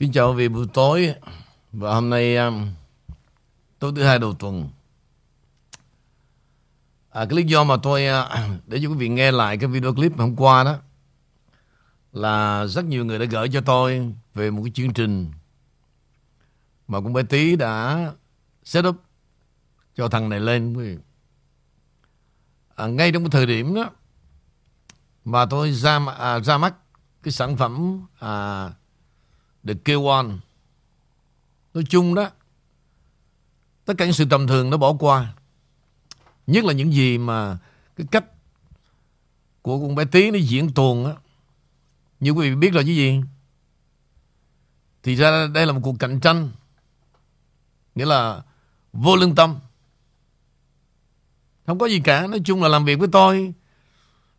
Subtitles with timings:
[0.00, 1.14] Kính chào quý vị buổi tối.
[1.72, 2.68] Và hôm nay um,
[3.78, 4.68] tối thứ hai đầu tuần.
[7.10, 9.94] À, Cái lý do mà tôi uh, để cho quý vị nghe lại cái video
[9.94, 10.76] clip hôm qua đó
[12.12, 15.32] Là rất nhiều người đã gửi cho tôi về một cái chương trình
[16.88, 18.12] Mà cũng bé tí đã
[18.64, 18.96] set up
[19.94, 20.98] cho thằng này lên quý vị.
[22.74, 23.90] À, Ngay trong cái thời điểm đó
[25.24, 26.74] Mà tôi ra, à, ra mắt
[27.22, 28.68] cái sản phẩm à,
[29.66, 30.38] The K1
[31.74, 32.30] Nói chung đó
[33.84, 35.34] Tất cả những sự tầm thường nó bỏ qua.
[36.46, 37.58] Nhất là những gì mà
[37.96, 38.24] Cái cách
[39.62, 41.12] Của con bé tí nó diễn tuồng á.
[42.20, 43.20] Như quý vị biết rồi chứ gì?
[45.02, 46.50] Thì ra đây là một cuộc cạnh tranh
[47.94, 48.42] Nghĩa là
[48.92, 49.58] Vô lương tâm.
[51.66, 53.54] Không có gì cả Nói chung là làm việc với tôi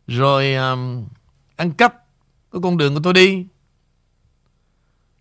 [0.08, 1.05] Rồi um,
[1.55, 2.05] Ăn cắp
[2.52, 3.46] Cái con đường của tôi đi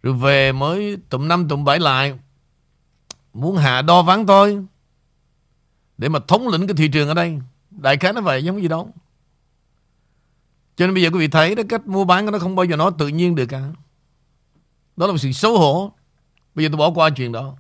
[0.03, 2.19] rồi về mới tụm năm tụm bảy lại
[3.33, 4.65] Muốn hạ đo ván tôi
[5.99, 7.39] Để mà thống lĩnh cái thị trường ở đây.
[7.71, 8.91] Đại khái nó vậy giống gì đâu.
[10.77, 12.65] Cho nên bây giờ quý vị thấy đó Cách mua bán của nó không bao
[12.65, 13.61] giờ nó tự nhiên được cả.
[14.97, 15.93] Đó là một sự xấu hổ.
[16.55, 17.57] Bây giờ tôi bỏ qua chuyện đó.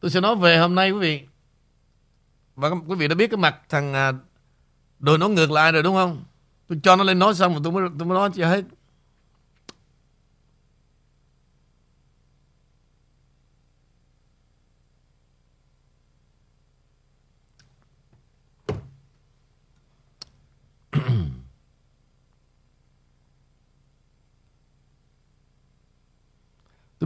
[0.00, 1.22] Tôi sẽ nói về hôm nay quý vị.
[2.54, 4.12] Và quý vị đã biết cái mặt thằng à,
[4.98, 6.24] Đồ nó ngược lại rồi đúng không?
[6.68, 8.64] Tôi cho nó lên nói xong rồi tôi mới, tôi mới nói cho hết.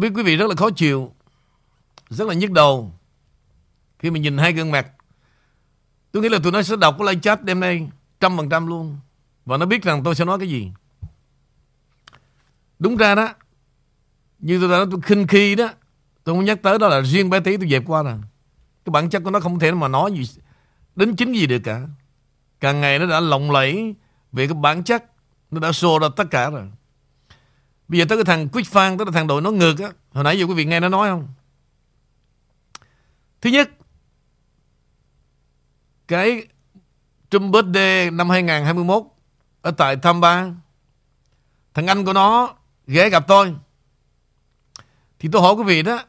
[0.02, 1.12] Tôi biết quý vị rất là khó chịu,
[2.08, 2.92] Rất là nhức đầu
[3.98, 4.86] Khi mà nhìn hai gương mặt.
[6.12, 7.88] Tôi nghĩ là tụi nó sẽ đọc cái live chat đêm nay
[8.20, 8.98] Trăm phần trăm luôn,
[9.44, 10.72] Và nó biết rằng tôi sẽ nói cái gì.
[12.78, 13.28] Đúng ra đó,
[14.38, 15.68] Như tôi đã nói, tôi khinh khi đó,
[16.24, 18.18] Tôi không nhắc tới đó là riêng bé tí tôi dẹp qua rồi
[18.84, 20.40] Cái bản chất của nó không thể mà nói gì
[20.96, 21.82] Đến chính gì được cả.
[22.60, 23.94] Càng ngày nó đã lộng lẫy
[24.32, 25.04] Về cái bản chất,
[25.50, 26.70] Nó đã xô ra tất cả rồi.
[27.92, 29.90] Bây giờ tới cái thằng Quick Fan tới cái thằng đội nó ngược á.
[30.12, 31.28] Hồi nãy giờ quý vị nghe nó nói không?
[33.40, 33.70] Thứ nhất,
[36.08, 36.46] Cái
[37.30, 39.02] Trump birthday năm 2021
[39.62, 40.44] Ở tại Tampa
[41.74, 42.54] Thằng anh của nó
[42.86, 43.54] ghé gặp tôi.
[45.18, 46.04] Thì tôi hỏi quý vị đó,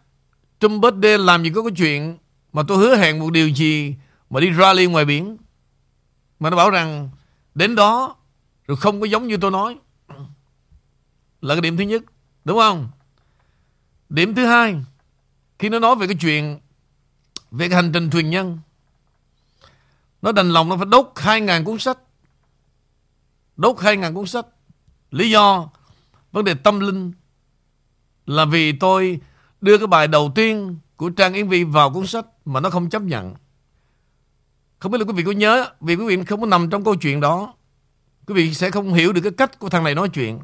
[0.60, 2.18] Trump birthday làm gì có cái chuyện
[2.54, 3.96] Mà tôi hứa hẹn một điều gì
[4.30, 5.38] Mà đi rally ngoài biển?
[6.40, 7.10] Mà nó bảo rằng
[7.56, 8.16] Đến đó
[8.68, 9.78] Rồi không có giống như tôi nói
[11.44, 12.04] là cái điểm thứ nhất,
[12.46, 12.90] Đúng không?
[14.10, 14.76] Điểm thứ hai,
[15.60, 16.60] Khi nó nói về cái chuyện,
[17.52, 18.60] Về cái hành trình thuyền nhân,
[20.22, 21.98] Nó đành lòng nó phải đốt 2.000 cuốn sách.
[23.56, 24.46] Đốt 2.000 cuốn sách.
[25.12, 25.70] Lý do,
[26.32, 27.12] Vấn đề tâm linh
[28.26, 29.20] Là vì tôi
[29.62, 32.90] đưa cái bài đầu tiên Của Trang Yến Vi vào cuốn sách Mà nó không
[32.90, 33.34] chấp nhận.
[34.80, 36.96] Không biết là quý vị có nhớ, Vì quý vị không có nằm trong câu
[36.96, 37.54] chuyện đó,
[38.28, 40.40] Quý vị sẽ không hiểu được cái cách của thằng này nói chuyện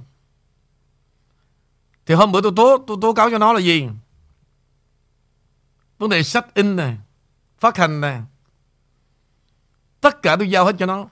[2.09, 3.87] thì hôm bữa tôi tố tôi tố cáo cho nó là gì?
[5.97, 6.97] Vấn đề sách in này,
[7.59, 8.21] phát hành này.
[10.01, 11.05] Tất cả tôi giao hết cho nó.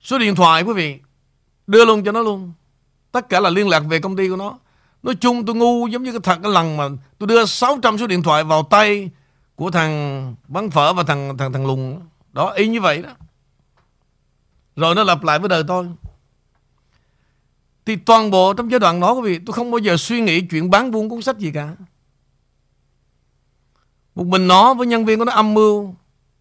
[0.00, 1.00] Số điện thoại quý vị
[1.66, 2.52] đưa luôn cho nó luôn.
[3.12, 4.58] Tất cả là liên lạc về công ty của nó.
[5.02, 8.06] Nói chung tôi ngu giống như cái thật cái lần mà tôi đưa 600 số
[8.06, 9.10] điện thoại vào tay
[9.54, 12.00] của thằng bán phở và thằng thằng thằng lùng
[12.32, 13.10] đó y như vậy đó.
[14.76, 15.86] Rồi nó lặp lại với đời tôi.
[17.86, 20.40] Thì toàn bộ trong giai đoạn đó, quý vị, Tôi không bao giờ suy nghĩ
[20.40, 21.76] chuyện bán buôn cuốn sách gì cả.
[24.14, 25.94] Một mình nó với nhân viên của nó âm mưu,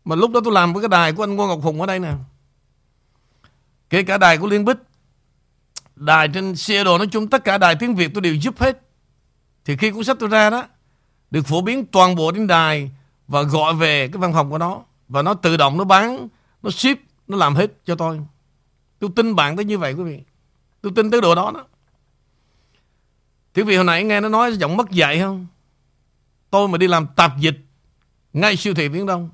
[0.05, 1.99] Mà lúc đó tôi làm với cái đài của anh Ngô Ngọc Hùng ở đây
[1.99, 2.13] nè.
[3.89, 4.77] Kể cả đài của Liên Bích,
[5.95, 8.81] Đài trên Seattle nói chung Tất cả đài tiếng Việt tôi đều giúp hết.
[9.65, 10.67] Thì khi cuốn sách tôi ra đó,
[11.31, 12.91] Được phổ biến toàn bộ đến đài
[13.27, 14.81] Và gọi về cái văn phòng của nó.
[15.07, 16.27] Và nó tự động nó bán,
[16.63, 18.19] Nó ship, Nó làm hết cho tôi.
[18.99, 20.19] Tôi tin bạn tới như vậy, quý vị.
[20.85, 21.65] Tôi tin tới đồ đó đó.
[23.53, 25.47] Thì vì hồi nãy nghe nó nói giọng mất dạy không?
[26.49, 27.57] Tôi mà đi làm tạp dịch
[28.33, 29.29] Ngay siêu thị Viễn Đông.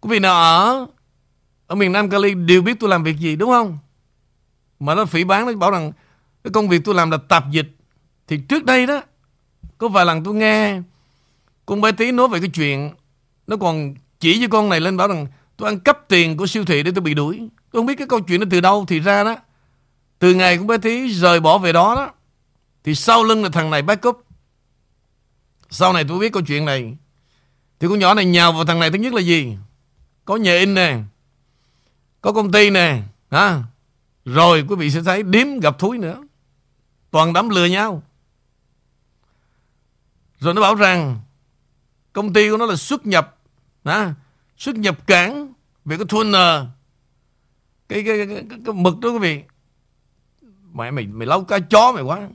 [0.00, 0.86] Quý vị nào ở
[1.66, 3.78] Ở miền Nam Cali đều biết tôi làm việc gì, đúng không?
[4.80, 5.92] Mà nó phỉ bán Nó bảo rằng
[6.44, 7.76] Cái công việc tôi làm là tạp dịch.
[8.26, 9.02] Thì trước đây đó,
[9.78, 10.80] Có vài lần tôi nghe
[11.66, 12.90] Con bé tí nói về cái chuyện,
[13.46, 15.26] Nó còn chỉ với con này lên bảo rằng
[15.56, 17.48] Tôi ăn cắp tiền của siêu thị để tôi bị đuổi.
[17.72, 19.36] Tôi không biết cái câu chuyện nó từ đâu Thì ra đó
[20.18, 22.10] Từ ngày con bé Thí rời bỏ về đó đó
[22.84, 24.24] Thì sau lưng là thằng này backup
[25.70, 26.96] Sau này tôi biết câu chuyện này
[27.80, 29.56] Thì con nhỏ này nhào vào thằng này thứ nhất là gì
[30.24, 30.98] Có nhà in nè
[32.20, 33.62] Có công ty nè ha?
[34.24, 36.22] Rồi quý vị sẽ thấy điếm gặp thúi nữa.
[37.10, 38.02] Toàn đám lừa nhau.
[40.38, 41.20] Rồi nó bảo rằng
[42.12, 43.36] công ty của nó là xuất nhập
[43.84, 44.14] à,
[44.58, 45.52] xuất nhập cảng
[45.84, 46.32] về cái thuần
[47.92, 49.42] cái, cái, cái, cái, cái mực đó quý vị.
[50.74, 52.28] Mẹ mày mày lau cá chó mày quá.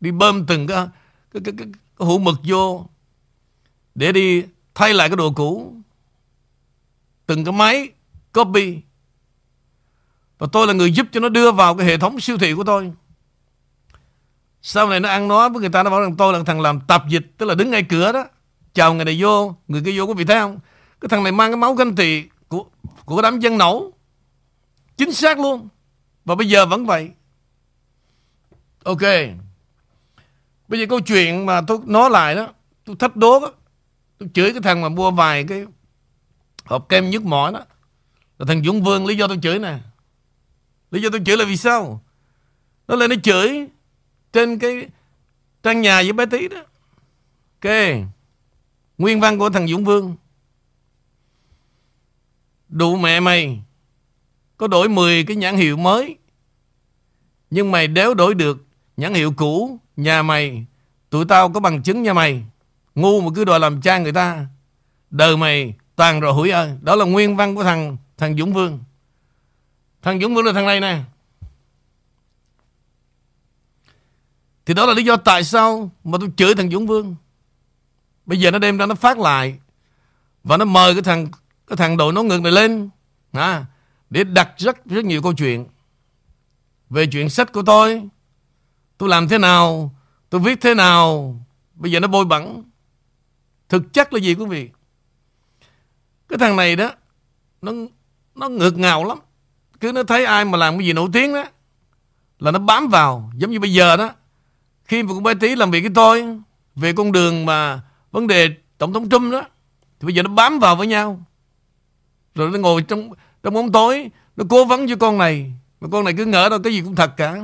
[0.00, 0.76] Đi bơm từng cái
[1.32, 1.66] cái, cái, cái,
[1.98, 2.86] cái hũ mực vô
[3.94, 4.42] để đi
[4.74, 5.74] thay lại cái đồ cũ.
[7.26, 7.88] Từng cái máy
[8.32, 8.78] copy.
[10.38, 12.64] Và tôi là người giúp cho nó đưa vào cái hệ thống siêu thị của
[12.64, 12.92] tôi.
[14.62, 16.80] Sau này nó ăn nói với người ta nó bảo rằng tôi là thằng làm
[16.80, 18.24] tạp dịch tức là đứng ngay cửa đó.
[18.74, 20.58] Chào người này vô người kia vô có vị thấy không?
[21.00, 22.64] Cái thằng này mang cái máu ganh tị của
[23.04, 23.90] của đám dân nổ
[24.96, 25.68] chính xác luôn.
[26.24, 27.10] Và bây giờ vẫn vậy.
[28.84, 29.02] Ok.
[30.68, 32.48] Bây giờ câu chuyện mà tôi nói lại đó,
[32.84, 33.52] tôi thách đố đó.
[34.18, 35.64] Tôi chửi cái thằng mà mua vài cái
[36.64, 37.64] hộp kem nhức mỏi đó.
[38.38, 39.78] Là thằng Dũng Vương, lý do tôi chửi nè.
[40.90, 42.00] Lý do tôi chửi là vì sao?
[42.88, 43.66] Nó lên nó chửi
[44.32, 44.88] trên cái
[45.62, 46.62] trang nhà với bé tí đó.
[47.60, 47.72] Ok.
[48.98, 50.16] Nguyên văn của thằng Dũng Vương.
[52.68, 53.62] Đủ mẹ mày
[54.56, 56.16] có đổi 10 cái nhãn hiệu mới.
[57.50, 58.64] Nhưng mày đéo đổi được
[58.96, 60.66] nhãn hiệu cũ nhà mày
[61.10, 62.44] tụi tao có bằng chứng nha mày.
[62.94, 64.46] Ngu mà cứ đòi làm cha người ta.
[65.10, 68.78] Đời mày toàn rồi hủi ơi đó là nguyên văn của thằng thằng Dũng Vương.
[70.02, 70.98] Thằng Dũng Vương là thằng này nè.
[74.66, 77.16] Thì đó là lý do tại sao mà tôi chửi thằng Dũng Vương.
[78.26, 79.58] Bây giờ nó đem ra nó phát lại.
[80.44, 81.28] Và nó mời cái thằng
[81.66, 82.88] cái thằng đội nó ngược này lên.
[83.32, 83.66] À,
[84.14, 85.66] để đặt rất rất nhiều câu chuyện
[86.90, 88.08] về chuyện sách của tôi.
[88.98, 89.94] Tôi làm thế nào,
[90.30, 91.36] tôi viết thế nào,
[91.74, 92.62] bây giờ nó bôi bẩn.
[93.68, 94.70] Thực chất là gì quý vị?
[96.28, 96.90] Cái thằng này đó,
[97.62, 97.72] nó
[98.34, 99.18] nó ngược ngào lắm.
[99.80, 101.44] Cứ nó thấy ai mà làm cái gì nổi tiếng đó,
[102.38, 103.30] là nó bám vào.
[103.36, 104.10] Giống như bây giờ đó,
[104.84, 106.38] khi mà con bé tí làm việc với tôi,
[106.74, 109.42] về con đường mà vấn đề tổng thống Trump đó,
[110.00, 111.24] thì bây giờ nó bám vào với nhau.
[112.34, 113.10] Rồi nó ngồi trong
[113.44, 115.52] trong bóng tối, nó cố vấn cho con này.
[115.80, 117.36] Mà con này cứ ngỡ đâu, cái gì cũng thật cả.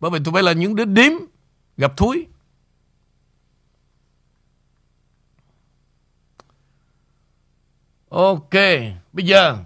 [0.00, 1.12] Bởi vì tụi bay là những đứa điếm,
[1.76, 2.26] gặp thúi.
[8.08, 8.54] Ok,
[9.12, 9.58] bây giờ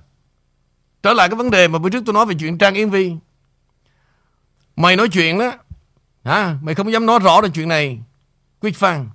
[1.02, 3.12] trở lại cái vấn đề mà bữa trước tôi nói về chuyện Trang Yến Vi.
[4.76, 5.52] Mày nói chuyện đó,
[6.24, 6.58] hả?
[6.62, 8.00] Mày không dám nói rõ được chuyện này.
[8.60, 9.08] Quyết Phan.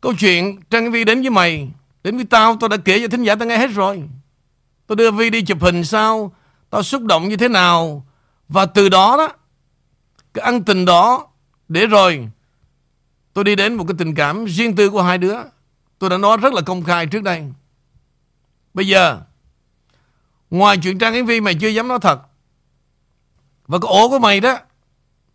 [0.00, 1.68] Câu chuyện Trang Yến Vi đến với mày
[2.06, 4.08] Đến với tao tôi đã kể cho thính giả, tao nghe hết rồi.
[4.86, 6.34] Tôi đưa Vi đi chụp hình sao,
[6.70, 8.06] Tao xúc động như thế nào.
[8.48, 9.28] Và từ đó đó,
[10.34, 11.28] Cái ăn tình đó,
[11.68, 12.28] Để rồi
[13.32, 15.36] Tôi đi đến một cái tình cảm riêng tư của hai đứa.
[15.98, 17.44] Tôi đã nói rất là công khai trước đây.
[18.74, 19.20] Bây giờ,
[20.50, 22.20] Ngoài chuyện Trang Yến Vi mày chưa dám nói thật,
[23.66, 24.58] Và cái ổ của mày đó,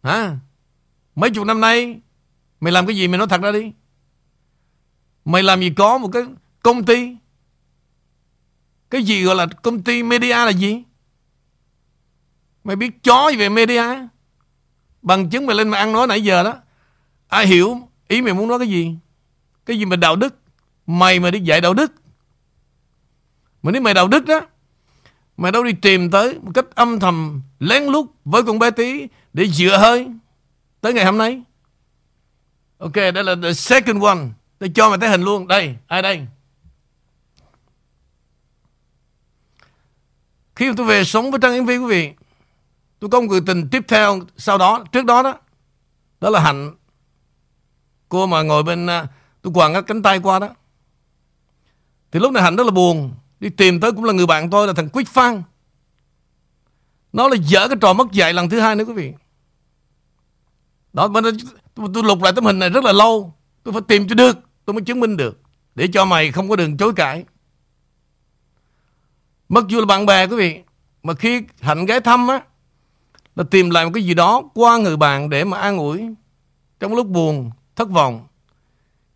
[0.03, 0.37] Hả?
[1.15, 1.99] Mấy chục năm nay,
[2.59, 3.71] Mày làm cái gì mày nói thật ra đi.
[5.25, 6.23] Mày làm gì có một cái
[6.63, 7.15] công ty.
[8.89, 10.83] Cái gì gọi là công ty media là gì?
[12.63, 13.83] Mày biết chó gì về media?
[15.01, 16.55] Bằng chứng mày lên mà ăn nói nãy giờ đó.
[17.27, 18.95] Ai hiểu ý mày muốn nói cái gì?
[19.65, 20.35] Cái gì mà đạo đức?
[20.87, 21.91] Mày mà đi dạy đạo đức.
[23.63, 24.41] Mà nếu mày đạo đức đó,
[25.37, 29.07] mày đâu đi tìm tới một cách âm thầm, lén lút với con bé tí
[29.33, 30.07] để dựa hơi
[30.81, 31.41] tới ngày hôm nay.
[32.77, 34.19] Ok, đây là the second one.
[34.59, 35.47] Tôi cho mày thấy hình luôn.
[35.47, 36.27] Đây, ai đây?
[40.61, 42.11] Khi tôi về sống với Trang Yến Phi quý vị
[42.99, 45.37] Tôi có một người tình tiếp theo Sau đó, trước đó đó.
[46.19, 46.71] Đó là Hạnh.
[48.09, 49.07] Cô mà ngồi bên à,
[49.41, 50.49] Tôi quàng cái cánh tay qua đó.
[52.11, 53.13] Thì lúc này Hạnh rất là buồn.
[53.39, 55.43] Đi tìm tới cũng là người bạn tôi là thằng Quyết Phan.
[57.13, 59.13] Nó là dở cái trò mất dạy lần thứ hai nữa quý vị.
[60.93, 61.33] Đó bên tôi,
[61.93, 63.33] tôi lục lại tấm hình này rất là lâu.
[63.63, 65.39] Tôi phải tìm cho được Tôi mới chứng minh được.
[65.75, 67.25] Để cho mày không có đường chối cãi.
[69.51, 70.61] Mặc dù là bạn bè quý vị
[71.03, 72.41] Mà khi Hạnh ghé thăm á
[73.35, 76.05] Là tìm lại một cái gì đó qua người bạn Để mà an ủi
[76.79, 78.27] Trong lúc buồn, thất vọng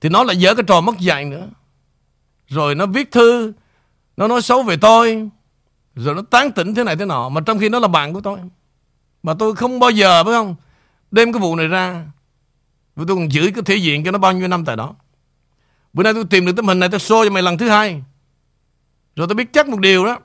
[0.01, 1.47] Thì nó lại dở cái trò mất dạy nữa.
[2.47, 3.53] Rồi nó viết thư
[4.17, 5.29] Nó nói xấu về tôi
[5.95, 8.21] Rồi nó tán tỉnh thế này thế nọ Mà trong khi nó là bạn của
[8.21, 8.39] tôi.
[9.23, 10.55] Mà tôi không bao giờ phải không
[11.11, 12.05] Đem cái vụ này ra.
[12.95, 14.95] Vì tôi còn giữ cái thể diện cho nó bao nhiêu năm tại đó.
[15.93, 18.01] Bữa nay tôi tìm được tấm hình này Tôi show cho mày lần thứ hai.
[19.15, 20.19] Rồi tôi biết chắc một điều đó.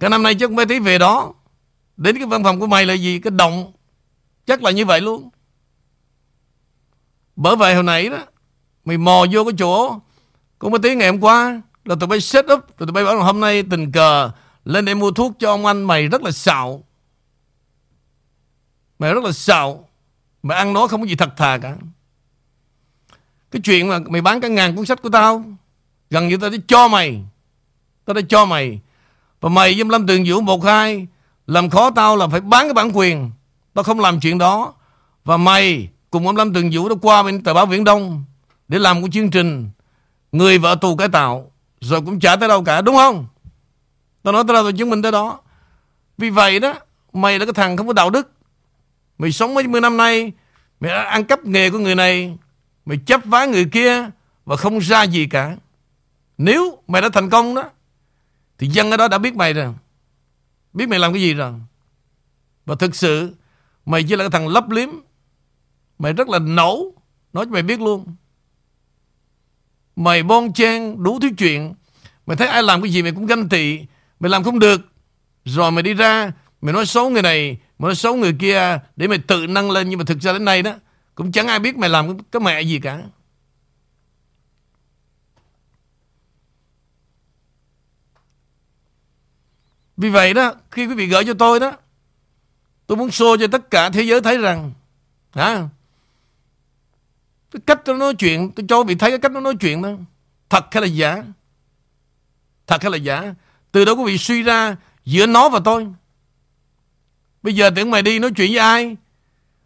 [0.00, 1.34] Cái năm nay chắc mấy tí về đó.
[1.96, 3.18] Đến cái văn phòng của mày là gì?
[3.18, 3.72] Cái động
[4.46, 5.30] Chắc là như vậy luôn.
[7.36, 8.18] Bởi vậy hồi nãy đó,
[8.84, 10.00] Mày mò vô cái chỗ.
[10.58, 13.16] Có mấy tí ngày hôm qua Là tụi bay set up Rồi tụi bay bảo
[13.16, 14.30] là hôm nay tình cờ,
[14.64, 15.82] Lên để mua thuốc cho ông anh.
[15.82, 16.84] Mày rất là xạo.
[18.98, 19.88] Mày rất là xạo.
[20.42, 21.76] Mày ăn nó không có gì thật thà cả.
[23.50, 25.44] Cái chuyện mà mày bán cả ngàn cuốn sách của tao
[26.12, 27.20] Gần như tao đã cho mày.
[28.04, 28.80] Tao đã cho mày.
[29.40, 31.06] Và mày với Lâm Tường Vũ một hai,
[31.46, 33.30] Làm khó tao là phải bán cái bản quyền.
[33.74, 34.74] Tao không làm chuyện đó.
[35.24, 38.24] Và mày cùng ông Lâm Tường Vũ đã qua bên tờ báo Viễn Đông
[38.68, 39.70] Để làm một chương trình
[40.32, 41.50] Người vợ tù cải tạo.
[41.80, 43.26] Rồi cũng chả tới đâu cả, đúng không?
[44.22, 45.38] Tao nói tới đâu tao chứng minh tới đó.
[46.18, 46.74] Vì vậy đó,
[47.12, 48.32] Mày là cái thằng không có đạo đức.
[49.18, 50.32] Mày sống mấy mươi năm nay,
[50.80, 52.36] Mày đã ăn cắp nghề của người này,
[52.86, 54.10] Mày chấp vá người kia
[54.44, 55.56] Và không ra gì cả.
[56.38, 57.70] Nếu mày đã thành công đó,
[58.58, 59.74] Thì dân ở đó đã biết mày rồi.
[60.72, 61.52] Biết mày làm cái gì rồi.
[62.66, 63.34] Và thực sự,
[63.86, 64.88] Mày chỉ là cái thằng lấp liếm.
[65.98, 66.92] Mày rất là nổ,
[67.32, 68.14] Nói cho mày biết luôn.
[69.96, 71.74] Mày bon chen, đủ thứ chuyện.
[72.26, 73.78] Mày thấy ai làm cái gì mày cũng ganh tị.
[74.20, 74.80] Mày làm không được.
[75.44, 79.08] Rồi mày đi ra, Mày nói xấu người này, Mày nói xấu người kia Để
[79.08, 79.88] mày tự nâng lên.
[79.88, 80.74] Nhưng mà thực ra đến nay đó,
[81.14, 83.02] Cũng chẳng ai biết mày làm cái mẹ gì cả.
[89.96, 91.72] Vì vậy đó Khi quý vị gửi cho tôi đó
[92.86, 94.72] Tôi muốn show cho tất cả thế giới thấy rằng
[95.34, 95.68] hả,
[97.50, 99.82] Cái cách nó nói chuyện Tôi cho quý vị thấy cái cách nó nói chuyện
[99.82, 99.90] đó
[100.50, 101.22] Thật hay là giả?
[102.66, 103.34] Thật hay là giả?
[103.72, 105.86] Từ đó quý vị suy ra Giữa nó và tôi.
[107.42, 108.96] Bây giờ tưởng mày đi nói chuyện với ai?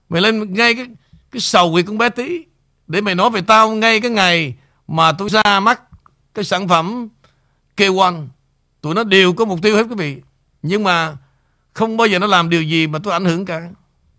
[0.08, 0.86] Mày lên ngay cái
[1.30, 2.44] Cái sầu quỷ con bé tí
[2.86, 4.54] Để mày nói về tao ngay cái ngày
[4.88, 5.82] Mà tôi ra mắt
[6.34, 7.08] Cái sản phẩm
[7.76, 8.26] K1
[8.86, 10.22] Tụi nó đều có mục tiêu hết, quý vị.
[10.62, 11.16] Nhưng mà
[11.72, 13.70] Không bao giờ nó làm điều gì mà tôi ảnh hưởng cả.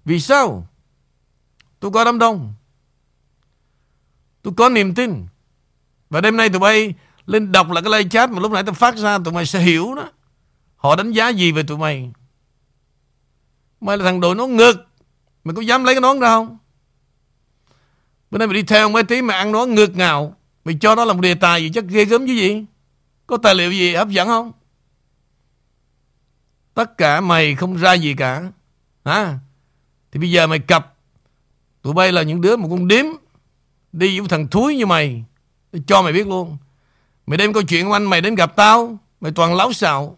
[0.05, 0.67] Vì sao?
[1.79, 2.53] Tôi có đám đông.
[4.41, 5.25] Tôi có niềm tin.
[6.09, 6.93] Và đêm nay tụi bay
[7.25, 9.59] Lên đọc lại cái live chat mà lúc nãy tôi phát ra, Tụi mày sẽ
[9.59, 10.09] hiểu đó.
[10.75, 12.11] Họ đánh giá gì về tụi mày?
[13.81, 14.87] Mày là thằng đội nón ngực
[15.43, 16.57] Mày có dám lấy cái nón ra không?
[18.31, 20.35] Bữa nay mày đi theo mấy tí Mày ăn nón ngược ngào.
[20.65, 22.65] Mày cho đó là một đề tài gì chắc ghê gớm chứ gì?
[23.27, 24.51] Có tài liệu gì hấp dẫn không?
[26.77, 28.43] Tất cả mày không ra gì cả.
[29.05, 29.39] Hả?
[30.11, 30.93] Thì bây giờ mày cặp.
[31.81, 33.05] Tụi bay là những đứa một con điếm
[33.91, 35.23] Đi với thằng thúi như mày.
[35.87, 36.57] Cho mày biết luôn.
[37.27, 38.97] Mày đem câu chuyện của anh mày đến gặp tao.
[39.21, 40.17] Mày toàn láo xạo.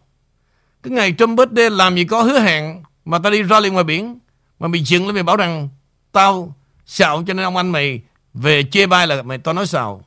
[0.84, 3.84] Cái ngày Trump birthday làm gì có hứa hẹn Mà tao đi ra liền ngoài
[3.84, 4.20] biển.
[4.60, 5.70] Mà mày dựng lên mày bảo rằng
[6.12, 8.02] Tao xạo cho nên ông anh mày
[8.34, 10.04] Về chê bai là mày tao nói xạo.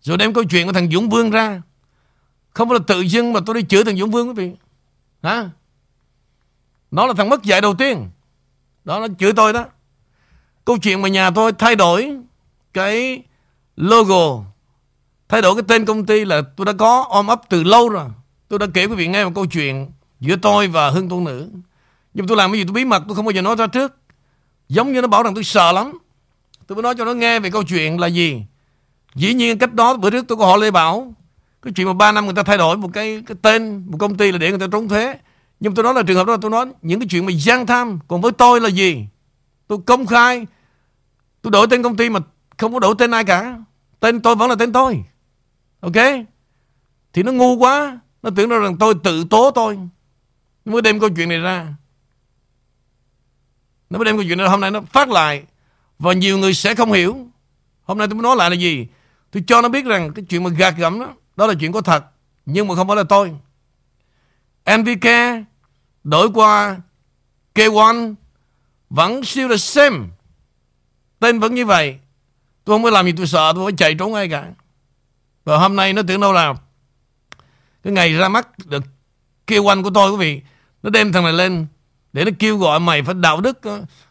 [0.00, 1.62] Rồi đem câu chuyện của thằng Dũng Vương ra.
[2.50, 4.52] Không phải là tự dưng mà tôi đi chửi thằng Dũng Vương quý vị.
[5.24, 5.50] Hả?
[6.90, 8.10] Nó là thằng mất dạy đầu tiên.
[8.84, 9.64] Đó, nó chửi tôi đó.
[10.64, 12.16] Câu chuyện mà nhà tôi thay đổi
[12.72, 13.22] Cái
[13.76, 14.44] logo,
[15.28, 18.08] Thay đổi cái tên công ty là tôi đã có ôm ấp từ lâu rồi.
[18.48, 21.48] Tôi đã kể quý vị nghe một câu chuyện Giữa tôi và Hưng Tôn Nữ.
[22.14, 23.96] Nhưng tôi làm cái gì tôi bí mật, Tôi không bao giờ nói ra trước.
[24.68, 25.98] Giống như nó bảo rằng tôi sợ lắm.
[26.66, 28.42] Tôi mới nói cho nó nghe về câu chuyện là gì.
[29.14, 31.14] Dĩ nhiên cách đó bữa trước tôi có họ Lê Bảo
[31.64, 34.16] cái chuyện mà 3 năm người ta thay đổi một cái cái tên Một công
[34.16, 35.18] ty là để người ta trốn thuế.
[35.60, 37.98] Nhưng tôi nói là trường hợp đó tôi nói, Những cái chuyện mà gian tham,
[38.08, 39.06] Còn với tôi là gì?
[39.66, 40.46] Tôi công khai,
[41.42, 42.20] Tôi đổi tên công ty mà
[42.56, 43.58] không có đổi tên ai cả.
[44.00, 45.04] Tên tôi vẫn là tên tôi.
[45.80, 45.96] Ok?
[47.12, 48.00] Thì nó ngu quá.
[48.22, 49.78] Nó tưởng rằng tôi tự tố tôi.
[50.64, 51.74] Nó mới đem câu chuyện này ra.
[53.90, 55.42] Nó mới đem câu chuyện này hôm nay nó phát lại
[55.98, 57.16] Và nhiều người sẽ không hiểu.
[57.82, 58.86] Hôm nay tôi muốn nói lại là gì?
[59.30, 61.80] Tôi cho nó biết rằng cái chuyện mà gạt gẫm đó đó là chuyện có
[61.80, 62.04] thật,
[62.46, 63.32] Nhưng mà không phải là tôi.
[64.78, 65.08] NVK
[66.04, 66.76] Đổi qua
[67.54, 68.14] K1
[68.90, 69.98] Vẫn siêu là same.
[71.18, 71.98] Tên vẫn như vậy.
[72.64, 74.52] Tôi không có làm gì tôi sợ, Tôi phải chạy trốn ai cả.
[75.44, 76.54] Và hôm nay nó tưởng đâu là
[77.82, 78.82] Cái ngày ra mắt được
[79.46, 80.42] kêu quanh của tôi, quý vị.
[80.82, 81.66] Nó đem thằng này lên
[82.12, 83.60] Để nó kêu gọi mày phải đạo đức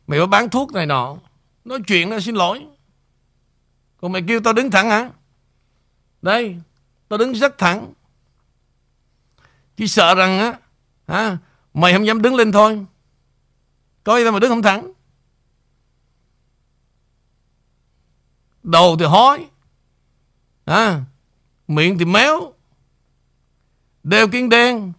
[0.08, 1.16] Mày phải bán thuốc này nọ.
[1.66, 2.66] Nói chuyện nó xin lỗi.
[4.02, 5.10] Còn mày kêu tao đứng thẳng hả?
[6.22, 6.56] Đây.
[7.08, 7.94] Tao đứng rất thẳng.
[9.78, 10.60] Chỉ sợ rằng á
[11.08, 11.38] hả,
[11.74, 12.86] Mày không dám đứng lên thôi.
[14.04, 14.92] Coi tao mà đứng không thẳng.
[18.64, 19.48] Đầu thì hói
[20.66, 21.02] à,
[21.68, 22.54] Miệng thì méo
[24.04, 24.94] Đeo kiến đen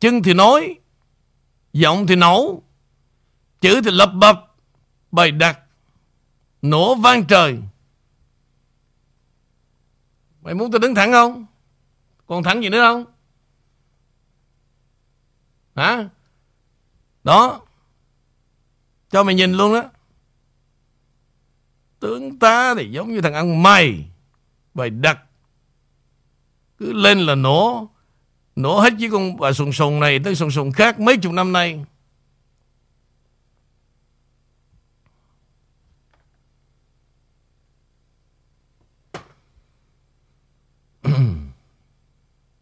[0.00, 0.74] Chân thì nói
[1.72, 2.62] Giọng thì nổ
[3.60, 4.54] Chữ thì lập bập
[5.10, 5.60] Bày đặt
[6.62, 7.58] Nổ vang trời.
[10.46, 11.46] Mày muốn tôi đứng thẳng không?
[12.26, 13.04] Còn thẳng gì nữa không?
[15.76, 16.08] Hả?
[17.24, 17.60] Đó.
[19.10, 19.82] Cho mày nhìn luôn đó.
[22.00, 24.04] Tướng ta thì giống như thằng ăn mày.
[24.74, 25.18] Bày đặt
[26.78, 27.88] Cứ lên là nổ.
[28.56, 31.52] Nổ hết với con bà sùng sùng này tới sùng sùng khác mấy chục năm
[31.52, 31.84] nay.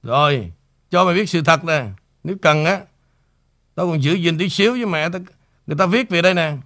[0.05, 0.53] Rồi,
[0.91, 1.87] cho mày biết sự thật nè.
[2.25, 2.81] Nếu cần á,
[3.75, 5.09] tao còn giữ gìn tí xíu với mẹ.
[5.09, 5.23] Tao,
[5.67, 6.57] người ta viết về đây nè.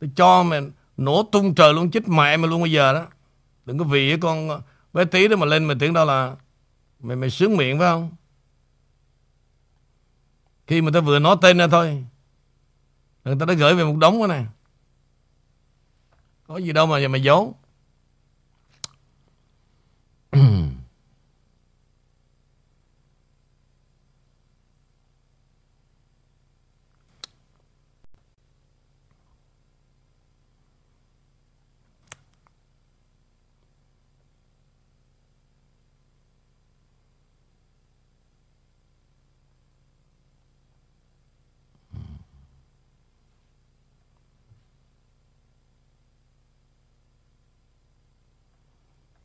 [0.00, 0.60] Tao cho mày
[0.96, 3.06] nổ tung trời luôn, chích mẹ mày luôn bây giờ đó.
[3.66, 6.36] Đừng có vì con bé tí đó mà lên mày tưởng đâu là
[7.00, 8.10] mày mày sướng miệng phải không?
[10.66, 12.04] Khi mà tao vừa nói tên ra thôi
[13.24, 14.44] Người ta đã gửi về một đống đó nè
[16.46, 17.56] Có gì đâu mà giờ mày giấu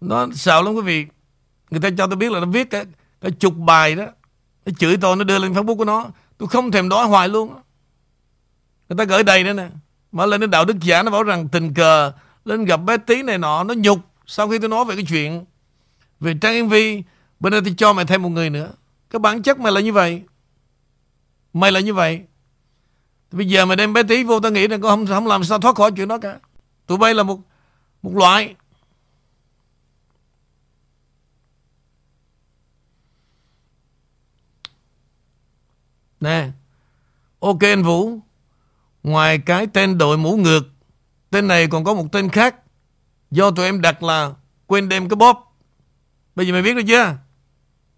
[0.08, 1.06] Nó sợ lắm quý vị?
[1.70, 2.86] Người ta cho tôi biết là nó viết cái,
[3.22, 4.06] cái chục bài đó
[4.66, 6.08] Nó chửi tôi nó đưa lên Facebook của nó.
[6.38, 7.54] Tôi không thèm đói hoài luôn
[8.90, 9.70] Người ta gửi đầy nữa nè.
[10.12, 12.12] Mở lên đến đạo đức giả nó bảo rằng tình cờ
[12.46, 14.00] Lên gặp bé tí này nọ Nó nhục.
[14.26, 15.46] Sau khi tôi nói về cái chuyện
[16.20, 17.04] Về Trang mv Vi
[17.40, 18.72] Bên đây tôi cho mày thêm một người nữa.
[19.10, 20.22] Cái bản chất mày là như vậy.
[21.54, 22.22] Mày là như vậy.
[23.32, 25.60] Bây giờ mày đem bé tí vô tao nghĩ là con không, không làm sao
[25.60, 26.40] thoát khỏi chuyện đó cả.
[26.88, 27.40] Tụi bay là một
[28.02, 28.56] một loại.
[36.20, 36.48] Nè
[37.40, 38.20] Ok anh Vũ,
[39.04, 40.70] Ngoài cái tên đội mũ ngược,
[41.30, 42.56] Tên này còn có một tên khác.
[43.32, 44.32] Do tụi em đặt là
[44.68, 45.56] Quên đem cái bóp.
[46.36, 47.18] Bây giờ mày biết rồi chưa?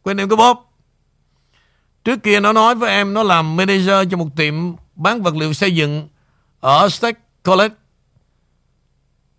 [0.03, 0.65] Quên đem cái bóp.
[2.03, 4.53] Trước kia nó nói với em Nó làm manager cho một tiệm
[4.95, 6.07] Bán vật liệu xây dựng
[6.59, 7.75] Ở State College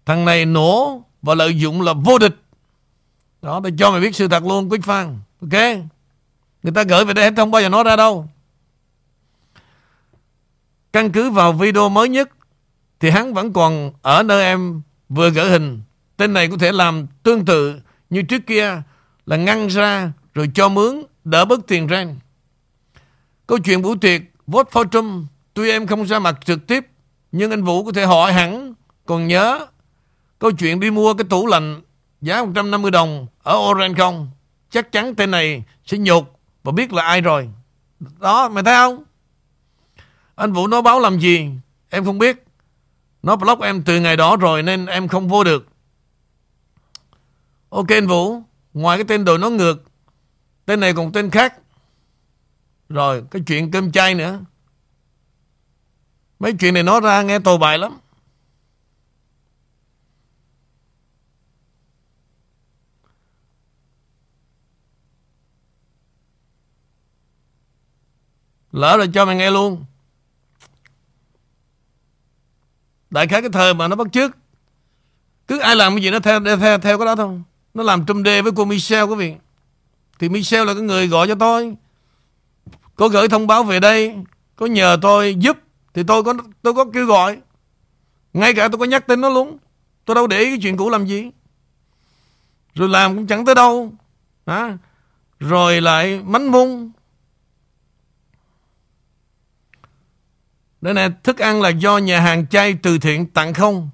[0.07, 2.37] Thằng này nổ Và lợi dụng là vô địch.
[3.43, 5.61] Đó, để cho mày biết sự thật luôn Quyết Phan Ok?
[6.63, 8.29] Người ta gửi về đây hết, không bao giờ nói ra đâu.
[10.93, 12.31] Căn cứ vào video mới nhất
[13.01, 15.83] thì hắn vẫn còn ở nơi em vừa gỡ hình.
[16.17, 18.83] Tên này có thể làm tương tự như trước kia
[19.27, 22.17] là ngăn ra rồi cho mướn đỡ bớt tiền rent.
[23.47, 26.87] Câu chuyện Vũ Tuyệt vote for Trump tuy em không ra mặt trực tiếp
[27.33, 28.75] nhưng anh Vũ có thể hỏi hẳn
[29.07, 29.67] còn nhớ
[30.39, 31.81] câu chuyện đi mua cái tủ lạnh
[32.21, 34.31] giá 150 đồng ở Orange không?
[34.71, 37.49] Chắc chắn tên này sẽ nhục và biết là ai rồi.
[38.21, 39.05] Đó, mày thấy không?
[40.41, 41.51] Anh Vũ nói báo làm gì?
[41.91, 42.45] Em không biết.
[43.23, 45.67] Nó block em từ ngày đó rồi nên em không vô được.
[47.69, 49.83] Ok anh Vũ, Ngoài cái tên đồ nó ngược,
[50.67, 51.55] Tên này còn tên khác.
[52.89, 54.41] Rồi, cái chuyện cơm chay nữa.
[56.39, 57.99] Mấy chuyện này nói ra nghe tồi bại lắm.
[68.73, 69.85] Lỡ rồi cho mày nghe luôn.
[73.11, 74.37] Đại khái cái thời mà nó bắt trước
[75.49, 77.43] Cứ ai làm cái gì nó theo theo, theo cái đó thôi.
[77.75, 79.35] Nó làm trùm đề với cô Michelle quý vị.
[80.19, 81.75] Thì Michelle là cái người gọi cho tôi.
[82.97, 84.17] Có gửi thông báo về đây.
[84.57, 85.59] Có nhờ tôi giúp.
[85.95, 87.39] Thì tôi có tôi có kêu gọi.
[88.33, 89.59] Ngay cả tôi có nhắc tên nó luôn.
[90.05, 91.31] Tôi đâu để ý cái chuyện cũ làm gì.
[92.75, 93.93] Rồi làm cũng chẳng tới đâu.
[94.45, 94.79] À,
[95.41, 96.91] Rồi lại mánh mung.
[100.81, 103.91] Đây này, thức ăn là do nhà hàng chay từ thiện tặng không.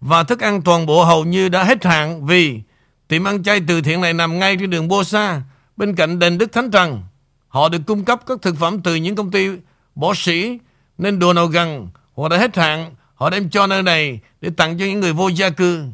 [0.00, 2.60] Và thức ăn toàn bộ hầu như đã hết hạn vì
[3.08, 5.42] tiệm ăn chay từ thiện này nằm ngay trên đường Bô Sa,
[5.76, 7.02] bên cạnh đền Đức Thánh Trần.
[7.48, 9.48] Họ được cung cấp các thực phẩm từ những công ty
[9.94, 10.58] bỏ sĩ,
[10.98, 14.78] nên đồ nào gần họ đã hết hạn, họ đem cho nơi này để tặng
[14.78, 15.84] cho những người vô gia cư.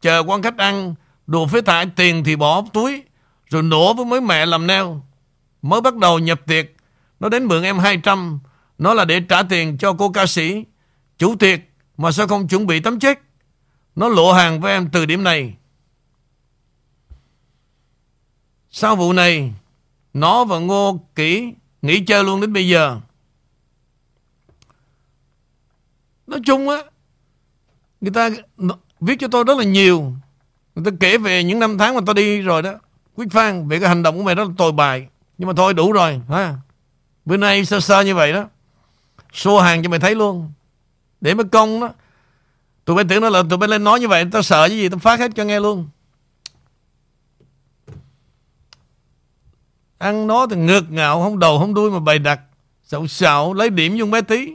[0.00, 0.94] Chờ quan khách ăn,
[1.26, 3.02] đồ phế thải tiền thì bỏ túi,
[3.50, 5.02] rồi nổ với mấy mẹ làm neo.
[5.62, 6.66] Mới bắt đầu nhập tiệc,
[7.20, 8.38] nó đến mượn em 200
[8.78, 10.64] nó là để trả tiền cho cô ca sĩ.
[11.18, 11.60] Chủ tiệc
[11.96, 13.20] Mà sao không chuẩn bị tấm chết
[13.96, 15.54] Nó lộ hàng với em từ điểm này.
[18.70, 19.52] Sau vụ này,
[20.14, 23.00] Nó và Ngô Kỷ Nghỉ chơi luôn đến bây giờ.
[26.26, 26.76] Nói chung á,
[28.00, 28.30] Người ta
[29.00, 30.12] viết cho tôi rất là nhiều.
[30.74, 32.74] Người ta kể về những năm tháng mà tôi đi rồi đó.
[33.14, 35.08] Quyết Phan, Về cái hành động của mày rất là tồi bài
[35.38, 36.54] Nhưng mà thôi, đủ rồi, ha.
[37.24, 38.48] Bữa nay sơ sơ như vậy đó?
[39.32, 40.52] Xô hàng cho mày thấy luôn.
[41.20, 41.90] Để mới công đó.
[42.84, 44.88] Tụi bay tưởng nó là tụi bay lên nói như vậy, Tao sợ cái gì,
[44.88, 45.88] tao phát hết cho nghe luôn.
[49.98, 52.40] Ăn nó thì ngược ngạo, Không đầu không đuôi mà bày đặt.
[52.84, 54.52] Xạo xạo, lấy điểm dùng bé tí.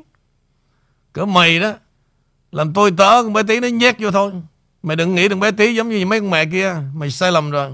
[1.13, 1.73] Cỡ mày đó,
[2.51, 4.31] Làm tôi tớ, con bé tí nó nhét vô thôi.
[4.83, 7.51] Mày đừng nghĩ đừng bé tí giống như mấy con mẹ kia, Mày sai lầm
[7.51, 7.71] rồi.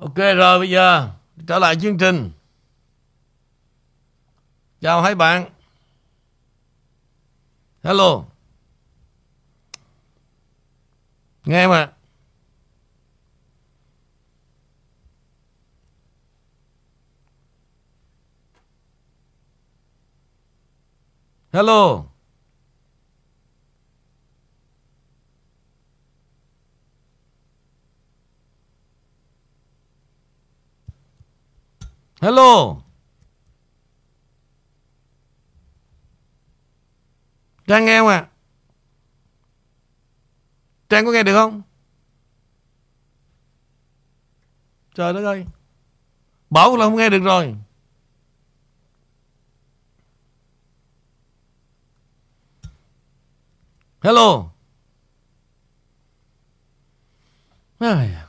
[0.00, 1.08] Ok, rồi bây giờ,
[1.46, 2.30] Trở lại chương trình.
[4.80, 5.50] Chào hai bạn.
[7.82, 8.24] Hello.
[11.44, 11.92] Nghe mà
[21.52, 22.04] Hello.
[32.20, 32.87] Hello.
[37.68, 38.16] Trang nghe không ạ?
[38.16, 38.28] À?
[40.88, 41.62] Trang có nghe được không?
[44.94, 45.44] Trời đất ơi
[46.50, 47.56] Bảo là không nghe được rồi
[54.02, 54.50] Hello
[57.78, 58.27] Ai...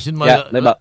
[0.00, 0.28] xin mời.
[0.28, 0.78] Dạ, Lê Bảo,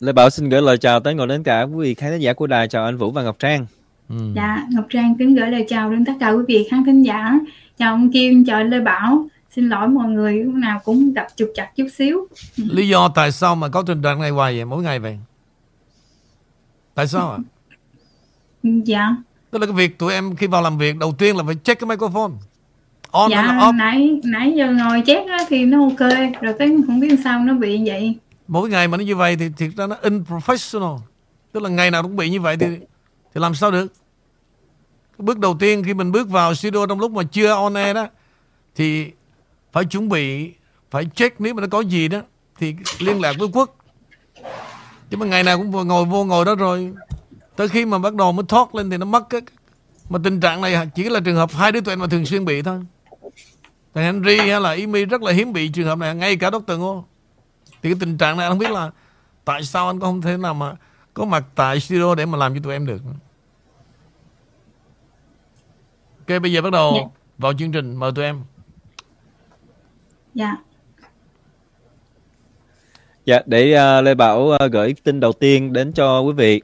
[0.00, 2.32] Lê Bảo xin gửi lời chào tới ngồi đến cả quý vị khán thính giả
[2.32, 2.68] của đài.
[2.68, 3.66] Chào anh Vũ và Ngọc Trang.
[4.08, 4.16] Ừ.
[4.36, 7.38] Dạ, Ngọc Trang kính gửi lời chào đến tất cả quý vị khán thính giả.
[7.78, 9.26] Chào ông Kim, chào anh Lê Bảo.
[9.50, 12.28] Xin lỗi mọi người lúc nào cũng gặp trục chặt chút xíu.
[12.56, 15.18] Lý do tại sao mà có trình đoạn này hoài vậy, mỗi ngày vậy?
[16.94, 17.38] Tại sao ạ?
[17.38, 18.70] À?
[18.84, 19.16] Dạ.
[19.50, 21.80] Tức là cái việc tụi em khi vào làm việc đầu tiên là phải check
[21.80, 22.32] cái microphone.
[23.10, 23.76] On dạ, off.
[23.76, 27.54] nãy nãy giờ ngồi check á, thì nó ok, rồi cái không biết sao nó
[27.54, 28.14] bị vậy
[28.48, 30.98] mỗi ngày mà nó như vậy thì thiệt ra nó unprofessional.
[31.52, 32.66] Tức là ngày nào cũng bị như vậy thì
[33.34, 33.86] thì làm sao được?
[35.18, 37.94] Cái bước đầu tiên khi mình bước vào studio trong lúc mà chưa on air
[37.94, 38.08] đó,
[38.76, 39.10] thì
[39.72, 40.52] phải chuẩn bị,
[40.90, 42.20] phải check nếu mà nó có gì đó,
[42.58, 43.76] thì liên lạc với quốc.
[45.10, 46.92] Chứ mà ngày nào cũng ngồi, vô ngồi đó rồi.
[47.56, 49.40] Tới khi mà bắt đầu mới thoát lên thì nó mất cái,
[50.10, 52.44] mà tình trạng này chỉ là trường hợp hai đứa tụi em mà thường xuyên
[52.44, 52.80] bị thôi.
[53.94, 56.72] Thằng Henry hay là Amy rất là hiếm bị trường hợp này, ngay cả Dr.
[56.78, 57.04] Ngô
[57.84, 58.90] thì cái tình trạng này anh không biết là
[59.44, 60.74] tại sao anh có không thể nào mà
[61.14, 63.02] có mặt tại studio để mà làm cho tụi em được.
[66.18, 67.08] Ok, bây giờ bắt đầu Dạ.
[67.38, 68.40] vào chương trình mời tụi em.
[70.34, 70.56] Dạ.
[73.24, 76.62] Dạ, để uh, Lê Bảo uh, gửi tin đầu tiên đến cho quý vị.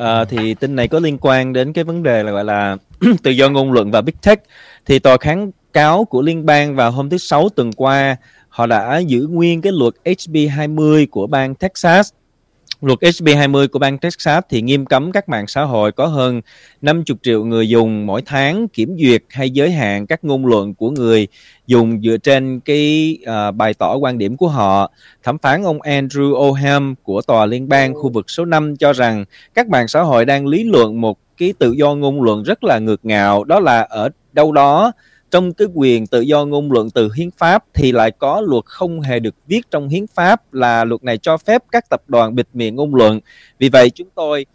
[0.00, 2.76] Uh, thì tin này có liên quan đến cái vấn đề là gọi là
[3.22, 4.42] tự do ngôn luận và Big Tech.
[4.86, 8.16] Thì tòa kháng cáo của liên bang vào hôm thứ Sáu tuần qua,
[8.58, 12.10] họ đã giữ nguyên cái luật HB 20 của bang Texas.
[12.80, 16.40] Luật HB 20 của bang Texas thì nghiêm cấm các mạng xã hội có hơn
[16.80, 20.90] 50 triệu người dùng mỗi tháng kiểm duyệt hay giới hạn các ngôn luận của
[20.90, 21.28] người
[21.66, 24.90] dùng dựa trên cái uh, bày tỏ quan điểm của họ.
[25.22, 29.24] Thẩm phán ông Andrew Oham của Tòa Liên bang khu vực số 5 cho rằng
[29.54, 32.78] các mạng xã hội đang lý luận một cái tự do ngôn luận rất là
[32.78, 34.92] ngược ngạo, đó là ở đâu đó
[35.30, 39.00] trong cái quyền tự do ngôn luận từ hiến pháp thì lại có luật không
[39.00, 42.48] hề được viết trong hiến pháp là luật này cho phép các tập đoàn bịt
[42.54, 43.20] miệng ngôn luận.
[43.58, 44.46] Vì vậy chúng tôi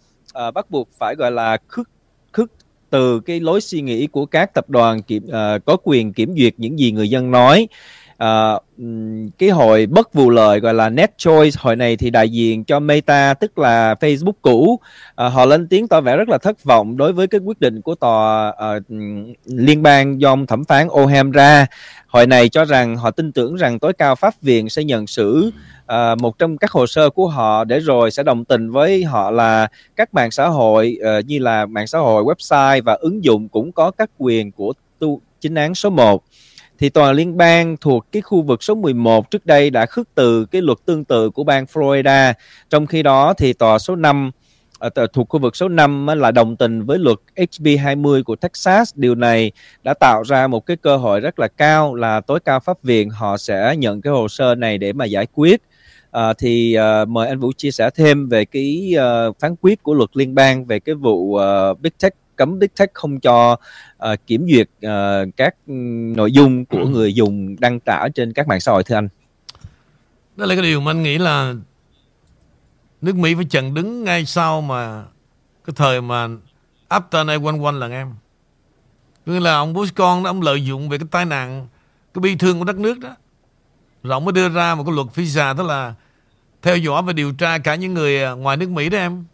[0.47, 1.89] uh, bắt buộc phải gọi là khước
[2.31, 2.51] khước
[2.89, 6.53] từ cái lối suy nghĩ của các tập đoàn kiểm uh, có quyền kiểm duyệt
[6.57, 7.67] những gì người dân nói
[8.23, 8.63] uh,
[9.37, 12.79] cái hội bất vụ lợi gọi là Net Choice hội này thì đại diện cho
[12.79, 14.79] Meta tức là Facebook cũ.
[15.25, 17.81] Uh, họ lên tiếng tỏ vẻ rất là thất vọng đối với cái quyết định
[17.81, 18.83] của tòa uh,
[19.45, 21.65] liên bang do ông thẩm phán Oham ra.
[22.07, 25.51] Hội này cho rằng họ tin tưởng rằng tối cao pháp viện sẽ nhận xử
[25.93, 29.31] uh, một trong các hồ sơ của họ để rồi sẽ đồng tình với họ
[29.31, 33.49] là các mạng xã hội uh, như là mạng xã hội website và ứng dụng
[33.49, 36.23] cũng có các quyền của tu chính án số 1
[36.83, 40.45] thì tòa liên bang thuộc cái khu vực số 11 trước đây đã khước từ
[40.45, 42.33] cái luật tương tự của bang Florida.
[42.69, 44.31] Trong khi đó thì tòa số 5
[44.79, 48.91] à, thuộc khu vực số 5 là đồng tình với luật HB 20 của Texas.
[48.95, 49.51] Điều này
[49.83, 53.09] đã tạo ra một cái cơ hội rất là cao là tối cao pháp viện
[53.09, 55.61] họ sẽ nhận cái hồ sơ này để mà giải quyết.
[56.11, 58.93] À, thì uh, mời anh Vũ chia sẻ thêm về cái
[59.29, 62.67] uh, phán quyết của luật liên bang về cái vụ uh, Big Tech cấm Big
[62.67, 65.55] Tech không cho uh, kiểm duyệt uh, các
[66.15, 69.07] nội dung của người dùng đăng tải trên các mạng xã hội thưa anh.
[70.35, 71.53] Đó là cái điều mà anh nghĩ là
[73.01, 75.03] nước Mỹ phải chặn đứng ngay sau mà
[75.65, 76.27] cái thời mà
[76.89, 78.13] after 911 là em.
[79.25, 81.67] Như là ông Bush con đó, ông lợi dụng về cái tai nạn,
[82.13, 83.15] cái bi thương của đất nước đó.
[84.03, 85.93] Rồi ông mới đưa ra một cái luật visa tức là
[86.61, 89.25] theo dõi và điều tra cả những người ngoài nước Mỹ đó em.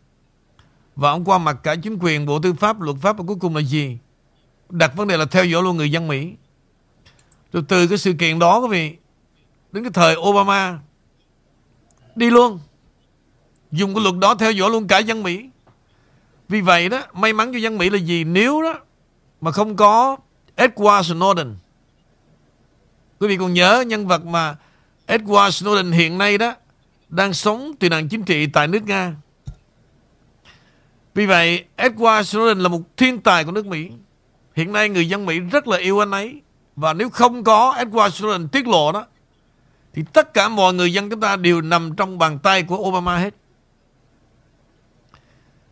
[0.99, 3.55] Và ông qua mặt cả chính quyền, Bộ Tư pháp, luật pháp và cuối cùng
[3.55, 3.97] là gì?
[4.69, 6.33] Đặt vấn đề là theo dõi luôn người dân Mỹ.
[7.53, 8.97] Rồi từ cái sự kiện đó quý vị,
[9.71, 10.79] đến cái thời Obama,
[12.15, 12.59] đi luôn.
[13.71, 15.49] Dùng cái luật đó theo dõi luôn cả dân Mỹ.
[16.49, 18.23] Vì vậy đó, may mắn cho dân Mỹ là gì?
[18.23, 18.79] Nếu đó
[19.41, 20.17] mà không có
[20.57, 21.53] Edward Snowden.
[23.19, 24.55] Quý vị còn nhớ nhân vật mà
[25.07, 26.55] Edward Snowden hiện nay đó
[27.09, 29.15] đang sống tị nạn chính trị tại nước Nga.
[31.13, 33.89] Vì vậy, Edward Snowden là một thiên tài của nước Mỹ.
[34.55, 36.41] Hiện nay người dân Mỹ rất là yêu anh ấy.
[36.75, 39.05] Và nếu không có Edward Snowden tiết lộ đó,
[39.93, 43.17] thì tất cả mọi người dân chúng ta đều nằm trong bàn tay của Obama
[43.17, 43.35] hết.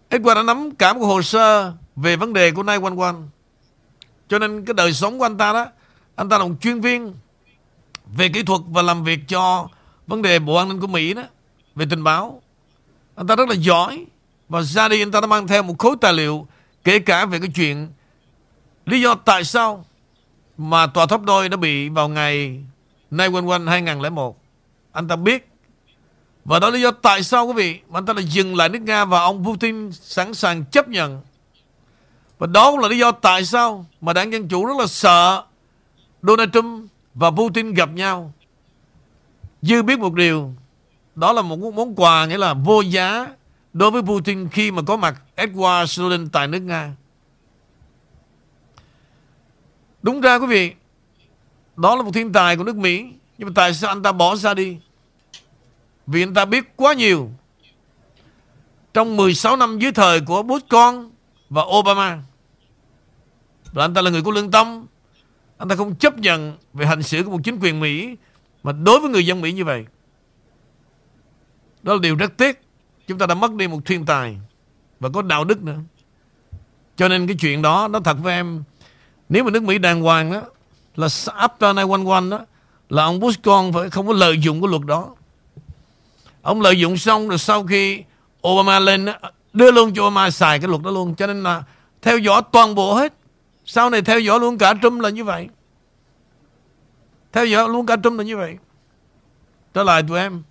[0.09, 3.15] Edward đã nắm cả một hồ sơ về vấn đề của 911.
[4.27, 5.65] Cho nên cái đời sống của anh ta đó,
[6.15, 7.13] anh ta là một chuyên viên
[8.15, 9.67] về kỹ thuật và làm việc cho
[10.07, 11.23] vấn đề Bộ An ninh của Mỹ đó,
[11.75, 12.41] về tình báo.
[13.15, 14.05] Anh ta rất là giỏi.
[14.49, 16.47] Và ra đi anh ta đã mang theo một khối tài liệu
[16.83, 17.87] kể cả về cái chuyện
[18.85, 19.85] lý do tại sao
[20.57, 22.63] mà tòa tháp đôi đã bị vào ngày
[23.11, 24.37] 911 2001.
[24.91, 25.49] Anh ta biết.
[26.45, 28.81] Và đó lý do tại sao quý vị mà anh ta đã dừng lại nước
[28.81, 31.21] Nga và ông Putin sẵn sàng chấp nhận.
[32.39, 35.43] Và đó cũng là lý do tại sao mà đảng Dân Chủ rất là sợ
[36.21, 38.33] Donald Trump và Putin gặp nhau.
[39.61, 40.53] Dư biết một điều,
[41.15, 43.27] đó là một món quà nghĩa là vô giá
[43.77, 46.91] đối với Putin khi mà có mặt Edward Snowden tại nước Nga.
[50.01, 50.73] Đúng ra quý vị,
[51.75, 53.05] đó là một thiên tài của nước Mỹ.
[53.37, 54.77] Nhưng mà tại sao anh ta bỏ ra đi?
[56.07, 57.29] Vì anh ta biết quá nhiều.
[58.93, 61.11] Trong 16 năm dưới thời của Bush con
[61.49, 62.19] và Obama.
[63.73, 64.85] Rồi anh ta là người có lương tâm.
[65.57, 68.15] Anh ta không chấp nhận về hành xử của một chính quyền Mỹ
[68.63, 69.85] mà đối với người dân Mỹ như vậy.
[71.83, 72.66] Đó là điều rất tiếc.
[73.07, 74.37] Chúng ta đã mất đi một thiên tài
[74.99, 75.77] và có đạo đức nữa.
[76.95, 78.63] Cho nên cái chuyện đó nó thật với em
[79.29, 80.41] nếu mà nước Mỹ đàng hoàng đó
[80.95, 82.45] là after 911 đó
[82.89, 85.15] là ông Bush con phải không có lợi dụng cái luật đó.
[86.41, 88.03] Ông lợi dụng xong rồi sau khi
[88.47, 89.13] Obama lên đó,
[89.53, 91.15] đưa luôn cho Obama xài cái luật đó luôn.
[91.15, 91.63] Cho nên là
[92.01, 93.13] theo dõi toàn bộ hết.
[93.65, 95.47] Sau này theo dõi luôn cả Trump là như vậy.
[97.33, 98.57] Theo dõi luôn cả Trump là như vậy.
[99.73, 100.43] Trở lại tụi em.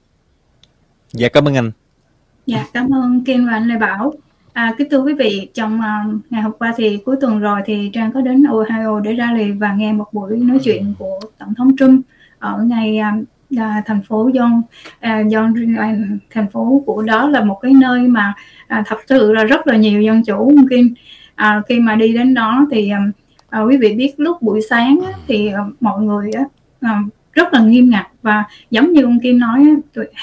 [1.13, 1.71] Dạ cảm ơn anh.
[2.47, 4.13] Dạ, cảm ơn Kim và anh Lê Bảo.
[4.53, 7.91] À, kính thưa quý vị, trong uh, ngày hôm qua thì cuối tuần rồi thì
[7.93, 11.55] Trang có đến Ohio để ra lì và nghe một buổi nói chuyện của Tổng
[11.55, 12.07] thống Trump
[12.39, 13.01] ở ngay
[13.55, 14.63] uh, thành phố John, uh,
[15.03, 18.35] John uh, thành phố của đó là một cái nơi mà
[18.79, 20.95] uh, thật sự là rất là nhiều dân chủ Kim.
[21.43, 22.93] Uh, khi mà đi đến đó thì
[23.59, 26.31] uh, quý vị biết lúc buổi sáng thì uh, mọi người
[26.87, 26.91] uh,
[27.37, 28.07] rất là nghiêm ngặt.
[28.23, 29.67] Và giống như ông Kim nói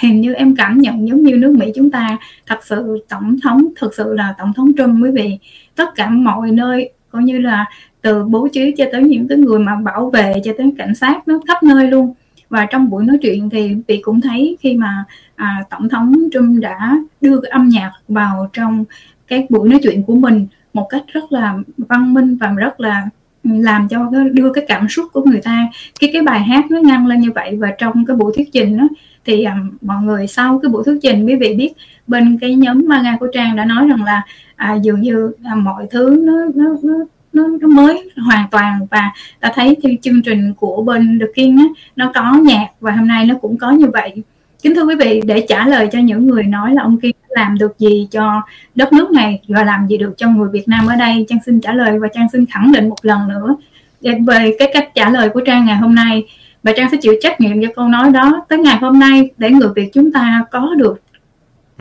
[0.02, 3.66] hình như em cảm nhận giống như nước Mỹ chúng ta thật sự tổng thống
[3.80, 5.38] thực sự là tổng thống Trump quý vị
[5.76, 7.66] tất cả mọi nơi coi như là
[8.02, 11.28] từ bố trí cho tới những cái người mà bảo vệ cho tới cảnh sát
[11.28, 12.14] nó khắp nơi luôn.
[12.50, 15.04] Và trong buổi nói chuyện thì vị cũng thấy khi mà
[15.36, 18.86] à, tổng thống Trump đã đưa cái âm nhạc vào trong
[19.28, 23.10] các buổi nói chuyện của mình một cách rất là văn minh và rất là
[23.44, 25.68] làm cho đưa cái cảm xúc của người ta
[26.00, 28.78] cái cái bài hát nó ngăn lên như vậy và trong cái buổi thuyết trình
[28.78, 28.88] đó
[29.26, 31.74] thì um, mọi người sau cái buổi thuyết trình quý vị biết
[32.08, 34.22] bên cái nhóm manga của trang đã nói rằng là
[34.56, 36.94] à, dường như à, mọi thứ nó nó nó
[37.34, 41.64] nó, nó mới hoàn toàn và ta thấy chương trình của bên The King á,
[41.96, 44.24] nó có nhạc và hôm nay nó cũng có như vậy
[44.64, 47.58] kính thưa quý vị, để trả lời cho những người nói là ông Kim làm
[47.58, 48.42] được gì cho
[48.76, 51.62] đất nước này và làm gì được cho người Việt Nam ở đây, Trang xin
[51.62, 53.56] trả lời và Trang xin khẳng định một lần nữa
[54.02, 56.24] về cái cách trả lời của Trang ngày hôm nay.
[56.64, 59.50] Và Trang sẽ chịu trách nhiệm cho câu nói đó tới ngày hôm nay để
[59.50, 61.02] người Việt chúng ta có được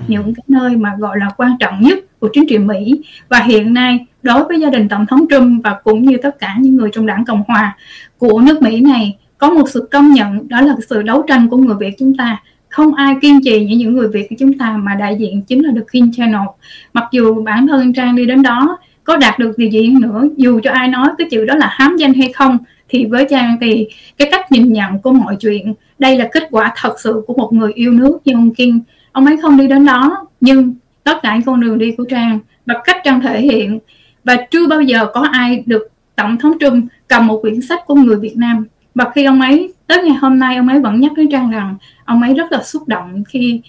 [0.09, 3.01] những cái nơi mà gọi là quan trọng nhất của chính trị Mỹ.
[3.29, 6.57] Và hiện nay, đối với gia đình tổng thống Trump và cũng như tất cả
[6.61, 7.77] những người trong đảng Cộng hòa
[8.19, 11.57] của nước Mỹ này, có một sự công nhận đó là sự đấu tranh của
[11.57, 12.43] người Việt chúng ta
[12.73, 15.65] không ai kiên trì như những người Việt của chúng ta mà đại diện chính
[15.65, 16.47] là The King Channel.
[16.93, 20.61] Mặc dù bản thân Trang đi đến đó, có đạt được điều gì nữa, dù
[20.63, 22.59] cho ai nói cái chữ đó là hám danh hay không,
[22.89, 26.73] thì với Trang thì cái cách nhìn nhận của mọi chuyện, đây là kết quả
[26.77, 28.81] thật sự của một người yêu nước như ông King.
[29.13, 32.39] Ông ấy không đi đến đó, nhưng tất cả những con đường đi của Trang
[32.67, 33.79] và cách Trang thể hiện.
[34.25, 37.95] Và chưa bao giờ có ai được Tổng thống Trump cầm một quyển sách của
[37.95, 41.13] người Việt Nam và khi ông ấy tới ngày hôm nay ông ấy vẫn nhắc
[41.17, 43.61] với Trang rằng ông ấy rất là xúc động khi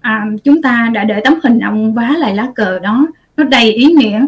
[0.00, 3.06] à, chúng ta đã để tấm hình ông vá lại lá cờ đó.
[3.36, 4.26] Nó đầy ý nghĩa.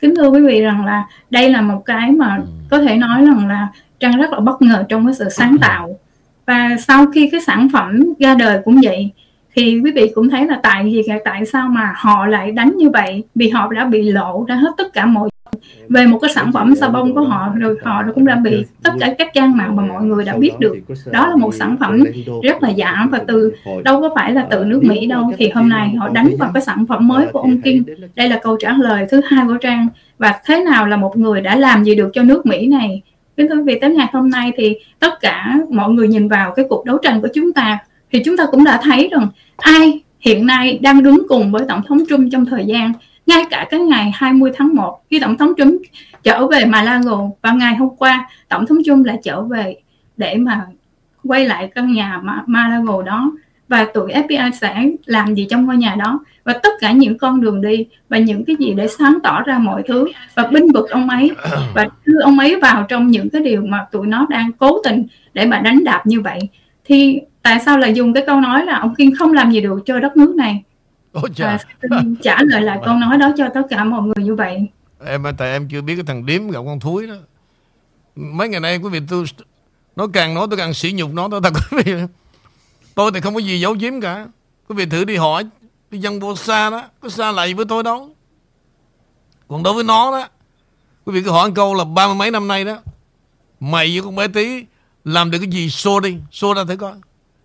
[0.00, 2.42] Kính thưa quý vị rằng là đây là một cái mà ừ.
[2.70, 3.68] có thể nói rằng là
[4.00, 5.98] Trang rất là bất ngờ trong cái sự sáng tạo.
[6.46, 9.10] Và sau khi cái sản phẩm ra đời cũng vậy
[9.54, 12.90] thì quý vị cũng thấy là tại vì tại sao mà họ lại đánh như
[12.90, 13.24] vậy?
[13.34, 15.28] Vì họ đã bị lộ ra hết tất cả mọi
[15.88, 18.90] về một cái sản phẩm xà bông của họ rồi họ cũng đã bị tất
[19.00, 20.76] cả các trang mạng mà mọi người đã biết được.
[21.12, 22.04] đó là một sản phẩm
[22.42, 23.52] rất là giả và từ
[23.84, 25.32] đâu có phải là từ nước Mỹ đâu.
[25.38, 27.84] thì hôm nay họ đánh vào cái sản phẩm mới của ông Kim.
[28.16, 29.88] đây là câu trả lời thứ hai của Trang.
[30.18, 33.02] Và thế nào là một người đã làm gì được cho nước Mỹ này?
[33.36, 36.52] Kính thưa quý vị tới ngày hôm nay thì tất cả mọi người nhìn vào
[36.56, 37.78] cái cuộc đấu tranh của chúng ta
[38.12, 41.82] thì chúng ta cũng đã thấy rằng ai hiện nay đang đứng cùng với tổng
[41.86, 42.92] thống Trump trong thời gian
[43.26, 45.80] ngay cả cái ngày 20 tháng 1 khi tổng thống Trump
[46.22, 49.76] trở về Malago và ngày hôm qua, tổng thống Trump lại trở về
[50.16, 50.66] để mà
[51.24, 53.32] quay lại căn nhà Malago đó.
[53.68, 56.20] Và tụi FBI sẽ làm gì trong ngôi nhà đó?
[56.44, 59.58] Và tất cả những con đường đi và những cái gì để sáng tỏ ra
[59.58, 60.08] mọi thứ.
[60.34, 61.30] Và binh vực ông ấy,
[61.74, 65.06] và đưa ông ấy vào trong những cái điều mà tụi nó đang cố tình
[65.34, 66.38] để mà đánh đạp như vậy.
[66.84, 69.82] Thì tại sao lại dùng cái câu nói là ông Kim không làm gì được
[69.86, 70.62] cho đất nước này?
[71.14, 74.34] Ôi và xin trả lời lại câu nói đó cho tất cả mọi người như
[74.34, 74.68] vậy.
[75.06, 77.14] Em tại em chưa biết cái thằng điếm gặp con thúi đó.
[78.16, 79.24] Mấy ngày nay quý vị tôi
[79.96, 81.94] nó càng nói tôi càng sỉ nhục nó đó thật quý vị
[82.94, 84.26] tôi thì không có gì giấu giếm cả.
[84.68, 85.44] Quý vị thử đi hỏi
[85.90, 88.10] đi dân vô xa đó có xa lại với tôi đâu.
[89.48, 90.28] Còn đối với nó đó
[91.04, 92.78] quý vị cứ hỏi câu là ba mươi mấy năm nay đó
[93.60, 94.64] mày với con bé tí
[95.04, 95.70] làm được cái gì?
[95.70, 96.94] Xô đi xô ra thử coi.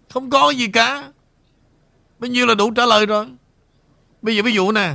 [0.10, 1.04] Không có gì cả.
[2.20, 3.26] Bao nhiêu là đủ trả lời rồi
[4.22, 4.94] Bây giờ ví dụ nè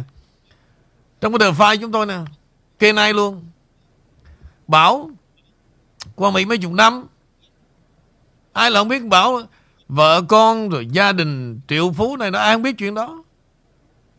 [1.20, 2.18] Trong cái tờ file chúng tôi nè
[2.78, 3.44] Kê nay luôn.
[4.68, 5.10] Bảo
[6.14, 7.06] Qua Mỹ mấy chục năm
[8.52, 9.40] Ai là không biết Bảo?
[9.88, 13.24] Vợ con rồi gia đình triệu phú này nó Ai không biết chuyện đó?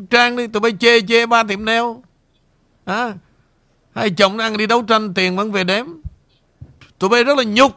[0.09, 2.03] Trang đi tụi bay chê chê ba tiệm neo
[2.85, 3.13] à,
[3.95, 5.85] Hai chồng đang đi đấu tranh Tiền vẫn về đếm.
[6.99, 7.71] Tụi bay rất là nhục.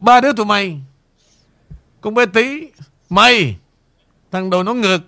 [0.00, 0.80] Ba đứa tụi mày
[2.00, 2.68] Con bé tí
[3.10, 3.56] Mày
[4.30, 4.98] Thằng đồ nó ngược.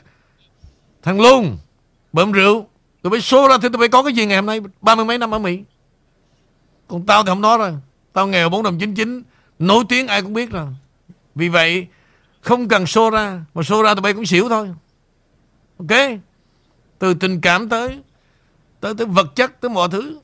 [1.02, 1.58] Thằng Lung
[2.12, 2.66] Bợm rượu.
[3.02, 4.60] Tụi bay số ra thì tụi bay có cái gì ngày hôm nay?
[4.80, 5.62] Ba mươi mấy năm ở Mỹ.
[6.88, 7.74] Còn tao thì không nói rồi.
[8.12, 9.22] Tao nghèo 4 đồng 99
[9.58, 10.66] Nổi tiếng ai cũng biết rồi.
[11.34, 11.86] Vì vậy
[12.40, 13.40] Không cần xô ra.
[13.54, 14.68] Mà xô ra tụi bay cũng xỉu thôi.
[15.78, 15.98] Ok?
[16.98, 18.00] Từ tình cảm tới
[18.80, 20.18] Tới, tới vật chất Tới mọi thứ.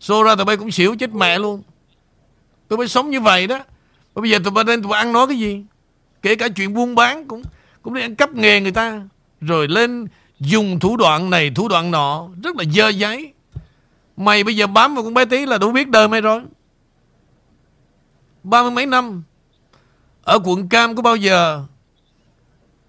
[0.00, 1.62] Xô ra tụi bay cũng xỉu chết mẹ luôn.
[2.68, 3.58] Tụi bay sống như vậy đó.
[4.14, 5.64] Bây giờ tụi bay nên tụi bay ăn nói cái gì?
[6.22, 7.42] Kể cả chuyện buôn bán cũng
[7.82, 9.02] Cũng đi ăn cắp nghề người ta.
[9.46, 10.06] Rồi lên
[10.40, 13.32] dùng thủ đoạn này, thủ đoạn nọ, Rất là dơ giấy.
[14.16, 16.42] Mày bây giờ bám vào con bé tí là đủ biết đời mày rồi.
[18.42, 19.22] Ba mươi mấy năm,
[20.22, 21.64] Ở quận Cam có bao giờ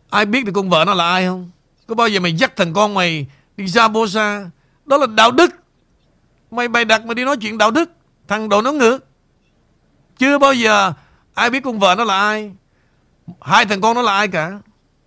[0.09, 1.49] Ai biết được con vợ nó là ai không?
[1.87, 3.27] Có bao giờ mày dắt thằng con mày
[3.57, 4.49] Đi ra bô xa
[4.85, 5.55] Đó là đạo đức.
[6.51, 7.91] Mày bày đặt mày đi nói chuyện đạo đức.
[8.27, 9.05] Thằng đồ nó ngược.
[10.17, 10.93] Chưa bao giờ
[11.33, 12.51] ai biết con vợ nó là ai.
[13.41, 14.59] Hai thằng con nó là ai cả.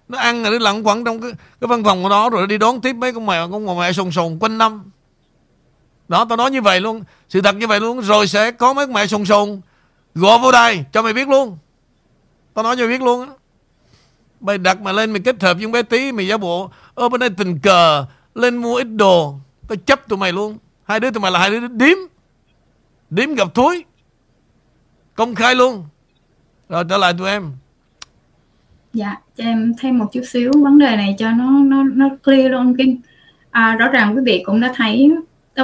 [0.09, 1.31] Nó ăn rồi nó lẩn quẩn trong cái,
[1.61, 3.93] cái văn phòng của nó Rồi nó đi đón tiếp mấy con mẹ Con mẹ
[3.93, 4.91] sồn sồn quanh năm.
[6.09, 8.87] Đó tao nói như vậy luôn Sự thật như vậy luôn Rồi sẽ có mấy
[8.87, 9.61] con mẹ sồn sồn
[10.15, 11.59] Gọi vô đây cho mày biết luôn.
[12.55, 13.35] Tao nói cho mày biết luôn á.
[14.41, 17.21] Mày đặt mà lên mày kết hợp với bé tí Mày giả bộ Ở bên
[17.21, 19.35] đây tình cờ Lên mua ít đồ
[19.69, 20.59] Tao chấp tụi mày luôn.
[20.85, 21.97] Hai đứa tụi mày là hai đứa điếm
[23.11, 23.85] Điếm gặp thúi
[25.19, 25.87] Công khai luôn.
[26.69, 27.53] Rồi trở lại tụi em.
[28.93, 32.53] Dạ, cho em thêm một chút xíu vấn đề này cho nó nó nó clear
[32.53, 33.01] luôn Kinh.
[33.51, 35.11] À, rõ ràng quý vị cũng đã thấy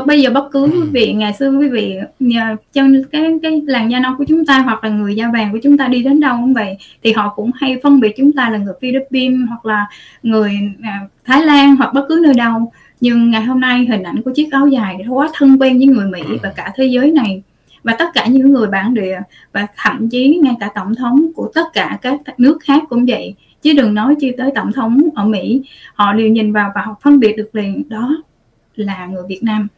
[0.06, 3.90] bây giờ bất cứ quý vị ngày xưa quý vị nhờ trong cái cái làn
[3.90, 6.20] da nâu của chúng ta hoặc là người da vàng của chúng ta đi đến
[6.20, 9.66] đâu cũng vậy thì họ cũng hay phân biệt chúng ta là người Philippines hoặc
[9.66, 9.86] là
[10.22, 10.52] người
[10.82, 12.72] à, Thái Lan hoặc bất cứ nơi đâu.
[13.00, 16.06] Nhưng ngày hôm nay hình ảnh của chiếc áo dài quá thân quen với người
[16.06, 17.42] Mỹ và cả thế giới này
[17.84, 19.20] và tất cả những người bản địa
[19.52, 23.34] và thậm chí ngay cả tổng thống của tất cả các nước khác cũng vậy.
[23.62, 25.62] Chứ đừng nói chi tới tổng thống ở Mỹ,
[25.94, 28.16] họ đều nhìn vào và họ phân biệt được liền, đó
[28.74, 29.68] là người Việt Nam.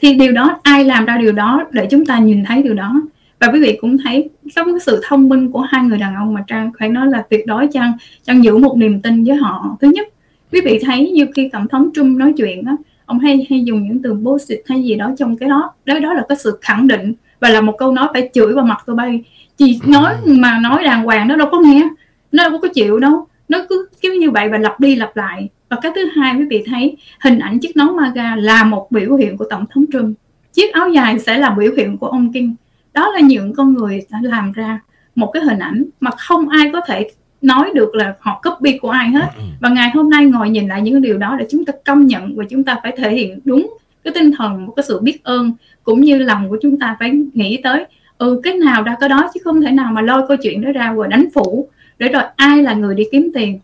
[0.00, 3.02] Thì điều đó, ai làm ra điều đó để chúng ta nhìn thấy điều đó?
[3.40, 6.34] Và quý vị cũng thấy trong cái sự thông minh của hai người đàn ông
[6.34, 7.92] mà trang phải nói là tuyệt đối chăng
[8.22, 9.76] trang giữ một niềm tin với họ.
[9.80, 10.08] Thứ nhất,
[10.52, 13.82] quý vị thấy như khi tổng thống Trump nói chuyện á, ông hay hay dùng
[13.88, 15.72] những từ bullshit hay gì đó trong cái đó.
[15.84, 18.64] Đó đó là cái sự khẳng định và là một câu nói phải chửi vào
[18.64, 19.24] mặt tôi bay.
[19.56, 21.88] Chỉ nói mà nói đàng hoàng nó đâu có nghe
[22.32, 23.26] nó đâu có chịu đâu.
[23.48, 25.48] Nó cứ kiểu như vậy và lặp đi lặp lại.
[25.68, 29.16] Và cái thứ hai quý vị thấy hình ảnh chiếc nón maga là một biểu
[29.16, 30.16] hiện của tổng thống Trump.
[30.52, 32.54] Chiếc áo dài sẽ là biểu hiện của ông Kim.
[32.94, 34.80] Đó là những con người đã làm ra
[35.14, 37.10] một cái hình ảnh mà không ai có thể
[37.42, 39.28] nói được là họ copy của ai hết.
[39.60, 42.36] Và ngày hôm nay ngồi nhìn lại những điều đó để chúng ta công nhận
[42.36, 43.76] và chúng ta phải thể hiện đúng
[44.06, 45.52] cái tinh thần một cái sự biết ơn
[45.84, 47.84] cũng như lòng của chúng ta phải nghĩ tới.
[48.18, 50.72] Ừ cái nào ra cái đó chứ không thể nào mà lôi câu chuyện đó
[50.72, 51.68] ra và đánh phủ.
[51.98, 53.60] Để rồi ai là người đi kiếm tiền?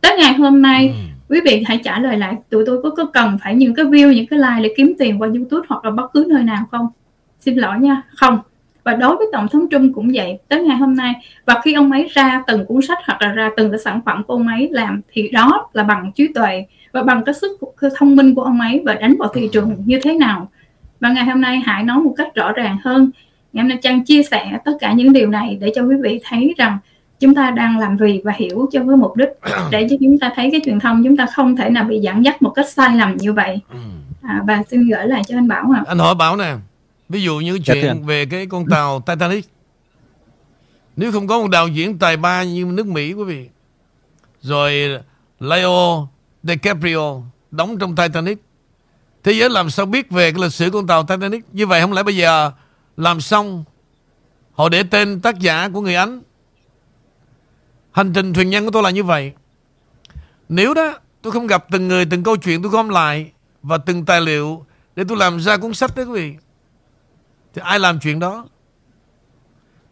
[0.00, 0.94] Tới ngày hôm nay ừ.
[1.28, 4.12] quý vị hãy trả lời lại tụi tôi có, có cần phải những cái view
[4.12, 6.86] những cái like để kiếm tiền qua youtube hoặc là bất cứ nơi nào không?
[7.40, 8.02] Xin lỗi nha.
[8.08, 8.38] Không.
[8.84, 10.38] Và đối với tổng thống Trump cũng vậy.
[10.48, 11.14] Tới ngày hôm nay
[11.46, 14.24] và khi ông ấy ra từng cuốn sách hoặc là ra từng cái sản phẩm
[14.24, 17.60] của ông ấy làm thì đó là bằng trí tuệ và bằng cái sức
[17.96, 20.48] thông minh của ông ấy và đánh vào thị trường như thế nào.
[21.00, 23.10] Và ngày hôm nay Hải nói một cách rõ ràng hơn.
[23.52, 26.20] Ngày hôm nay Trang chia sẻ tất cả những điều này để cho quý vị
[26.24, 26.78] thấy rằng
[27.20, 29.28] chúng ta đang làm gì và hiểu cho cái mục đích
[29.70, 32.24] để cho chúng ta thấy cái truyền thông chúng ta không thể nào bị dẫn
[32.24, 33.60] dắt một cách sai lầm như vậy.
[33.72, 33.78] Ừ.
[34.22, 35.84] à, và xin gửi lại cho anh Bảo ạ.
[35.86, 36.54] Anh hỏi Bảo nè
[37.08, 39.44] ví dụ như dạ, chuyện về cái con tàu Titanic.
[40.96, 43.48] Nếu không có một đạo diễn tài ba như nước Mỹ quý vị
[44.40, 44.98] rồi
[45.40, 45.70] Leo
[46.42, 47.20] DiCaprio
[47.50, 48.38] đóng trong Titanic.
[49.24, 51.44] Thế giới làm sao biết về cái lịch sử con tàu Titanic?
[51.52, 52.52] Như vậy không lẽ bây giờ
[52.96, 53.64] Làm xong,
[54.52, 56.22] Họ để tên tác giả của người Anh?
[57.92, 59.32] Hành trình thuyền nhân của tôi là như vậy.
[60.48, 63.32] Nếu đó, Tôi không gặp từng người, từng câu chuyện, tôi gom lại
[63.62, 64.66] Và từng tài liệu
[64.96, 66.36] Để tôi làm ra cuốn sách đấy quý vị.
[67.54, 68.46] Thì ai làm chuyện đó?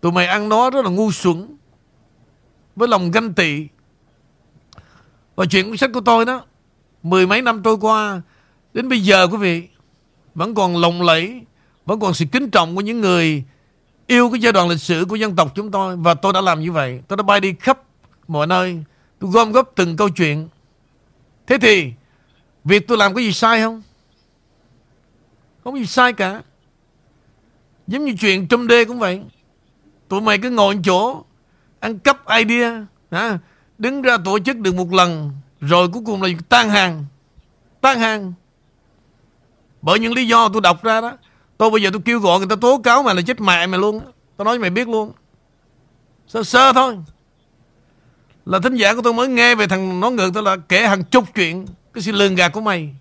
[0.01, 1.57] Tụi mày ăn nó rất là ngu xuẩn,
[2.77, 3.67] Với lòng ganh tị.
[5.37, 6.45] Và chuyện cuốn sách của tôi đó
[7.03, 8.23] Mười mấy năm trôi qua
[8.75, 9.69] Đến bây giờ quý vị
[10.35, 11.41] Vẫn còn lộng lẫy
[11.87, 13.45] Vẫn còn sự kính trọng của những người
[14.07, 15.97] Yêu cái giai đoạn lịch sử của dân tộc chúng tôi.
[15.97, 17.01] Và tôi đã làm như vậy.
[17.09, 17.79] Tôi đã bay đi khắp
[18.29, 18.85] mọi nơi.
[19.19, 20.49] Tôi gom góp từng câu chuyện.
[21.47, 21.93] Thế thì
[22.65, 23.83] Việc tôi làm có gì sai không?
[25.65, 26.43] Không gì sai cả.
[27.87, 29.23] Giống như chuyện Trump đê cũng vậy.
[30.09, 31.25] Tụi mày cứ ngồi chỗ
[31.81, 33.39] Ăn cắp idea à,
[33.79, 37.05] Đứng ra tổ chức được một lần, Rồi cuối cùng là tan hàng.
[37.81, 38.33] Tan hàng.
[39.83, 41.19] Bởi những lý do tôi đọc ra đó,
[41.59, 43.81] Tôi bây giờ tôi kêu gọi người ta tố cáo mày là chết mẹ mày
[43.81, 44.01] luôn
[44.37, 45.13] Tôi nói cho mày biết luôn.
[46.29, 46.97] Sơ sơ thôi.
[48.47, 51.05] Là thính giả của tôi mới nghe về thằng nó ngược tôi là kể hàng
[51.05, 52.95] chục chuyện Cái sự lường gạt của mày.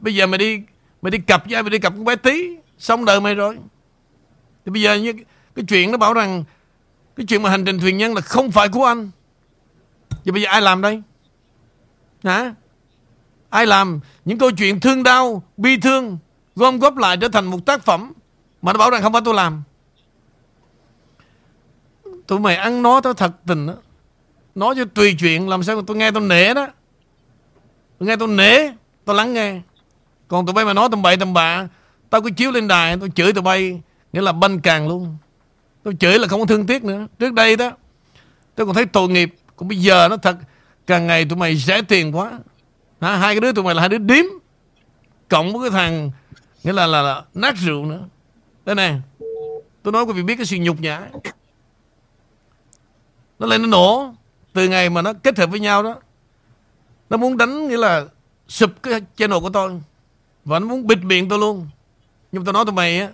[0.00, 0.60] Bây giờ mày đi
[1.02, 3.56] Mày đi cặp với ai, mày đi cặp con bé tí, Xong đời mày rồi.
[4.64, 5.12] Thì bây giờ như
[5.54, 6.44] cái chuyện nó bảo rằng
[7.16, 9.10] Cái chuyện mà hành trình thuyền nhân là không phải của anh.
[10.24, 11.02] Vậy bây giờ ai làm đây?
[12.24, 12.54] Hả?
[13.50, 14.00] Ai làm?
[14.24, 16.18] Những câu chuyện thương đau, bi thương
[16.56, 18.12] gom góp lại trở thành một tác phẩm
[18.62, 19.62] mà nó bảo rằng không phải tôi làm.
[22.26, 23.74] Tụi mày ăn nó tao thật tình đó.
[24.54, 26.66] Nói cho tùy chuyện Làm sao mà tôi nghe tôi nể đó.
[27.98, 28.70] Tôi nghe tôi nể
[29.04, 29.60] Tôi lắng nghe.
[30.28, 31.68] Còn tụi bay mà nói tầm bậy tầm bạ
[32.10, 33.80] Tao cứ chiếu lên đài Tôi chửi tụi bay
[34.12, 35.16] Nghĩa là banh càng luôn.
[35.82, 37.06] Tôi chửi là không có thương tiếc nữa.
[37.18, 37.70] Trước đây đó
[38.54, 40.36] Tôi còn thấy tội nghiệp còn bây giờ nó thật
[40.86, 42.38] Càng ngày tụi mày rẻ tiền quá.
[43.00, 43.16] Hả?
[43.16, 44.24] Hai cái đứa tụi mày là hai đứa điếm
[45.28, 46.10] Cộng với cái thằng
[46.64, 48.00] Nghĩa là, là, là nát rượu nữa.
[48.64, 48.94] Đây nè
[49.82, 51.08] Tôi nói quý vị biết cái sự nhục nhã
[53.38, 54.14] Nó lên nó nổ
[54.52, 55.96] Từ ngày mà nó kết hợp với nhau đó
[57.10, 58.04] Nó muốn đánh nghĩa là
[58.48, 59.80] Sụp cái channel của tôi
[60.44, 61.68] Và nó muốn bịt miệng tôi luôn.
[62.32, 63.08] Nhưng tôi nói tụi mày á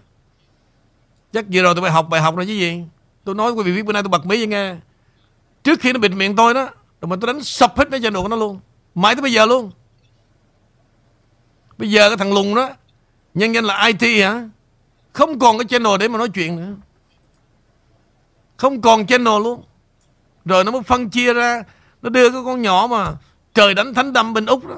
[1.33, 2.85] Chắc vừa rồi tụi mày học bài học rồi chứ gì.
[3.25, 4.77] Tôi nói quý vị biết bữa nay tôi bật mí cho nghe.
[5.63, 6.69] Trước khi nó bịt miệng tôi đó,
[7.01, 8.61] Rồi mà tôi đánh sập hết mấy channel của nó luôn.
[8.95, 9.71] Mãi tới bây giờ luôn.
[11.79, 12.71] Bây giờ cái thằng lùng đó,
[13.35, 14.49] Nhân danh là IT hả?
[15.13, 16.75] Không còn cái channel để mà nói chuyện nữa.
[18.57, 19.63] Không còn channel luôn.
[20.45, 21.63] Rồi nó mới phân chia ra,
[22.03, 23.13] Nó đưa cái con nhỏ mà
[23.55, 24.77] Trời đánh thánh đâm bên Úc đó,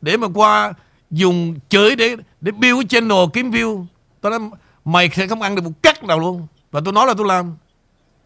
[0.00, 0.72] Để mà qua
[1.10, 3.84] dùng chửi để để build cái channel kiếm view.
[4.20, 4.50] Tôi nói,
[4.84, 6.46] mày sẽ không ăn được một cắt nào luôn.
[6.70, 7.56] Và tôi nói là tôi làm.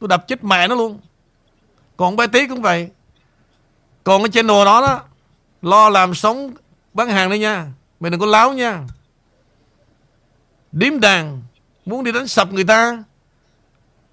[0.00, 0.98] Tôi đập chết mẹ nó luôn.
[2.02, 2.88] Còn bé tí cũng vậy.
[4.04, 5.02] Còn cái channel đó đó,
[5.62, 6.54] Lo làm sống,
[6.94, 7.66] bán hàng đi nha.
[8.00, 8.86] Mày đừng có láo nha.
[10.72, 11.42] Điếm đàn,
[11.86, 13.04] Muốn đi đánh sập người ta,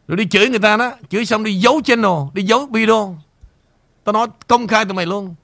[0.07, 0.91] Rồi đi chửi người ta đó.
[1.09, 3.17] Chửi xong đi giấu channel Đi giấu video
[4.03, 5.35] Tao nói, công khai tụi mày luôn.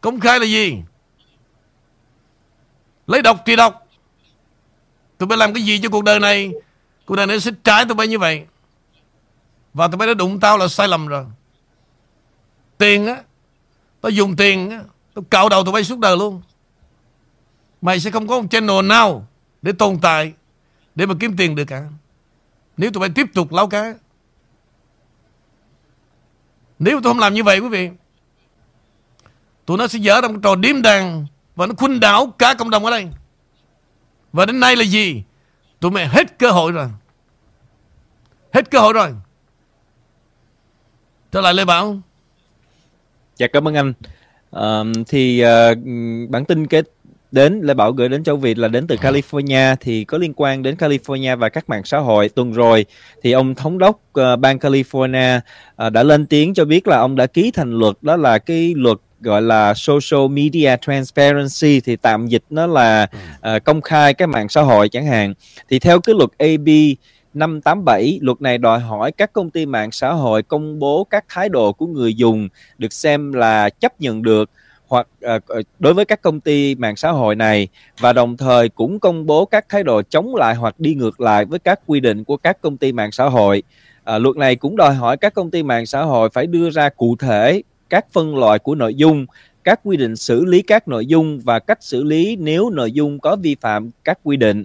[0.00, 0.82] Công khai là gì?
[3.06, 3.86] Lấy độc thì độc.
[5.18, 6.52] Tụi bay làm cái gì cho cuộc đời này?
[7.06, 8.46] Cuộc đời này sẽ trái tụi bay như vậy.
[9.74, 11.24] Và tụi bay đã đụng tao là sai lầm rồi.
[12.78, 13.22] Tiền á,
[14.00, 16.42] Tao dùng tiền á, Tao cạo đầu tụi bay suốt đời luôn.
[17.82, 19.26] Mày sẽ không có một channel nào
[19.62, 20.32] Để tồn tại,
[20.94, 21.84] Để mà kiếm tiền được cả.
[22.76, 23.94] Nếu tụi bay tiếp tục láo cá.
[26.78, 27.90] Nếu tôi không làm như vậy quý vị,
[29.66, 32.70] Tụi nó sẽ dở ra một trò điếm đàn Và nó khuynh đảo cả cộng
[32.70, 33.08] đồng ở đây.
[34.32, 35.22] Và đến nay là gì?
[35.80, 36.88] Tụi mày hết cơ hội rồi.
[38.52, 39.14] Hết cơ hội rồi.
[41.32, 41.98] Trở lại Lê Bảo.
[43.36, 43.92] Dạ cảm ơn anh.
[44.56, 45.78] Uh, Thì uh,
[46.28, 46.84] bản tin kết
[47.32, 50.62] đến Lê Bảo gửi đến châu Việt là đến từ California thì có liên quan
[50.62, 52.28] đến California và các mạng xã hội.
[52.28, 52.86] Tuần rồi
[53.22, 55.40] thì ông thống đốc uh, bang California
[55.86, 58.74] uh, đã lên tiếng cho biết là ông đã ký thành luật đó là cái
[58.76, 63.06] luật gọi là social media transparency thì tạm dịch nó là
[63.56, 65.34] uh, công khai các mạng xã hội chẳng hạn.
[65.68, 66.68] Thì theo cái luật AB
[67.34, 71.48] 587 luật này đòi hỏi các công ty mạng xã hội công bố các thái
[71.48, 74.50] độ của người dùng được xem là chấp nhận được
[74.90, 77.68] hoặc ờ, ờ, đối với các công ty mạng xã hội này
[77.98, 81.44] và đồng thời cũng công bố các thái độ chống lại hoặc đi ngược lại
[81.44, 83.62] với các quy định của các công ty mạng xã hội.
[84.04, 86.88] À, luật này cũng đòi hỏi các công ty mạng xã hội phải đưa ra
[86.88, 89.26] cụ thể các phân loại của nội dung,
[89.64, 93.20] các quy định xử lý các nội dung và cách xử lý nếu nội dung
[93.20, 94.64] có vi phạm các quy định.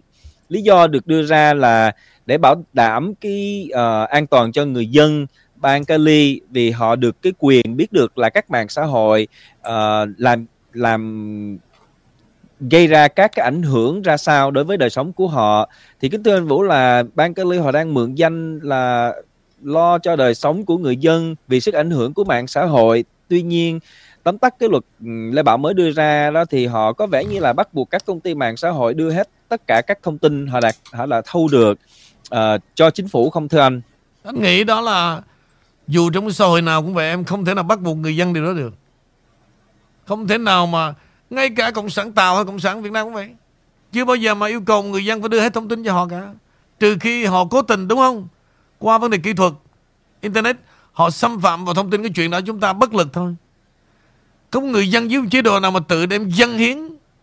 [0.49, 1.91] Lý do được đưa ra là
[2.25, 7.21] để bảo đảm cái uh, an toàn cho người dân bang Cali vì họ được
[7.21, 9.27] cái quyền biết được là các mạng xã hội
[9.59, 11.57] uh, làm làm
[12.59, 15.69] gây ra các cái ảnh hưởng ra sao đối với đời sống của họ.
[16.01, 19.13] Thì kính thưa anh Vũ là bang Cali họ đang mượn danh là
[19.61, 23.03] lo cho đời sống của người dân vì sức ảnh hưởng của mạng xã hội.
[23.27, 23.79] Tuy nhiên
[24.23, 27.25] tóm tắt cái luật ừ, Lê Bảo mới đưa ra đó thì họ có vẻ
[27.25, 29.99] như là bắt buộc các công ty mạng xã hội đưa hết tất cả các
[30.03, 31.79] thông tin họ đạt họ là thu được
[32.33, 33.81] uh, cho chính phủ không thưa anh?
[34.23, 35.21] Anh nghĩ đó là
[35.87, 38.33] dù trong xã hội nào cũng vậy Em không thể nào bắt buộc người dân
[38.33, 38.73] điều đó được.
[40.05, 40.93] Không thể nào mà
[41.29, 43.29] Ngay cả Cộng sản Tàu hay Cộng sản Việt Nam cũng vậy.
[43.91, 46.07] Chưa bao giờ mà yêu cầu người dân phải đưa hết thông tin cho họ
[46.07, 46.33] cả.
[46.79, 48.27] Trừ khi họ cố tình đúng không?
[48.79, 49.53] Qua vấn đề kỹ thuật
[50.21, 50.55] Internet
[50.91, 53.35] Họ xâm phạm vào thông tin cái chuyện đó Chúng ta bất lực thôi.
[54.51, 56.77] Không người dân dưới chế độ nào mà tự đem dân hiến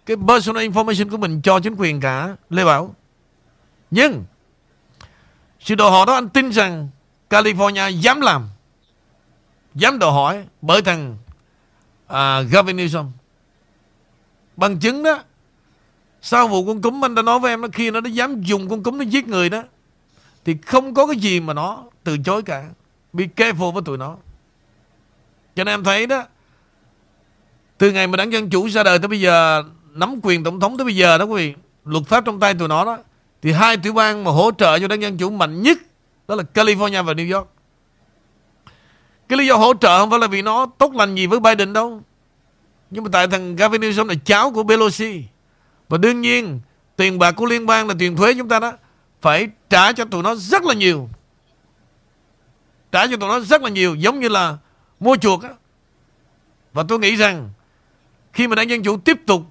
[0.06, 2.94] Cái personal information của mình cho chính quyền cả Lê Bảo.
[3.90, 4.24] Nhưng
[5.64, 6.88] sự đồ họ đó anh tin rằng
[7.30, 8.48] California dám làm
[9.74, 11.16] Dám đòi hỏi Bởi thằng
[12.06, 13.06] à, Gavin Newsom.
[14.56, 15.22] Bằng chứng đó
[16.22, 18.68] Sau vụ con cúm anh đã nói với em đó Khi nó, đã dám dùng
[18.68, 19.62] con cúm nó giết người đó
[20.44, 22.64] Thì không có cái gì mà nó từ chối cả.
[23.12, 24.16] Be careful với tụi nó.
[25.56, 26.24] Cho nên em thấy đó
[27.78, 30.76] Từ ngày mà đảng Dân Chủ ra đời tới bây giờ Nắm quyền tổng thống
[30.76, 31.54] tới bây giờ đó quý vị
[31.84, 32.98] Luật pháp trong tay tụi nó đó
[33.42, 35.78] thì hai tiểu bang mà hỗ trợ cho đảng Dân Chủ mạnh nhất
[36.28, 37.48] đó là California và New York.
[39.28, 41.72] Cái lý do hỗ trợ không phải là vì nó tốt lành gì với Biden
[41.72, 42.02] đâu.
[42.90, 45.24] Nhưng mà tại thằng Gavin Newsom là cháu của Pelosi.
[45.88, 46.60] Và đương nhiên,
[46.96, 48.72] Tiền bạc của liên bang là tiền thuế chúng ta đó,
[49.20, 51.08] Phải trả cho tụi nó rất là nhiều.
[52.92, 54.56] Trả cho tụi nó rất là nhiều, giống như là
[55.00, 55.50] mua chuộc á.
[56.72, 57.50] Và tôi nghĩ rằng,
[58.32, 59.42] khi mà đảng Dân Chủ tiếp tục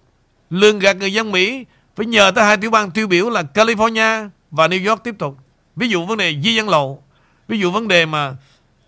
[0.49, 1.65] lường gạt người dân Mỹ
[1.95, 5.37] phải nhờ tới hai tiểu bang tiêu biểu là California và New York tiếp tục.
[5.75, 7.03] Ví dụ vấn đề di dân lậu,
[7.47, 8.35] ví dụ vấn đề mà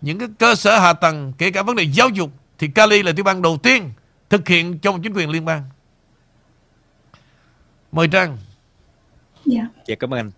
[0.00, 3.12] những cái cơ sở hạ tầng, kể cả vấn đề giáo dục thì Cali là
[3.16, 3.90] tiểu bang đầu tiên
[4.30, 5.62] thực hiện trong chính quyền liên bang.
[7.92, 8.36] Mời Trang.
[9.44, 9.66] Dạ.
[9.86, 10.30] Dạ cảm ơn anh.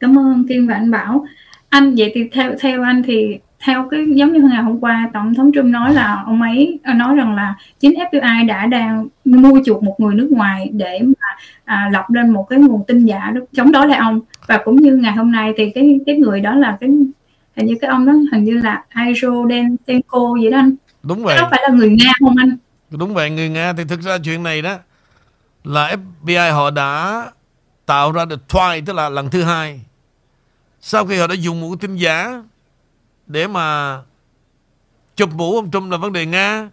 [0.00, 1.26] Cảm ơn Kiên và anh Bảo.
[1.68, 5.34] Anh vậy thì theo theo anh thì theo cái giống như ngày hôm qua tổng
[5.34, 9.60] thống Trump nói là ông ấy à, nói rằng là chính FBI đã đang mua
[9.64, 13.30] chuộc một người nước ngoài để mà à, lập lên một cái nguồn tin giả
[13.34, 14.20] đó, chống đối lại ông.
[14.46, 16.90] Và cũng như ngày hôm nay thì cái cái người đó là cái
[17.56, 20.74] hình như cái ông đó hình như là Iro Dentenko vậy đó anh.
[21.02, 21.36] Đúng vậy.
[21.36, 22.56] đó phải là người Nga không anh?
[22.90, 24.76] Đúng vậy người Nga thì thực ra chuyện này đó
[25.64, 27.24] là FBI họ đã
[27.86, 29.80] tạo ra được twice tức là lần thứ hai.
[30.80, 32.42] Sau khi họ đã dùng một tin giả
[33.26, 33.98] để mà
[35.16, 36.70] chụp mũ ông Trump là vấn đề Nga.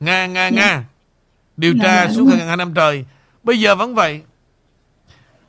[0.00, 0.84] Nga Nga Nga.
[1.56, 3.04] Điều tra Dạ, dạ, suốt hàng hai năm trời.
[3.42, 4.22] Bây giờ vẫn vậy.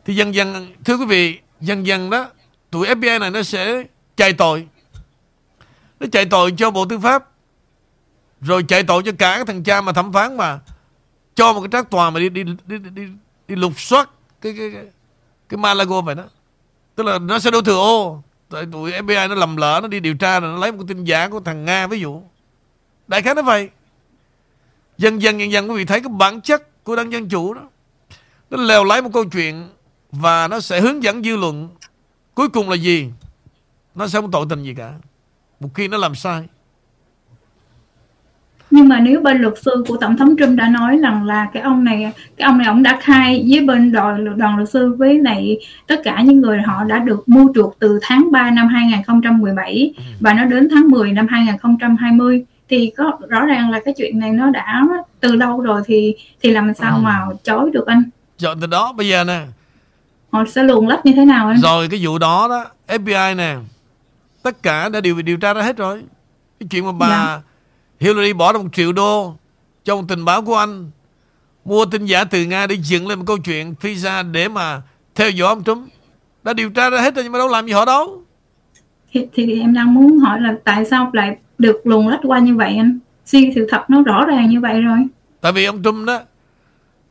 [0.06, 2.30] Thì dần dần thưa quý vị dần dần đó
[2.72, 3.84] tụi FBI này nó sẽ
[4.18, 4.68] chạy tội.
[6.00, 7.30] Nó chạy tội cho Bộ Tư pháp.
[8.42, 10.60] Rồi chạy tội cho cả cái thằng cha mà thẩm phán mà
[11.36, 13.08] cho một cái trác tòa mà đi đi đi đi, đi,
[13.48, 14.10] đi lục soát
[14.42, 14.86] cái cái cái,
[15.50, 16.24] cái Malago vậy đó.
[16.96, 20.00] Tức là nó sẽ đổ thừa ô tại tụi FBI nó lầm lỡ, nó đi
[20.00, 22.22] điều tra rồi nó lấy một cái tin giả của thằng Nga, ví dụ.
[23.08, 23.70] Đại khái nó vậy.
[24.98, 27.62] Dần dần dần dần quý vị thấy cái bản chất của đảng dân chủ đó.
[28.50, 29.70] Nó lèo lái một câu chuyện
[30.12, 31.70] và nó sẽ hướng dẫn dư luận
[32.36, 33.12] cuối cùng là gì.
[33.96, 34.94] Nó sẽ không tội tình gì cả.
[35.60, 36.44] Một khi nó làm sai
[38.72, 41.64] nhưng mà nếu bên luật sư của tổng thống Trump đã nói rằng là cái
[41.64, 45.20] ông này cái ông này ông đã khai với bên đoàn đoàn luật sư với
[45.20, 45.58] lại
[45.88, 50.34] tất cả những người họ đã được mua chuộc từ tháng 3 năm 2017 và
[50.34, 54.50] nó đến tháng 10 năm 2020 thì có rõ ràng là cái chuyện này nó
[54.50, 54.84] đã
[55.20, 58.04] từ lâu rồi thì thì làm sao mà chối được anh?
[58.38, 59.42] Chọn từ đó bây giờ nè.
[60.32, 61.58] Họ sẽ luồn lách như thế nào anh?
[61.62, 63.56] Rồi cái vụ đó đó FBI nè
[64.44, 66.02] tất cả đã điều điều tra ra hết rồi.
[66.60, 67.42] Cái chuyện mà bà Dạ.
[68.00, 69.36] Hillary bỏ ra một triệu đô
[69.88, 70.92] một tình báo của anh.
[71.66, 74.82] Mua tin giả từ Nga để dựng lên một câu chuyện ra để mà
[75.16, 75.90] theo dõi ông Trump.
[76.44, 78.22] Đã điều tra ra hết rồi nhưng mà đâu làm gì họ đâu.
[79.12, 82.56] Thì, thì em đang muốn hỏi là tại sao lại được luồn lách qua như
[82.56, 83.00] vậy anh?
[83.26, 84.98] Suy sự thật nó rõ ràng như vậy rồi.
[85.42, 86.20] Tại vì ông Trump đó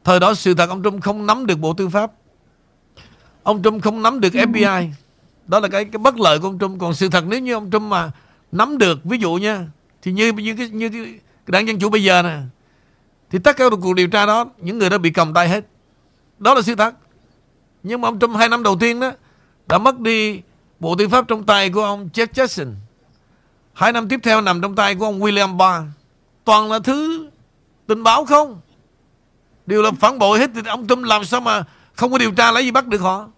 [0.05, 2.13] Thời đó sự thật ông Trump không nắm được Bộ Tư pháp.
[3.43, 4.89] Ông Trump không nắm được FBI
[5.47, 6.81] Đó là cái cái bất lợi của ông Trump.
[6.81, 8.11] Còn sự thật nếu như ông Trump mà
[8.53, 9.67] nắm được Ví dụ nha
[10.05, 11.15] thì như như cái, như cái,
[11.47, 12.39] đảng Dân Chủ bây giờ nè
[13.31, 15.65] Thì tất cả cuộc điều tra đó Những người đó bị cầm tay hết.
[16.39, 16.95] Đó là sự thật.
[17.83, 19.13] Nhưng mà ông Trump hai năm đầu tiên đó
[19.67, 20.41] Đã mất đi
[20.81, 22.73] Bộ Tư pháp trong tay của ông Jeff Jackson.
[23.73, 25.87] Hai năm tiếp theo nằm trong tay của ông William Barr.
[26.45, 27.29] Toàn là thứ
[27.87, 28.61] tình báo không?
[29.67, 32.53] Đều là phản bội hết Thì ông Trump làm sao mà Không có điều tra
[32.53, 33.29] lấy gì bắt được họ?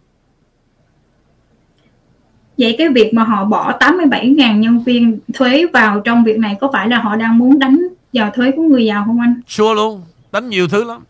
[2.59, 6.71] Vậy cái việc mà họ bỏ 87.000 nhân viên thuế vào trong việc này có
[6.73, 7.79] phải là họ đang muốn đánh
[8.13, 9.41] vào thuế của người giàu không anh?
[9.49, 10.03] Sure luôn
[10.33, 11.05] Đánh nhiều thứ lắm.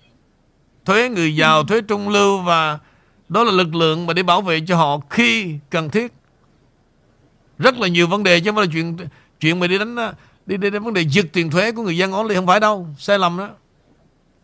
[0.84, 2.78] Thuế người giàu, thuế trung lưu Và
[3.28, 6.12] đó là lực lượng mà để bảo vệ cho họ Khi cần thiết.
[7.58, 8.96] Rất là nhiều vấn đề Chứ không phải là chuyện
[9.40, 9.96] chuyện mà đi đánh
[10.46, 12.86] Đi đi đi vấn đề giật tiền thuế của người dân only Không phải đâu,
[12.98, 13.48] sai lầm đó.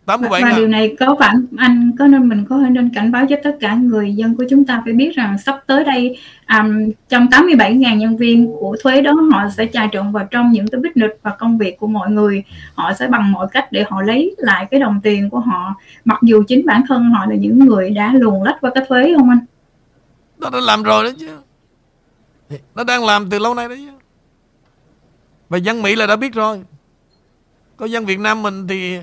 [0.06, 0.56] 87 và ngàn.
[0.56, 3.74] điều này có phải anh có nên mình có nên cảnh báo cho tất cả
[3.74, 8.16] người dân của chúng ta phải biết rằng sắp tới đây um, trong 87.000 nhân
[8.16, 11.58] viên của thuế đó họ sẽ trà trộn vào trong những cái business và công
[11.58, 12.44] việc của mọi người.
[12.74, 15.74] Họ sẽ bằng mọi cách để họ lấy lại cái đồng tiền của họ.
[16.04, 19.14] Mặc dù chính bản thân họ là những người đã luồn lách qua cái thuế
[19.16, 19.40] không anh?
[20.38, 21.28] Nó đã làm rồi đó chứ.
[22.74, 23.92] Nó đang làm từ lâu nay đó chứ.
[25.48, 26.62] Và dân Mỹ là đã biết rồi.
[27.76, 28.98] Có dân Việt Nam mình thì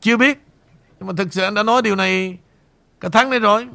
[0.00, 0.38] chưa biết.
[0.98, 2.38] Nhưng mà thực sự anh đã nói điều này
[3.00, 3.68] Cả tháng nay rồi.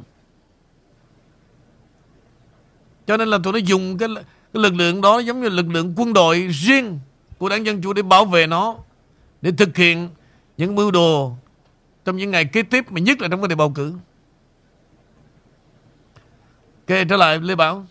[3.06, 4.08] Cho nên là tụi nó dùng cái,
[4.52, 6.98] cái lực lượng đó Giống như lực lượng quân đội riêng
[7.38, 8.76] Của đảng Dân Chủ để bảo vệ nó
[9.42, 10.08] Để thực hiện
[10.56, 11.32] những mưu đồ
[12.04, 13.92] Trong những ngày kế tiếp Mà nhất là trong vấn đề bầu cử.
[16.88, 17.86] Ok trở lại Lê Bảo.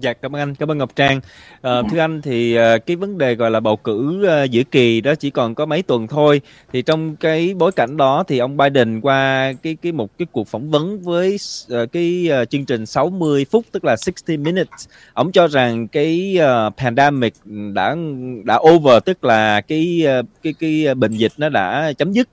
[0.00, 1.20] Dạ cảm ơn anh, cảm ơn Ngọc Trang.
[1.62, 5.00] À, thưa anh thì ờ, cái vấn đề gọi là bầu cử ờ, giữa kỳ
[5.00, 6.40] đó chỉ còn có mấy tuần thôi.
[6.72, 10.48] Thì trong cái bối cảnh đó thì ông Biden qua cái cái một cái cuộc
[10.48, 11.36] phỏng vấn với
[11.68, 16.38] ờ, cái chương trình 60 phút tức là 60 minutes, ông cho rằng cái
[16.76, 17.34] pandemic
[17.74, 17.96] đã
[18.44, 20.06] đã over tức là cái
[20.42, 22.28] cái cái bệnh dịch nó đã chấm dứt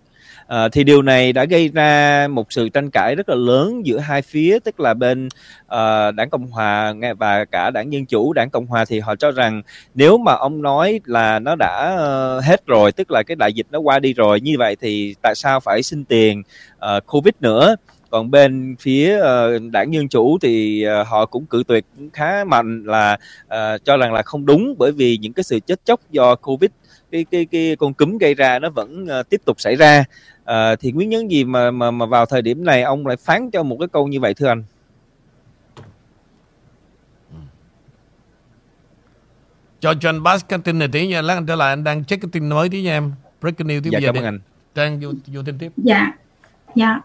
[0.48, 4.00] À, thì điều này đã gây ra một sự tranh cãi rất là lớn giữa
[4.00, 5.30] hai phía, tức là bên
[5.68, 9.32] à, đảng Cộng hòa và cả đảng Dân chủ, đảng Cộng hòa thì họ cho
[9.32, 9.62] rằng
[9.96, 13.68] nếu mà ông nói là nó đã uh, hết rồi, tức là cái đại dịch
[13.72, 16.44] nó qua đi rồi, như vậy thì tại sao phải xin tiền
[16.78, 17.76] uh, Covid nữa?
[18.10, 22.84] còn bên phía uh, đảng dân chủ thì uh, họ cũng cự tuyệt khá mạnh
[22.86, 23.18] là
[23.48, 26.70] uh, cho rằng là không đúng bởi vì những cái sự chết chóc do covid
[27.12, 30.04] cái cái cái con cúm gây ra nó vẫn uh, tiếp tục xảy ra.
[30.44, 33.52] Uh, thì nguyên nhân gì mà mà mà vào thời điểm này ông lại phán
[33.52, 34.64] cho một cái câu như vậy thưa anh?
[39.80, 41.22] Cho John Bass cái tin này tí nha.
[41.22, 43.12] Lát anh trở lại anh đang check cái tin mới tí nha em.
[43.42, 44.40] Breaking news tiếp dạ, giờ cảm ơn anh.
[44.76, 45.72] Trang vô, vô tin tiếp.
[45.78, 46.12] Dạ.
[46.76, 47.00] Dạ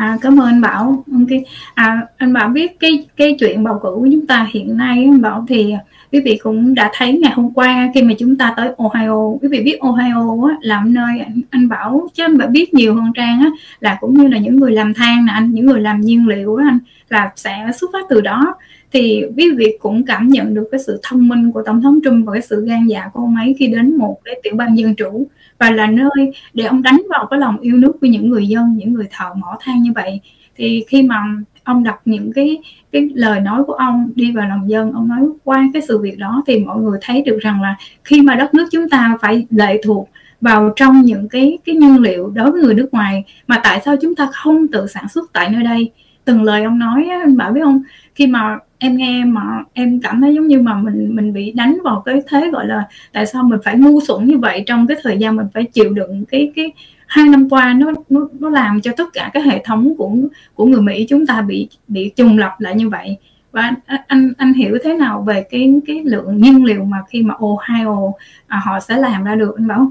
[0.00, 1.04] À, cảm ơn anh Bảo.
[1.20, 1.44] Okay.
[1.74, 5.20] À, anh Bảo biết cái cái chuyện bầu cử của chúng ta hiện nay anh
[5.20, 5.74] Bảo thì
[6.12, 9.48] quý vị cũng đã thấy ngày hôm qua khi mà chúng ta tới Ohio quý
[9.48, 13.12] vị biết Ohio á, làm nơi anh, anh Bảo chứ anh Bảo biết nhiều hơn
[13.14, 16.00] Trang á, là cũng như là những người làm than nè anh những người làm
[16.00, 16.78] nhiên liệu á anh
[17.08, 18.54] là sẽ xuất phát từ đó
[18.92, 22.26] thì quý vị cũng cảm nhận được cái sự thông minh của tổng thống Trump
[22.26, 24.94] và cái sự gan dạ của ông ấy khi đến một cái tiểu bang dân
[24.94, 25.26] chủ
[25.58, 28.74] và là nơi để ông đánh vào cái lòng yêu nước của những người dân,
[28.76, 30.20] những người thợ mỏ than như vậy.
[30.56, 31.22] Thì khi mà
[31.64, 32.58] ông đọc những cái
[32.92, 36.18] cái lời nói của ông đi vào lòng dân, ông nói qua cái sự việc
[36.18, 39.46] đó thì mọi người thấy được rằng là khi mà đất nước chúng ta phải
[39.50, 40.08] lệ thuộc
[40.40, 43.96] vào trong những cái cái nhiên liệu đối với người nước ngoài, mà tại sao
[44.02, 45.90] chúng ta không tự sản xuất tại nơi đây?
[46.30, 47.82] Từng lời ông nói anh bảo biết không
[48.14, 51.78] khi mà em nghe mà em cảm thấy giống như mà mình mình bị đánh
[51.84, 54.96] vào cái thế gọi là tại sao mình phải ngu xuẩn như vậy trong cái
[55.02, 56.72] thời gian mình phải chịu đựng cái cái
[57.06, 60.10] hai năm qua nó nó nó làm cho tất cả cái hệ thống của
[60.54, 63.16] của người Mỹ chúng ta bị bị trùng lập lại như vậy.
[63.52, 63.74] Và
[64.06, 68.12] anh anh hiểu thế nào về cái cái lượng nhiên liệu mà khi mà Ohio
[68.46, 69.90] à, họ sẽ làm ra được anh bảo?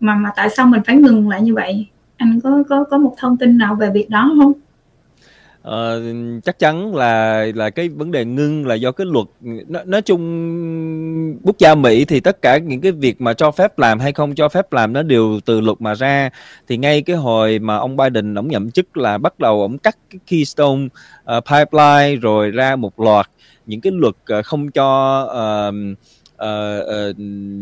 [0.00, 1.86] Mà mà tại sao mình phải ngừng lại như vậy?
[2.16, 4.52] Anh có có có một thông tin nào về việc đó không?
[5.68, 6.02] Ờ,
[6.44, 9.26] chắc chắn là là cái vấn đề ngưng là do cái luật.
[9.68, 13.78] Nói, nói chung quốc gia Mỹ thì tất cả những cái việc mà cho phép
[13.78, 16.30] làm hay không cho phép làm nó đều từ luật mà ra.
[16.68, 19.96] Thì ngay cái hồi mà ông Biden ông nhậm chức là bắt đầu ông cắt
[20.10, 20.84] cái Keystone
[21.36, 23.26] uh, pipeline rồi ra một loạt
[23.66, 25.74] những cái luật uh, không cho uh,
[26.34, 27.16] uh, uh,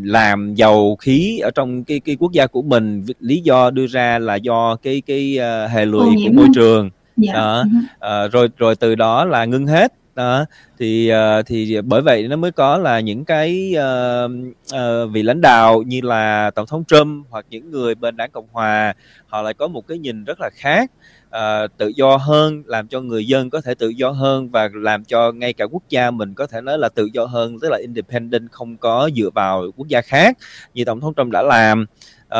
[0.04, 3.04] làm dầu khí ở trong cái cái quốc gia của mình.
[3.20, 7.32] Lý do đưa ra là do cái cái uh, hệ lụy của môi trường dạ.
[7.32, 7.64] đó.
[8.00, 9.92] À, rồi rồi từ đó là ngưng hết.
[10.14, 10.44] Đó.
[10.78, 14.30] Thì uh, thì bởi vậy nó mới có là những cái uh,
[14.74, 18.46] uh, vị lãnh đạo như là tổng thống Trump hoặc những người bên đảng cộng
[18.52, 18.94] hòa
[19.26, 20.90] họ lại có một cái nhìn rất là khác
[21.26, 25.04] uh, tự do hơn làm cho người dân có thể tự do hơn và làm
[25.04, 27.78] cho ngay cả quốc gia mình có thể nói là tự do hơn tức là
[27.80, 30.38] independent không có dựa vào quốc gia khác
[30.74, 31.86] như tổng thống Trump đã làm.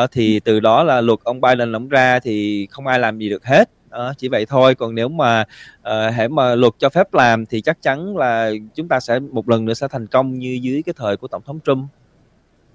[0.03, 3.29] Uh, thì từ đó là luật ông Biden lỏng ra thì không ai làm gì
[3.29, 5.43] được hết à, chỉ vậy thôi còn nếu mà
[5.81, 9.19] ờ, à, hãy mà luật cho phép làm thì chắc chắn là chúng ta sẽ
[9.19, 11.87] một lần nữa sẽ thành công như dưới cái thời của tổng thống Trump.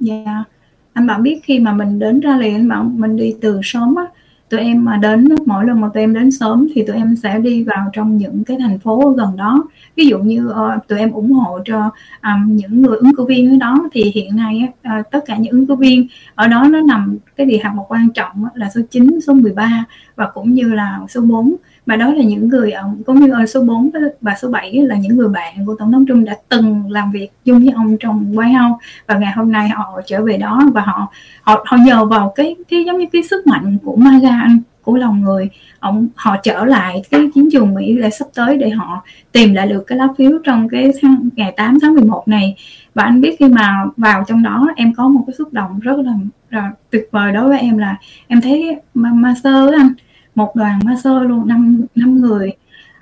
[0.01, 0.49] Dạ, yeah.
[0.93, 3.95] anh bạn biết khi mà mình đến ra liền anh bạn mình đi từ sớm
[3.95, 4.05] á
[4.53, 7.39] tụi em mà đến mỗi lần mà tụi em đến sớm thì tụi em sẽ
[7.39, 9.65] đi vào trong những cái thành phố gần đó.
[9.97, 11.91] Ví dụ như uh, tụi em ủng hộ cho
[12.23, 15.53] um, những người ứng cử viên ở đó thì hiện nay uh, tất cả những
[15.53, 18.81] ứng cử viên ở đó nó nằm cái địa hạt một quan trọng là số
[18.91, 19.85] 9, số 13
[20.17, 21.55] và cũng như là số 4
[21.87, 24.97] mà đó là những người ông cũng như ở số 4 và số 7 là
[24.97, 28.33] những người bạn của tổng thống Trump đã từng làm việc chung với ông trong
[28.33, 31.13] White House và ngày hôm nay họ trở về đó và họ
[31.43, 34.97] họ họ nhờ vào cái cái giống như cái sức mạnh của MAGA anh của
[34.97, 35.51] lòng người.
[35.79, 39.03] Ông họ trở lại cái chiến trường Mỹ là sắp tới để họ
[39.33, 42.57] tìm lại được cái lá phiếu trong cái tháng, ngày 8 tháng 11 này.
[42.95, 45.99] Và anh biết khi mà vào trong đó em có một cái xúc động rất
[45.99, 46.13] là,
[46.51, 49.93] là tuyệt vời đối với em là em thấy ma, ma sơ anh
[50.35, 52.53] một đoàn ma sơ luôn năm năm người.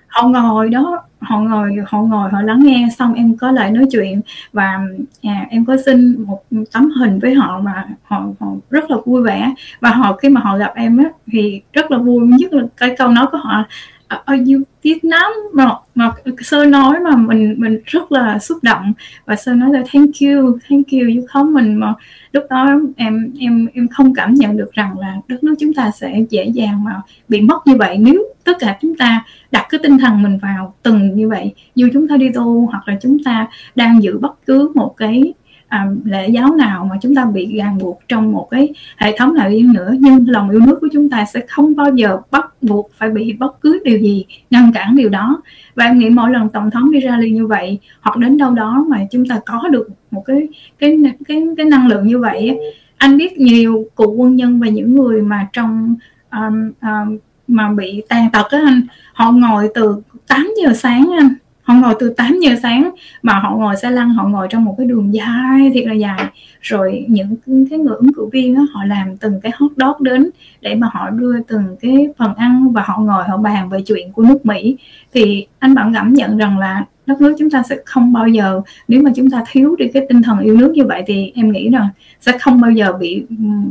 [0.07, 3.87] Họ ngồi đó họ ngồi họ ngồi họ lắng nghe xong em có lại nói
[3.93, 4.21] chuyện
[4.53, 4.81] và
[5.23, 9.23] à, em có xin một tấm hình với họ mà họ, họ rất là vui
[9.23, 9.55] vẻ.
[9.81, 12.27] Và họ khi mà họ gặp em á thì rất là vui.
[12.27, 13.65] Nhất là cái câu nói của họ
[14.11, 18.59] Ờ, ờ, are you Vietnam mà mà sơ nói mà mình mình rất là xúc
[18.63, 18.93] động.
[19.25, 21.95] Và sơ nói là, thank you thank you you không mình mà
[22.33, 25.91] lúc đó em em em không cảm nhận được rằng là đất nước chúng ta
[25.91, 27.99] sẽ dễ dàng mà bị mất như vậy.
[27.99, 31.89] Nếu tất cả chúng ta đặt cái tinh thần mình vào từng như vậy, dù
[31.93, 35.33] chúng ta đi tu hoặc là chúng ta đang giữ bất cứ một cái
[35.71, 39.35] à, lễ giáo nào mà chúng ta bị ràng buộc trong một cái hệ thống
[39.35, 39.95] nào đi nữa.
[39.99, 43.33] Nhưng lòng yêu nước của chúng ta sẽ không bao giờ bắt buộc phải bị
[43.33, 45.43] bất cứ điều gì ngăn cản điều đó.
[45.75, 48.55] Và em nghĩ mỗi lần tổng thống đi ra liền như vậy hoặc đến đâu
[48.55, 50.49] đó mà chúng ta có được một cái
[50.79, 50.99] cái
[51.29, 52.59] cái cái năng lượng như vậy
[53.01, 55.95] anh biết nhiều cụ quân nhân và những người mà trong
[56.33, 57.19] um, um,
[57.49, 61.35] mà bị tàn tật á anh họ ngồi từ 8 giờ sáng anh
[61.71, 62.91] họ ngồi từ 8 giờ sáng
[63.23, 66.25] mà họ ngồi xe lăn họ ngồi trong một cái đường dài thiệt là dài.
[66.61, 67.37] Rồi những
[67.71, 70.89] cái người ứng cử viên đó, họ làm từng cái hot dog đến để mà
[70.93, 74.47] họ đưa từng cái phần ăn và họ ngồi họ bàn về chuyện của nước
[74.47, 74.77] Mỹ.
[75.15, 78.61] Thì anh bạn cảm nhận rằng là đất nước chúng ta sẽ không bao giờ
[78.89, 81.53] nếu mà chúng ta thiếu đi cái tinh thần yêu nước như vậy thì em
[81.53, 81.89] nghĩ rằng
[82.21, 83.25] sẽ không bao giờ bị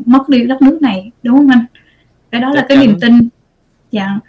[0.06, 1.66] mất đi đất nước này đúng không anh?
[2.32, 3.30] Cái đó Chắc là cái niềm tin.
[3.92, 4.20] Dạ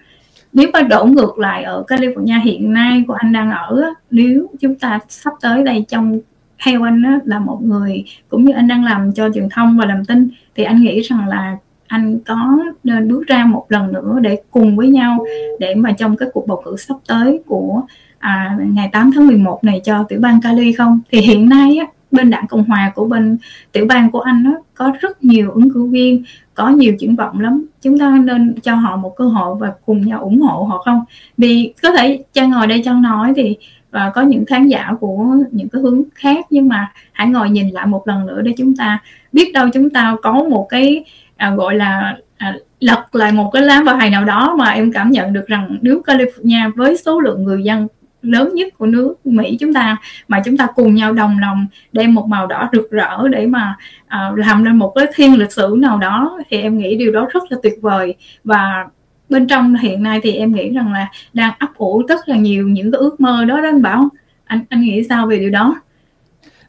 [0.52, 4.74] nếu mà đổ ngược lại ở California hiện nay của anh đang ở nếu chúng
[4.74, 6.20] ta sắp tới đây trong
[6.64, 9.86] theo anh á, là một người cũng như anh đang làm cho truyền thông và
[9.86, 14.18] làm tin thì anh nghĩ rằng là anh có nên bước ra một lần nữa
[14.22, 15.24] để cùng với nhau
[15.60, 17.82] để mà trong cái cuộc bầu cử sắp tới của
[18.18, 21.00] à, ngày 8 tháng 11 này cho tiểu bang Cali không?
[21.10, 23.38] Thì hiện nay á, bên đảng cộng hòa của bên
[23.72, 26.22] tiểu bang của anh á, có rất nhiều ứng cử viên
[26.60, 27.66] có nhiều triển vọng lắm.
[27.82, 31.04] Chúng ta nên cho họ một cơ hội và cùng nhau ủng hộ họ không?
[31.38, 33.56] Vì có thể cha ngồi đây trang nói thì
[33.90, 37.68] và có những khán giả của những cái hướng khác nhưng mà hãy ngồi nhìn
[37.68, 38.98] lại một lần nữa để chúng ta
[39.32, 41.04] biết đâu chúng ta có một cái
[41.36, 45.10] à, gọi là à, lật lại một cái lá bài nào đó mà em cảm
[45.10, 47.86] nhận được rằng nếu California với số lượng người dân
[48.22, 49.96] lớn nhất của nước Mỹ chúng ta
[50.28, 53.76] mà chúng ta cùng nhau đồng lòng đem một màu đỏ rực rỡ để mà
[54.04, 56.38] uh, làm nên một cái thiên lịch sử nào đó.
[56.48, 58.14] Thì em nghĩ điều đó rất là tuyệt vời.
[58.44, 58.86] Và
[59.28, 62.68] bên trong hiện nay thì em nghĩ rằng là đang ấp ủ rất là nhiều
[62.68, 64.08] những cái ước mơ đó đó anh bảo.
[64.44, 65.80] Anh anh nghĩ sao về điều đó?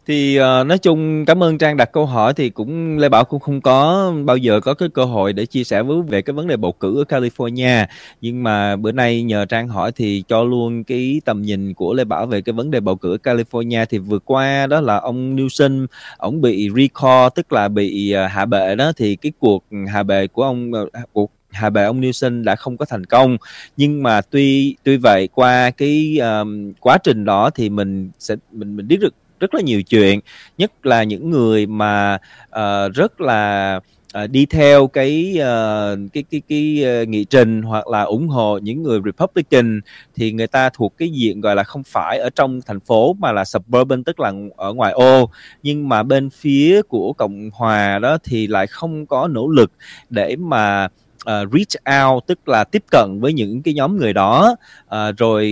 [0.08, 3.40] Thì uh, nói chung cảm ơn trang đặt câu hỏi thì cũng lê bảo cũng
[3.40, 6.48] không có bao giờ có cái cơ hội để chia sẻ với về cái vấn
[6.48, 7.86] đề bầu cử ở california.
[8.22, 12.04] Nhưng mà bữa nay nhờ trang hỏi thì cho luôn cái tầm nhìn của lê
[12.04, 15.36] bảo về cái vấn đề bầu cử ở california thì vừa qua đó là ông
[15.36, 15.88] newsom
[16.18, 18.92] ông bị recall tức là bị uh, hạ bệ đó.
[18.98, 22.78] Thì cái cuộc hạ bệ của ông uh, cuộc hạ bệ ông Newsom đã không
[22.78, 23.38] có thành công.
[23.78, 28.78] Nhưng mà tuy tuy vậy qua cái um, quá trình đó thì mình sẽ mình
[28.78, 30.20] mình biết được rất là nhiều chuyện
[30.58, 32.18] nhất là những người mà
[32.50, 33.80] uh, rất là
[34.24, 38.58] uh, đi theo cái uh, cái cái cái uh, nghị trình hoặc là ủng hộ
[38.58, 39.82] những người Republican
[40.16, 43.32] thì người ta thuộc cái diện gọi là không phải ở trong thành phố mà
[43.32, 45.30] là suburban tức là ở ngoài ô.
[45.64, 49.72] Nhưng mà bên phía của cộng hòa đó thì lại không có nỗ lực
[50.10, 50.88] để mà
[51.30, 54.56] uh, reach out tức là tiếp cận với những cái nhóm người đó.
[54.86, 55.46] Uh, rồi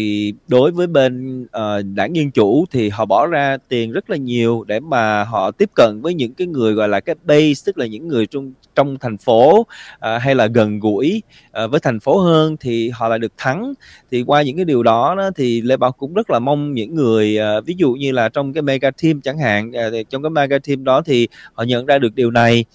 [0.48, 4.64] đối với bên uh, đảng dân chủ thì họ bỏ ra tiền rất là nhiều
[4.68, 7.86] để mà họ tiếp cận với những cái người gọi là cái base tức là
[7.86, 9.68] những người trong trong thành phố uh,
[10.22, 11.22] hay là gần gũi
[11.64, 13.74] uh, với thành phố hơn thì họ lại được thắng.
[14.12, 16.96] Thì qua những cái điều đó, đó thì lê bảo cũng rất là mong những
[16.96, 20.30] người uh, ví dụ như là trong cái mega team chẳng hạn uh, trong cái
[20.30, 22.66] mega team đó thì họ nhận ra được điều này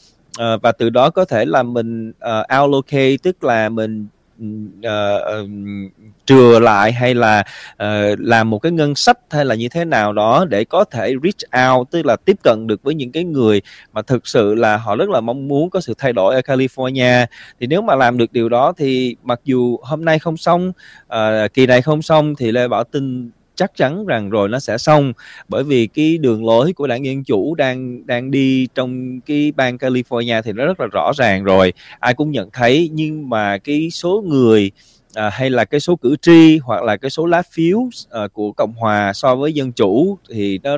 [0.41, 4.07] uh, và từ đó có thể là mình uh, allocate tức là mình
[4.39, 4.47] ừ,
[4.82, 5.89] ờ, uh, um,
[6.26, 10.12] trừa lại hay là uh, làm một cái ngân sách hay là như thế nào
[10.12, 13.62] đó để có thể reach out tức là tiếp cận được với những cái người
[13.93, 17.26] mà thực sự là họ rất là mong muốn có sự thay đổi ở California.
[17.61, 20.72] Thì nếu mà làm được điều đó thì mặc dù hôm nay không xong
[21.07, 24.79] uh, kỳ này không xong thì Lê Bảo tin chắc chắn rằng rồi nó sẽ
[24.79, 25.13] xong.
[25.49, 29.77] Bởi vì cái đường lối của đảng dân chủ đang đang đi trong cái bang
[29.77, 31.73] California thì nó rất là rõ ràng rồi.
[31.99, 34.71] Ai cũng nhận thấy nhưng mà cái số người
[35.15, 38.53] à, hay là cái số cử tri hoặc là cái số lá phiếu à, của
[38.53, 40.77] cộng hòa so với dân chủ thì nó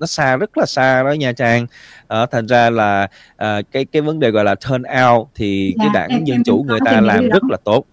[0.00, 1.66] nó xa rất là xa đó nha trang.
[2.08, 5.84] À, thành ra là à, cái cái vấn đề gọi là turn out thì dạ,
[5.84, 7.84] cái đảng em, dân em chủ người ta làm rất là tốt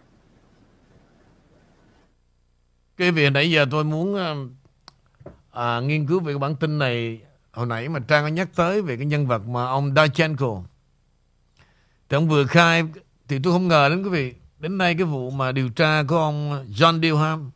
[2.98, 4.36] cái việc nãy giờ tôi muốn ờ,
[5.52, 7.22] à, nghiên cứu về cái bản tin này.
[7.52, 10.62] Hồi nãy mà Trang có nhắc tới về cái nhân vật mà ông Dachenko
[12.10, 12.84] thì ông vừa khai
[13.28, 16.18] thì tôi không ngờ đến quý vị đến nay cái vụ mà điều tra của
[16.18, 17.52] ông John Dilham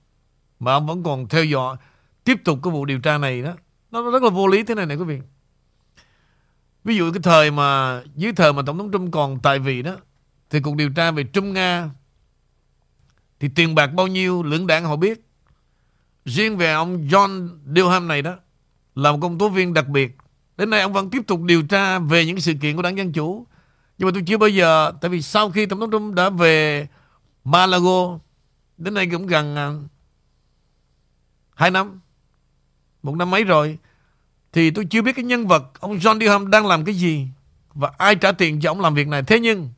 [0.59, 1.77] mà ông vẫn còn theo dõi
[2.23, 3.53] tiếp tục cái vụ điều tra này đó.
[3.91, 5.19] Nó rất là vô lý thế này này quý vị.
[6.83, 9.95] Ví dụ cái thời mà dưới thời mà tổng thống Trump còn tại vị đó
[10.49, 11.89] thì cuộc điều tra về Trung Nga
[13.39, 15.30] thì tiền bạc bao nhiêu lưỡng đảng họ biết.
[16.25, 18.35] Riêng về ông John Dilham này đó
[18.95, 20.17] là một công tố viên đặc biệt.
[20.57, 23.13] Đến nay ông vẫn tiếp tục điều tra về những sự kiện của đảng Dân
[23.13, 23.47] Chủ.
[23.97, 26.87] Nhưng mà tôi chưa bao giờ, tại vì sau khi Tổng thống Trump đã về
[27.43, 28.19] Malago,
[28.77, 29.69] đến nay cũng gần à,
[31.55, 31.99] hai năm,
[33.03, 33.77] một năm mấy rồi,
[34.53, 37.27] thì tôi chưa biết cái nhân vật ông John Dilham đang làm cái gì
[37.73, 39.23] và ai trả tiền cho ông làm việc này.
[39.23, 39.69] Thế nhưng,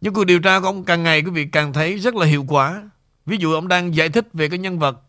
[0.00, 2.44] những cuộc điều tra của ông càng ngày quý vị càng thấy rất là hiệu
[2.48, 2.90] quả.
[3.26, 5.00] Ví dụ ông đang giải thích về cái nhân vật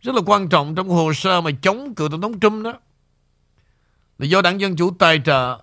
[0.00, 2.72] rất là quan trọng trong hồ sơ mà chống cựu tổng thống Trump đó
[4.18, 5.58] là do đảng Dân Chủ tài trợ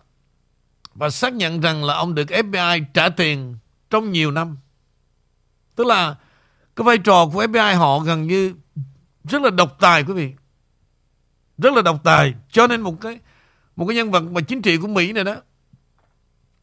[0.96, 3.58] và xác nhận rằng là ông được FBI trả tiền
[3.90, 4.58] trong nhiều năm.
[5.76, 6.16] Tức là
[6.76, 8.54] cái vai trò của FBI họ gần như
[9.24, 10.34] rất là độc tài quý vị.
[11.58, 12.34] Rất là độc tài.
[12.52, 13.20] Cho nên một cái
[13.76, 15.36] một cái nhân vật mà chính trị của Mỹ này đó,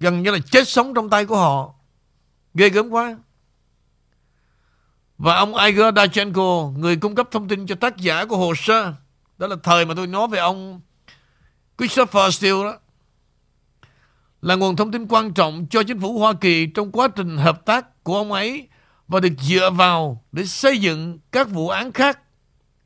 [0.01, 1.75] gần như là chết sống trong tay của họ.
[2.55, 3.17] Ghê gớm quá.
[5.23, 8.93] Và ông Igor Dachenko, người cung cấp thông tin cho tác giả của hồ sơ,
[9.39, 10.81] đó là thời mà tôi nói về ông
[11.79, 12.79] Christopher Steele đó,
[14.43, 17.65] là nguồn thông tin quan trọng cho chính phủ Hoa Kỳ trong quá trình hợp
[17.65, 18.69] tác của ông ấy
[19.09, 22.19] và được dựa vào để xây dựng các vụ án khác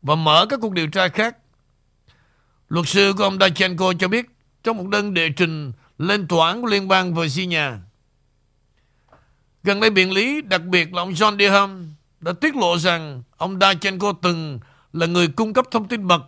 [0.03, 1.37] và mở các cuộc điều tra khác.
[2.69, 4.27] Luật sư của ông Dachenko cho biết
[4.63, 7.71] trong một đơn đệ trình lên tòa án của liên bang Virginia.
[9.63, 13.59] Gần đây biện lý, đặc biệt là ông John Durham, đã tiết lộ rằng ông
[13.61, 14.61] Dachenko từng
[14.93, 16.23] là người cung cấp thông tin mật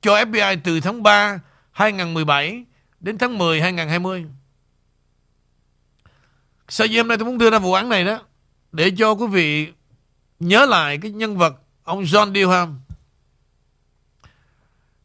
[0.00, 1.40] cho FBI từ tháng 3
[1.72, 2.64] 2017
[3.00, 4.26] đến tháng 10 2020.
[6.68, 8.20] Sao hôm nay tôi muốn đưa ra vụ án này đó,
[8.72, 9.72] để cho quý vị
[10.40, 12.80] nhớ lại cái nhân vật ông John Durham.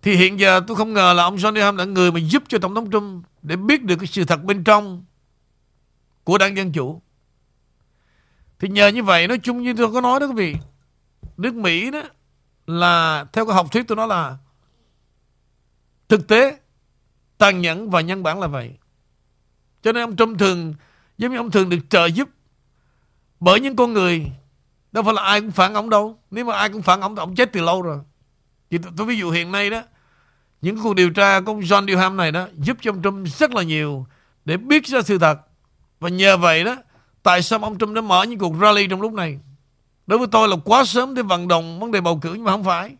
[0.01, 2.59] Thì hiện giờ tôi không ngờ là ông John Durham là người mà giúp cho
[2.59, 5.05] Tổng thống Trump để biết được cái sự thật bên trong
[6.23, 7.01] của đảng Dân Chủ.
[8.59, 10.55] Thì nhờ như vậy nói chung như tôi có nói đó quý vị
[11.37, 12.01] Nước Mỹ đó
[12.67, 14.37] là theo cái học thuyết tôi nói là
[16.09, 16.59] thực tế
[17.37, 18.71] tàn nhẫn và nhân bản là vậy.
[19.81, 20.73] Cho nên ông Trump thường
[21.17, 22.29] giống như ông thường được trợ giúp
[23.39, 24.25] bởi những con người
[24.91, 26.19] đâu phải là ai cũng phản ông đâu.
[26.31, 27.99] Nếu mà ai cũng phản ông thì ông chết từ lâu rồi.
[28.69, 29.81] Thì tôi, tôi ví dụ hiện nay đó
[30.61, 33.51] những cuộc điều tra của ông John Durham này đó giúp cho ông Trump rất
[33.51, 34.05] là nhiều
[34.45, 35.39] để biết ra sự thật.
[35.99, 36.75] Và nhờ vậy đó
[37.25, 39.39] Tại sao ông Trump đã mở những cuộc rally trong lúc này?
[40.07, 42.51] Đối với tôi là quá sớm để vận động vấn đề bầu cử nhưng mà
[42.51, 42.95] không phải.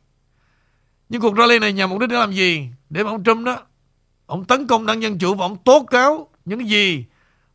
[1.10, 2.68] Những cuộc rally này nhằm mục đích để làm gì?
[2.90, 3.62] Để mà ông Trump đó,
[4.26, 7.06] ông tấn công đảng Dân Chủ và ông tố cáo những gì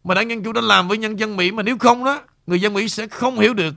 [0.05, 2.61] mà đảng Dân Chủ đã làm với nhân dân Mỹ mà nếu không đó, người
[2.61, 3.75] dân Mỹ sẽ không hiểu được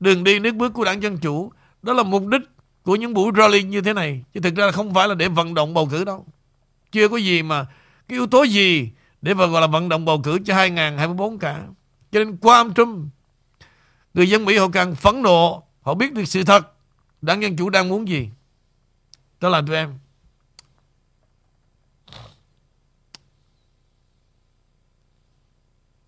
[0.00, 1.52] đường đi nước bước của đảng Dân Chủ.
[1.82, 2.42] Đó là mục đích
[2.82, 4.24] của những buổi rally như thế này.
[4.34, 6.26] Chứ thực ra là không phải là để vận động bầu cử đâu.
[6.92, 7.66] Chưa có gì mà
[8.08, 8.90] cái yếu tố gì
[9.22, 11.58] để mà gọi là vận động bầu cử cho 2024 cả.
[12.12, 13.08] Cho nên qua ông Trump
[14.14, 16.72] Người dân Mỹ họ càng phẫn nộ Họ biết được sự thật
[17.22, 18.30] Đảng Dân Chủ đang muốn gì.
[19.40, 19.98] Đó là tụi em.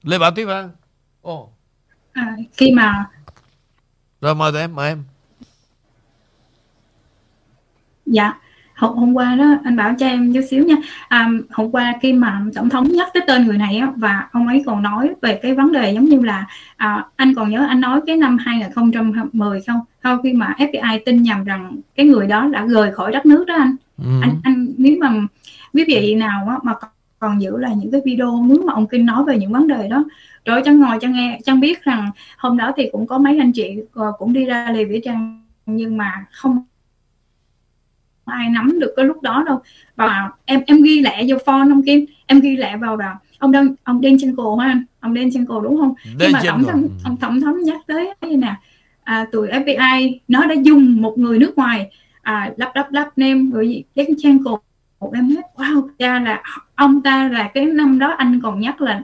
[0.02, 0.68] Lê Bảo tiếp ha
[1.22, 1.52] Ồ.
[2.12, 3.10] À, khi mà
[4.20, 5.04] Rồi mời tụi em Mời em.
[8.06, 8.40] Dạ
[8.74, 10.76] hôm, hôm qua đó anh bảo cho em chút xíu nha.
[11.08, 14.48] À, hôm qua khi mà tổng thống nhắc tới tên người này á, và ông
[14.48, 16.46] ấy còn nói về cái vấn đề giống như là
[16.76, 21.22] à, anh còn nhớ anh nói cái năm 2010 không sau khi mà FBI tin
[21.22, 23.76] nhầm rằng cái người đó đã rời khỏi đất nước đó anh.
[23.98, 24.10] Ừ.
[24.22, 25.12] anh anh nếu mà
[25.74, 26.72] quý vị nào á, mà
[27.18, 29.88] còn giữ lại những cái video muốn mà ông Kinh nói về những vấn đề
[29.88, 30.04] đó.
[30.44, 33.52] Rồi chân ngồi chân nghe chân biết rằng hôm đó thì cũng có mấy anh
[33.52, 36.64] chị ờ, cũng đi ra lì với trang nhưng mà không
[38.24, 39.60] ai nắm được cái lúc đó đâu.
[39.96, 42.04] Và em em ghi lẹ vô phone ông Kim?
[42.26, 45.46] Em ghi lẹ vào là ông đang ông đen trên cổ anh ông đen trên
[45.46, 45.94] cổ đúng không?
[46.18, 48.54] Nhưng mà tổng thống ông tổng thống nhắc tới như nè
[49.04, 51.90] à, tụi FBI nó đã dùng một người nước ngoài
[52.22, 54.60] à, lắp lắp lắp nem rồi gì đen trên cổ
[55.14, 55.42] em hết.
[55.56, 56.42] Wow ra là
[56.74, 59.02] ông ta là cái năm đó anh còn nhắc là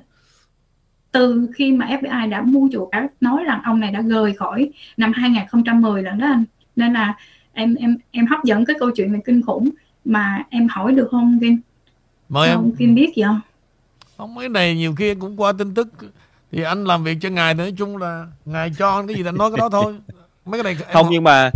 [1.13, 2.91] từ khi mà FBI đã mua chuộc
[3.21, 6.45] nói rằng ông này đã rời khỏi năm 2010 lần đó anh.
[6.77, 7.15] Nên là
[7.53, 9.71] em em em hấp dẫn cái câu chuyện này kinh khủng
[10.05, 11.61] mà em hỏi được không Kim?
[12.29, 12.57] Mời em.
[12.57, 13.41] Không Kim biết gì không?
[14.17, 15.89] Không mấy này nhiều khi cũng qua tin tức
[16.53, 19.51] thì anh làm việc cho ngài nói chung là ngài cho cái gì là nói
[19.51, 19.97] cái đó thôi.
[20.47, 21.51] Mấy cái này không nhưng mà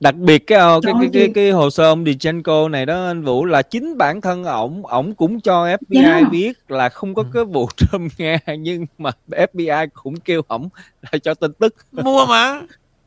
[0.00, 3.06] đặc biệt cái ờ, cái cái, cái, cái, cái hồ sơ ông Dichenko này đó
[3.06, 6.22] anh Vũ là chính bản thân ổng ổng cũng cho FBI yeah.
[6.22, 6.28] Dạ.
[6.28, 7.28] biết là không có ừ.
[7.34, 10.68] cái vụ Trump nghe nhưng mà FBI cũng kêu ổng
[11.02, 12.60] là cho tin tức mua mà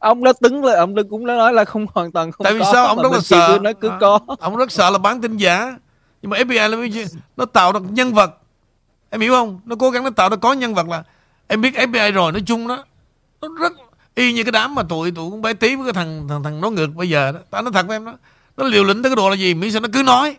[0.05, 2.59] ông đó tứng lên ông đó cũng nói là không hoàn toàn không tại vì
[2.59, 2.87] có, sao?
[2.87, 3.59] ông rất là sợ.
[3.61, 4.19] nói cứ à, có.
[4.39, 5.77] ông rất sợ là bán tin giả.
[6.21, 8.37] Nhưng mà FBI là nó tạo được nhân vật.
[9.09, 9.59] Em hiểu không?
[9.65, 11.03] Nó cố gắng nó tạo ra có nhân vật là
[11.47, 12.85] em biết FBI rồi nói chung đó
[13.41, 13.73] nó rất
[14.15, 16.61] y như cái đám mà tụi tụi cũng bé tí với cái thằng thằng thằng
[16.61, 17.39] nó ngược bây giờ đó.
[17.49, 18.13] Tao nói thật với em đó
[18.57, 19.53] nó liều lĩnh tới cái độ là gì?
[19.53, 20.37] Mỹ sao nó cứ nói.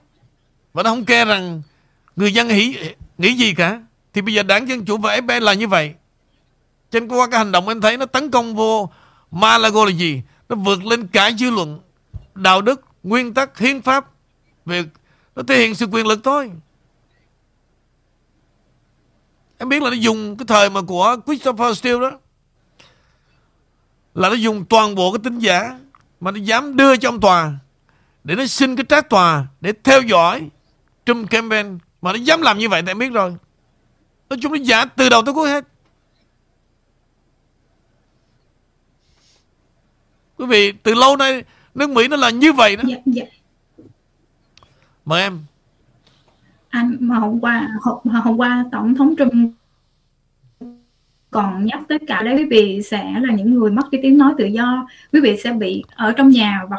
[0.72, 1.62] Và nó không care rằng
[2.16, 2.76] người dân nghĩ
[3.18, 3.80] nghĩ gì cả.
[4.12, 5.94] Thì bây giờ đảng dân chủ và FBI là như vậy.
[6.90, 8.90] Trên qua cái hành động em thấy nó tấn công vô
[9.30, 10.22] Malago là gì?
[10.48, 11.80] Nó vượt lên cả dư luận,
[12.34, 14.10] đạo đức, nguyên tắc, hiến pháp.
[14.64, 14.84] Về
[15.36, 16.50] nó thể hiện sự quyền lực thôi.
[19.58, 22.10] Em biết là nó dùng cái thời mà của Christopher Steele đó
[24.14, 25.78] là nó dùng toàn bộ cái tính giả
[26.20, 27.52] mà nó dám đưa cho ông tòa
[28.24, 30.48] để nó xin cái trác tòa để theo dõi
[31.06, 33.36] Trump campaign mà nó dám làm như vậy thì em biết rồi
[34.30, 35.64] nói chung nó giả từ đầu tới cuối hết
[40.38, 42.82] Quý vị, từ lâu nay nước Mỹ nó là như vậy đó.
[42.86, 43.24] Dạ, dạ.
[45.04, 45.38] Mời em.
[46.68, 49.32] Anh mà hôm qua hôm, hôm qua tổng thống Trump
[51.30, 54.32] còn nhắc tất cả đấy quý vị sẽ là những người mất cái tiếng nói
[54.38, 56.76] tự do quý vị sẽ bị ở trong nhà và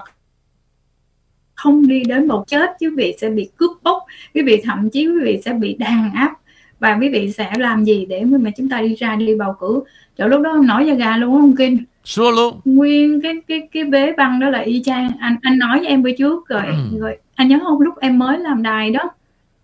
[1.56, 4.04] không đi đến một chết quý vị sẽ bị cướp bóc
[4.34, 6.34] quý vị thậm chí quý vị sẽ bị đàn áp
[6.80, 9.84] và quý vị sẽ làm gì để mà chúng ta đi ra đi bầu cử
[10.18, 13.84] chỗ lúc đó nổi da gà luôn không kinh Sure luôn nguyên cái cái cái
[13.84, 17.00] bế băng đó là y chang anh anh nói với em bữa trước rồi Ừ.
[17.00, 19.10] rồi anh nhớ không lúc em mới làm đài đó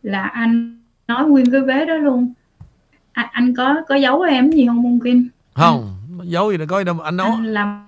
[0.02, 2.34] là anh nói nguyên cái vế đó luôn
[3.12, 6.80] anh, anh có có giấu em gì không ông Kim Không, giấu gì đâu có
[6.80, 7.00] gì đâu.
[7.00, 7.88] Anh nói, anh làm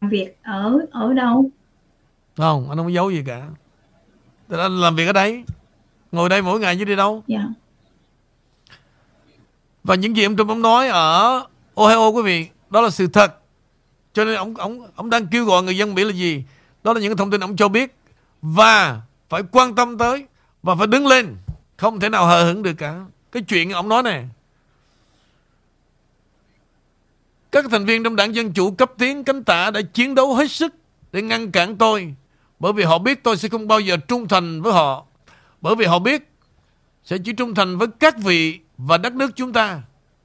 [0.00, 1.50] việc ở ở đâu
[2.36, 3.42] không, anh không có giấu gì cả.
[4.48, 5.44] Thì anh làm việc ở đây.
[6.12, 7.22] Ngồi đây mỗi ngày chứ đi đâu.
[7.26, 7.44] dạ
[9.84, 11.40] Và những gì Trump ông nói ở
[11.74, 13.38] Ohio quý vị, đó là sự thật.
[14.12, 16.44] Cho nên ông ông ông đang kêu gọi người dân Mỹ là gì?
[16.84, 17.94] Đó là những thông tin ông cho biết
[18.42, 20.26] và phải quan tâm tới
[20.62, 21.36] và phải đứng lên,
[21.76, 23.00] không thể nào hờ hững được cả.
[23.32, 24.28] Cái chuyện ông nói này.
[27.52, 30.50] Các thành viên trong đảng Dân Chủ cấp tiến cánh tả đã chiến đấu hết
[30.50, 30.74] sức
[31.12, 32.14] để ngăn cản tôi
[32.58, 35.04] bởi vì họ biết tôi sẽ không bao giờ trung thành với họ.
[35.60, 36.28] Bởi vì họ biết
[37.04, 39.82] sẽ chỉ trung thành với các vị và đất nước chúng ta.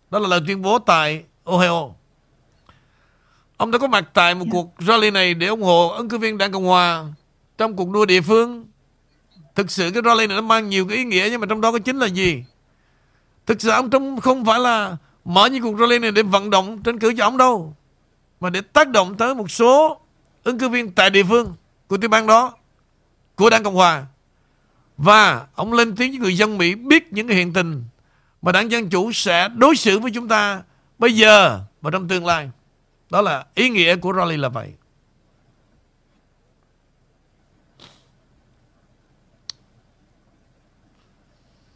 [0.09, 1.96] Đó là lời tuyên bố tại Ohio.
[3.57, 6.37] Ông đã có mặt tại một cuộc rally này để ủng hộ ứng cử viên
[6.37, 7.05] Đảng Cộng Hòa
[7.57, 8.65] trong cuộc đua địa phương.
[9.55, 11.71] Thực sự cái rally này nó mang nhiều cái ý nghĩa nhưng mà trong đó
[11.71, 12.43] có chính là gì?
[13.45, 16.83] Thực sự ông Trump không phải là mở những cuộc rally này để vận động
[16.83, 17.75] tranh cử cho ông đâu.
[18.39, 19.99] Mà để tác động tới một số
[20.43, 21.53] ứng cử viên tại địa phương
[21.87, 22.53] của tiểu bang đó,
[23.35, 24.05] của Đảng Cộng Hòa.
[24.97, 27.83] Và ông lên tiếng với người dân Mỹ biết những cái hiện tình
[28.41, 30.61] mà đảng Dân Chủ sẽ đối xử với chúng ta
[30.99, 32.49] bây giờ và trong tương lai.
[33.11, 34.73] Đó là ý nghĩa của rally là vậy.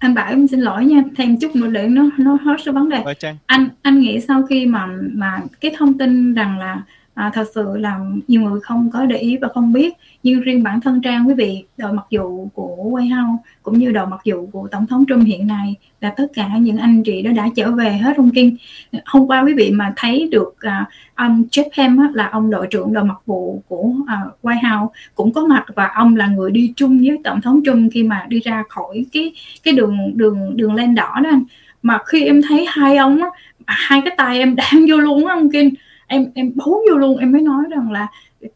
[0.02, 2.90] anh bảo em xin lỗi nha thêm chút nữa để nó nó hết số vấn
[2.90, 3.04] đề
[3.46, 6.82] anh anh nghĩ sau khi mà mà cái thông tin rằng là
[7.22, 9.93] à, thật sự là nhiều người không có để ý và không biết.
[10.24, 13.91] Nhưng riêng bản thân trang quý vị đội mặc dù của White House cũng như
[13.91, 17.22] đội mặc dù của tổng thống Trump hiện nay là tất cả những anh chị
[17.22, 18.57] đó đã trở về hết ông Kinh.
[19.05, 22.67] Hôm qua quý vị mà thấy được à, ông Jeff Ham á, là ông đội
[22.72, 26.51] trưởng đội mặc vụ của à, White House cũng có mặt và ông là người
[26.51, 30.57] đi chung với tổng thống Trump khi mà đi ra khỏi cái cái đường đường
[30.57, 31.43] đường lên đỏ đó anh.
[31.84, 33.30] Mà khi em thấy hai ông á,
[33.65, 35.74] hai cái tay em đang vô luôn á ông Kinh
[36.12, 38.07] em em bấu vô luôn em mới nói rằng là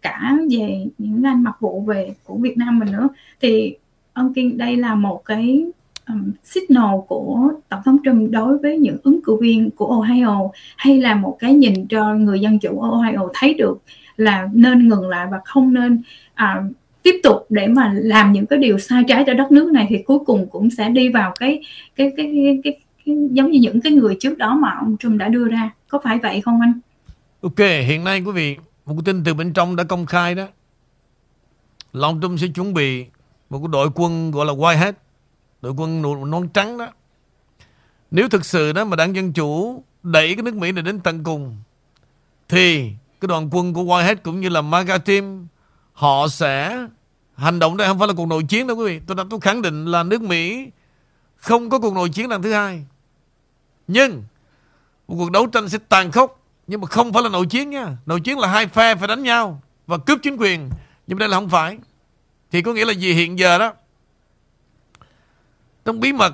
[0.01, 3.10] cả về những anh mặc vụ về của Việt Nam mình nữa
[3.41, 3.76] thì
[4.14, 5.66] ông Kiên đây là một cái
[6.08, 11.01] um, signal của tổng thống Trump đối với những ứng cử viên của Ohio hay
[11.01, 13.82] là một cái nhìn cho người dân chủ ở Ohio thấy được
[14.18, 16.01] là nên ngừng lại và không nên
[16.34, 16.64] à,
[17.03, 20.03] tiếp tục để mà làm những cái điều sai trái cho đất nước này thì
[20.06, 21.62] cuối cùng cũng sẽ đi vào cái
[21.95, 25.20] cái cái cái, cái, cái giống như những cái người trước đó mà ông Trump
[25.20, 26.74] đã đưa ra có phải vậy không anh?
[27.46, 30.48] Ok, hiện nay quý vị, một tin từ bên trong đã công khai đó.
[31.93, 33.06] Là ông Trump sẽ chuẩn bị
[33.50, 34.93] một cái đội quân gọi là Whitehead,
[35.62, 36.88] đội quân nón trắng đó.
[38.12, 41.24] Nếu thực sự đó mà đảng Dân Chủ đẩy cái nước Mỹ này đến tận
[41.24, 41.58] cùng,
[42.50, 42.91] thì
[43.22, 45.47] cái đoàn quân của Whitehead cũng như là MAGA team,
[45.93, 46.88] họ sẽ
[47.36, 49.01] hành động đây không phải là cuộc nội chiến đâu quý vị.
[49.08, 50.70] Tôi đã tôi khẳng định là nước Mỹ
[51.36, 52.86] không có cuộc nội chiến lần thứ hai.
[53.88, 54.24] Nhưng
[55.08, 57.97] một cuộc đấu tranh sẽ tàn khốc nhưng mà không phải là nội chiến nha.
[58.05, 60.70] Nội chiến là hai phe phải đánh nhau và cướp chính quyền.
[61.08, 61.78] Nhưng mà đây là không phải.
[62.51, 63.13] Thì có nghĩa là gì?
[63.13, 63.74] Hiện giờ đó,
[65.86, 66.33] trong bí mật,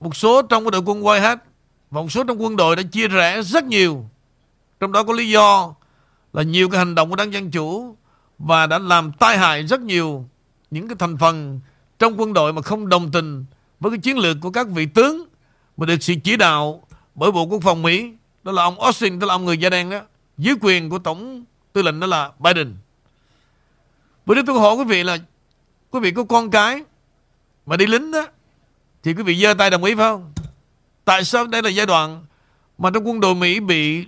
[0.00, 1.36] một số trong cái đội quân Whitehead
[1.90, 4.04] và một số trong quân đội đã chia rẽ rất nhiều.
[4.80, 5.74] Trong đó có lý do
[6.32, 7.96] là nhiều cái hành động của đảng Dân Chủ
[8.38, 10.28] và đã làm tai hại rất nhiều
[10.70, 11.60] những cái thành phần
[11.98, 13.44] trong quân đội mà không đồng tình
[13.80, 15.28] với cái chiến lược của các vị tướng
[15.76, 16.82] mà được sự chỉ đạo
[17.14, 18.12] bởi Bộ Quốc phòng Mỹ
[18.46, 20.00] đó là ông Austin, tức là ông người da đen đó.
[20.38, 22.74] Dưới quyền của tổng tư lệnh đó là Biden.
[24.26, 25.18] Bữa đó tôi hỏi quý vị là,
[25.90, 26.82] quý vị có con cái
[27.66, 28.26] mà đi lính đó,
[29.02, 30.32] thì quý vị giơ tay đồng ý phải không?
[31.04, 32.24] Tại sao đây là giai đoạn
[32.78, 34.06] mà trong quân đội Mỹ bị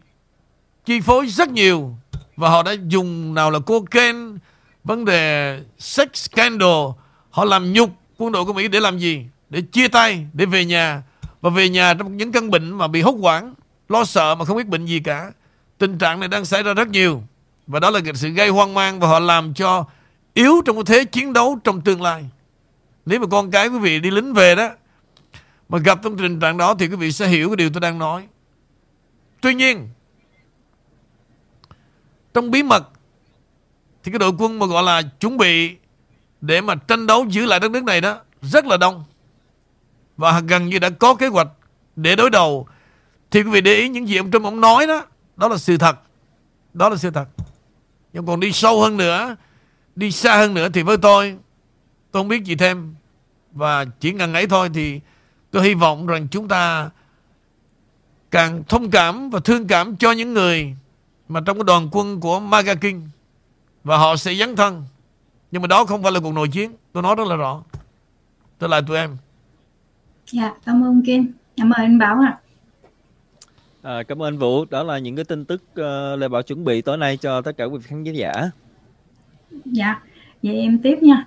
[0.84, 1.96] chi phối rất nhiều
[2.36, 4.38] và họ đã dùng nào là cocaine,
[4.84, 6.86] vấn đề sex scandal,
[7.30, 9.26] họ làm nhục quân đội của Mỹ để làm gì?
[9.50, 11.02] Để chia tay, để về nhà.
[11.40, 13.54] Và về nhà trong những căn bệnh mà bị hốt hoảng
[13.88, 15.32] lo sợ mà không biết bệnh gì cả.
[15.78, 17.22] Tình trạng này đang xảy ra rất nhiều.
[17.66, 19.84] Và đó là cái sự gây hoang mang và họ làm cho
[20.34, 22.30] yếu trong cái thế chiến đấu trong tương lai.
[23.06, 24.70] Nếu mà con cái quý vị đi lính về đó,
[25.68, 27.98] mà gặp trong tình trạng đó thì quý vị sẽ hiểu cái điều tôi đang
[27.98, 28.28] nói.
[29.40, 29.88] Tuy nhiên,
[32.34, 32.88] trong bí mật
[34.04, 35.76] thì cái đội quân mà gọi là chuẩn bị
[36.40, 39.04] để mà tranh đấu giữ lại đất nước này đó, rất là đông.
[40.16, 41.48] Và gần như đã có kế hoạch
[41.96, 42.68] để đối đầu
[43.30, 45.06] thì quý vị để ý những gì ông Trump ông nói đó
[45.36, 45.96] đó là sự thật.
[46.74, 47.28] Đó là sự thật.
[48.12, 49.36] Nhưng còn đi sâu hơn nữa,
[49.96, 51.36] đi xa hơn nữa thì với tôi
[52.12, 52.94] tôi không biết gì thêm.
[53.52, 55.00] Và chỉ ngần ấy thôi thì
[55.50, 56.90] tôi hy vọng rằng chúng ta
[58.30, 60.76] càng thông cảm và thương cảm cho những người
[61.28, 63.08] mà trong cái đoàn quân của Maga King
[63.84, 64.84] và họ sẽ dấn thân.
[65.50, 66.72] Nhưng mà đó không phải là cuộc nội chiến.
[66.92, 67.62] Tôi nói rất là rõ.
[68.58, 69.16] Tôi lại tụi em.
[70.32, 71.32] Dạ cảm ơn Kim.
[71.56, 72.38] Cảm ơn anh Bảo ạ.
[72.44, 72.47] à
[73.88, 74.64] à, cảm ơn Vũ.
[74.64, 77.56] Đó là những cái tin tức uh, Lê Bảo chuẩn bị tối nay cho tất
[77.56, 78.32] cả quý vị khán giả.
[79.64, 80.00] Dạ
[80.42, 81.24] vậy em tiếp nha.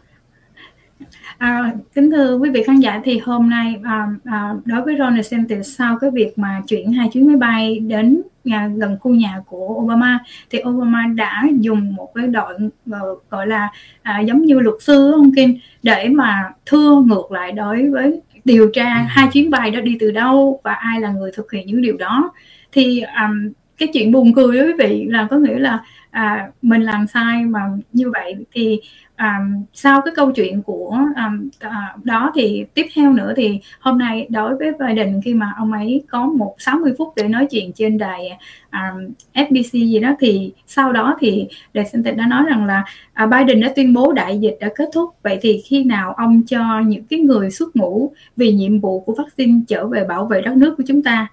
[1.37, 5.23] À, kính thưa quý vị khán giả thì hôm nay à, à, đối với Ronan
[5.23, 9.15] xem từ sau cái việc mà chuyển hai chuyến máy bay đến nhà, gần khu
[9.15, 10.19] nhà của Obama
[10.49, 12.53] thì Obama đã dùng một cái đội
[12.91, 13.69] ờ, gọi là
[14.01, 18.69] à, giống như luật sư ông Kim để mà thưa ngược lại đối với điều
[18.73, 19.05] tra ừ.
[19.09, 21.97] hai chuyến bay đó đi từ đâu và ai là người thực hiện những điều
[21.97, 22.33] đó
[22.71, 25.79] thì um, cái chuyện buồn cười đó quý vị là có nghĩa là
[26.11, 27.59] à, mình làm sai mà
[27.93, 28.81] như vậy thì
[29.21, 33.97] um, sau cái câu chuyện của um, uh, đó thì tiếp theo nữa thì hôm
[33.97, 37.73] nay đối với Biden khi mà ông ấy có một 60 phút để nói chuyện
[37.73, 38.37] trên đài
[38.71, 42.83] um, FBC gì đó thì sau đó thì DeSantis đã nói rằng là
[43.23, 45.09] uh, Biden đã tuyên bố đại dịch đã kết thúc.
[45.23, 49.13] Vậy thì khi nào ông cho những cái người xuất ngũ vì nhiệm vụ của
[49.17, 51.27] vaccine trở về bảo vệ đất nước của chúng ta?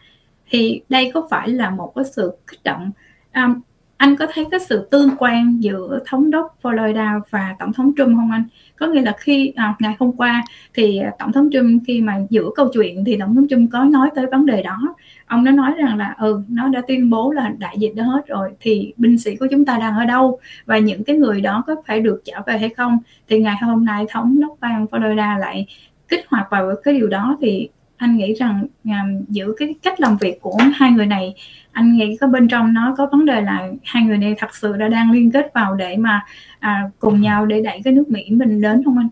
[0.50, 2.90] Thì đây có phải là một cái sự kích động?
[3.34, 3.60] Um,
[3.98, 8.16] anh có thấy cái sự tương quan giữa thống đốc Florida và tổng thống Trump
[8.16, 8.44] không anh?
[8.76, 10.42] Có nghĩa là khi à, ngày hôm qua
[10.74, 14.10] thì tổng thống Trump khi mà giữa câu chuyện thì tổng thống Trump có nói
[14.14, 14.94] tới vấn đề đó.
[15.26, 18.26] Ông đã nói rằng là ừ nó đã tuyên bố là đại dịch đã hết
[18.26, 21.64] rồi thì binh sĩ của chúng ta đang ở đâu và những cái người đó
[21.66, 22.98] có phải được trả về hay không?
[23.28, 25.66] Thì ngày hôm nay thống đốc bang Florida lại
[26.08, 27.68] kích hoạt vào cái điều đó thì
[27.98, 31.34] anh nghĩ rằng um, giữa cái cách làm việc của hai người này
[31.72, 34.72] anh nghĩ có bên trong nó có vấn đề là hai người này thật sự
[34.72, 36.24] đã đang liên kết vào để mà
[36.58, 39.08] à, cùng nhau để đẩy cái nước Mỹ mình đến không anh?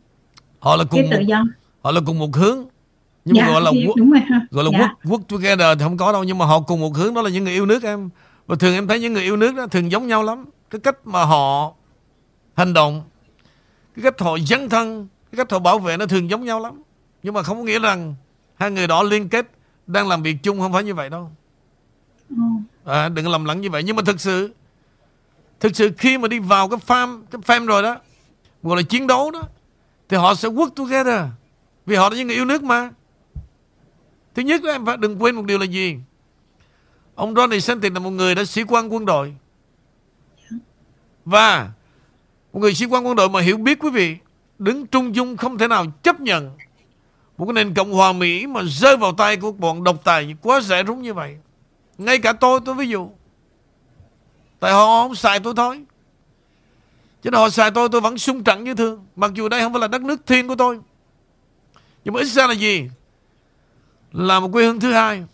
[0.58, 1.44] Họ là cùng cái tự do.
[1.82, 2.58] Họ là cùng một hướng
[3.26, 4.78] nhưng dạ, mà gọi là quốc, đúng rồi gọi là dạ.
[4.78, 7.30] quốc quốc together thì không có đâu nhưng mà họ cùng một hướng đó là
[7.30, 8.10] những người yêu nước em
[8.46, 11.06] và thường em thấy những người yêu nước đó thường giống nhau lắm cái cách
[11.06, 11.72] mà họ
[12.56, 13.02] hành động
[13.96, 16.82] cái cách họ dấn thân cái cách họ bảo vệ nó thường giống nhau lắm
[17.22, 18.14] nhưng mà không có nghĩa rằng
[18.56, 19.50] hai người đó liên kết
[19.86, 21.30] đang làm việc chung không phải như vậy đâu.
[22.30, 22.36] Ừ.
[22.84, 23.82] à, đừng lầm lẫn như vậy.
[23.82, 24.54] Nhưng mà thực sự
[25.60, 27.96] thực sự khi mà đi vào cái farm cái farm rồi đó
[28.62, 29.42] gọi là chiến đấu đó
[30.08, 31.24] thì họ sẽ work together.
[31.86, 32.90] Vì họ là những người yêu nước mà.
[34.34, 35.96] Thứ nhất là em phải đừng quên một điều là gì?
[37.14, 39.34] Ông Ron DeSantis là một người đã sĩ quan quân đội.
[41.24, 41.70] Và
[42.52, 44.16] một người sĩ quan quân đội mà hiểu biết quý vị
[44.58, 46.56] đứng trung dung không thể nào chấp nhận
[47.38, 50.60] một cái nền cộng hòa Mỹ mà rơi vào tay của bọn độc tài quá
[50.60, 51.36] rẻ rúng như vậy.
[51.98, 53.10] Ngay cả tôi tôi ví dụ.
[54.60, 55.84] Tại họ không xài tôi thôi.
[57.22, 59.06] Chứ họ xài tôi tôi vẫn sung trận như thường.
[59.16, 60.80] Mặc dù đây không phải là đất nước thiên của tôi.
[62.04, 62.88] Nhưng mà Israel là gì?
[64.12, 65.24] Là một quê hương thứ hai.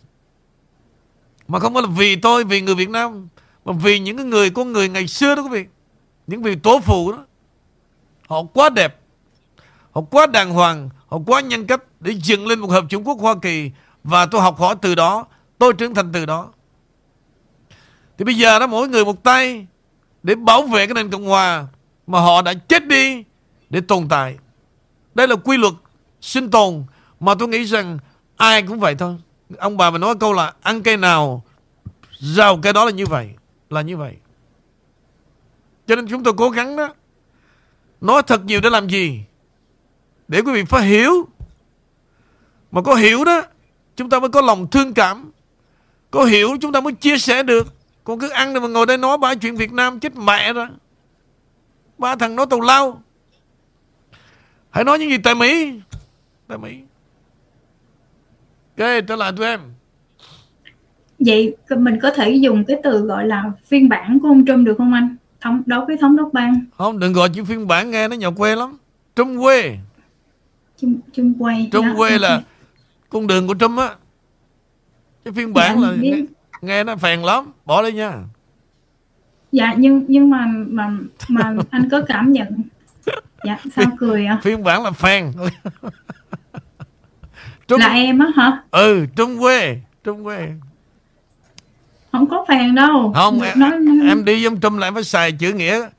[1.47, 3.27] Mà không phải là vì tôi, Vì người Việt Nam,
[3.65, 5.65] Mà vì những cái người, con người ngày xưa đó quý vị.
[6.27, 7.25] Những vị tổ phụ đó.
[8.27, 8.99] Họ quá đẹp.
[9.91, 10.89] Họ quá đàng hoàng.
[11.13, 13.71] Họ quá nhân cách Để dựng lên một hợp Trung Quốc Hoa Kỳ
[14.03, 15.25] Và tôi học hỏi từ đó,
[15.57, 16.53] Tôi trưởng thành từ đó.
[18.17, 19.67] Thì bây giờ đó, mỗi người một tay
[20.23, 21.67] Để bảo vệ cái nền Cộng Hòa
[22.07, 23.23] Mà họ đã chết đi
[23.69, 24.37] Để tồn tại.
[25.15, 25.73] Đây là quy luật
[26.21, 26.83] sinh tồn
[27.19, 27.99] Mà tôi nghĩ rằng
[28.37, 29.15] ai cũng vậy thôi.
[29.57, 31.43] Ông bà mình nói câu là Ăn cây nào,
[32.19, 33.29] Rào cây đó là như vậy,
[33.69, 34.13] Là như vậy.
[35.87, 36.93] Cho nên chúng tôi cố gắng đó,
[38.01, 39.23] Nói thật nhiều để làm gì?
[40.27, 41.27] Để quý vị phải hiểu.
[42.71, 43.41] Mà có hiểu đó
[43.95, 45.31] Chúng ta mới có lòng thương cảm.
[46.11, 47.67] Có hiểu chúng ta mới chia sẻ được.
[48.03, 50.67] Còn cứ ăn rồi mà ngồi đây nói ba chuyện Việt Nam chết mẹ rồi
[51.97, 53.01] Ba thằng nói tàu lao.
[54.69, 55.79] Hãy nói những gì tại Mỹ.
[56.47, 56.77] Tại Mỹ.
[58.77, 59.59] Ok trở lại tụi em.
[61.19, 64.75] Vậy mình có thể dùng cái từ gọi là phiên bản của ông Trump được
[64.77, 65.15] không anh?
[65.41, 66.65] Thống, đối với thống đốc bang.
[66.77, 68.77] Không đừng gọi chữ phiên bản nghe nó nhỏ quê lắm.
[69.15, 69.77] Trump quê
[70.83, 72.19] Trump, Trump quay Trump quê okay.
[72.19, 72.41] là
[73.09, 73.95] con đường của Trump á.
[75.25, 76.13] Cái phiên bản dạ, là nghe,
[76.61, 78.23] nghe nó phèn lắm bỏ đi nha.
[79.51, 80.91] Dạ nhưng nhưng mà mà
[81.29, 82.63] mà anh có cảm nhận.
[83.45, 85.31] Dạ sao cười à phiên bản là phèn.
[87.67, 87.79] Trung...
[87.79, 88.63] là em á hả?
[88.71, 90.51] Ừ trung quê trung quê
[92.11, 93.11] không có phèn đâu.
[93.15, 94.07] Không em, nói, nói...
[94.07, 95.89] em đi với Trung là em phải xài chữ nghĩa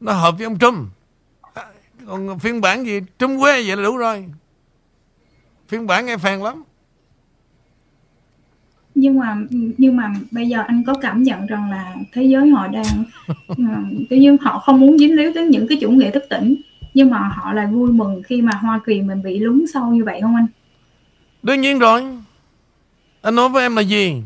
[0.00, 0.76] nó hợp với ông Trump.
[0.76, 0.95] À,
[2.06, 3.00] còn phiên bản gì?
[3.18, 4.24] Trump quê vậy là đủ rồi.
[5.68, 6.62] Phiên bản nghe phèn lắm.
[8.94, 9.36] Nhưng mà
[9.78, 13.04] nhưng mà bây giờ anh có cảm nhận rằng là thế giới họ đang
[14.10, 16.56] tự nhiên họ không muốn dính líu tới những cái chủ nghĩa thức tỉnh
[16.94, 20.04] nhưng mà họ lại vui mừng khi mà Hoa Kỳ mình bị lún sâu như
[20.04, 20.46] vậy không anh?
[21.42, 22.02] đương nhiên rồi.
[23.22, 24.22] Anh nói với em là gì?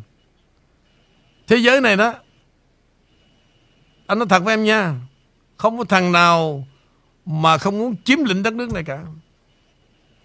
[1.46, 2.14] Thế giới này đó
[4.06, 4.94] anh nói thật với em nha
[5.56, 6.66] không có thằng nào
[7.26, 9.04] mà không muốn chiếm lĩnh đất nước này cả.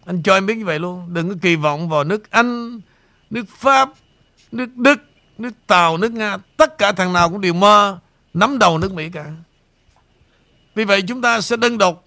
[0.05, 1.13] Anh cho em biết như vậy luôn.
[1.13, 2.80] Đừng có kỳ vọng vào nước Anh,
[3.30, 3.89] nước Pháp,
[4.51, 5.01] nước Đức,
[5.38, 6.38] nước Tàu, nước Nga.
[6.57, 7.99] Tất cả thằng nào cũng đều mơ,
[8.34, 9.26] nắm đầu nước Mỹ cả.
[10.76, 12.05] Vì vậy chúng ta sẽ đơn độc.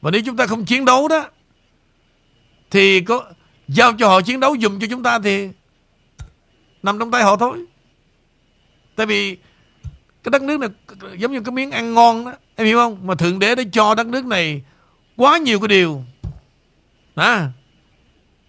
[0.00, 1.30] Và nếu chúng ta không chiến đấu đó,
[2.70, 3.32] thì có
[3.68, 5.48] giao cho họ chiến đấu dùng cho chúng ta thì
[6.82, 7.64] nằm trong tay họ thôi.
[8.96, 9.36] Tại vì
[10.22, 10.70] cái đất nước này
[11.18, 12.98] giống như cái miếng ăn ngon đó em hiểu không?
[13.06, 14.62] Mà thượng đế đã cho đất nước này
[15.16, 16.04] quá nhiều cái điều.
[17.14, 17.48] À,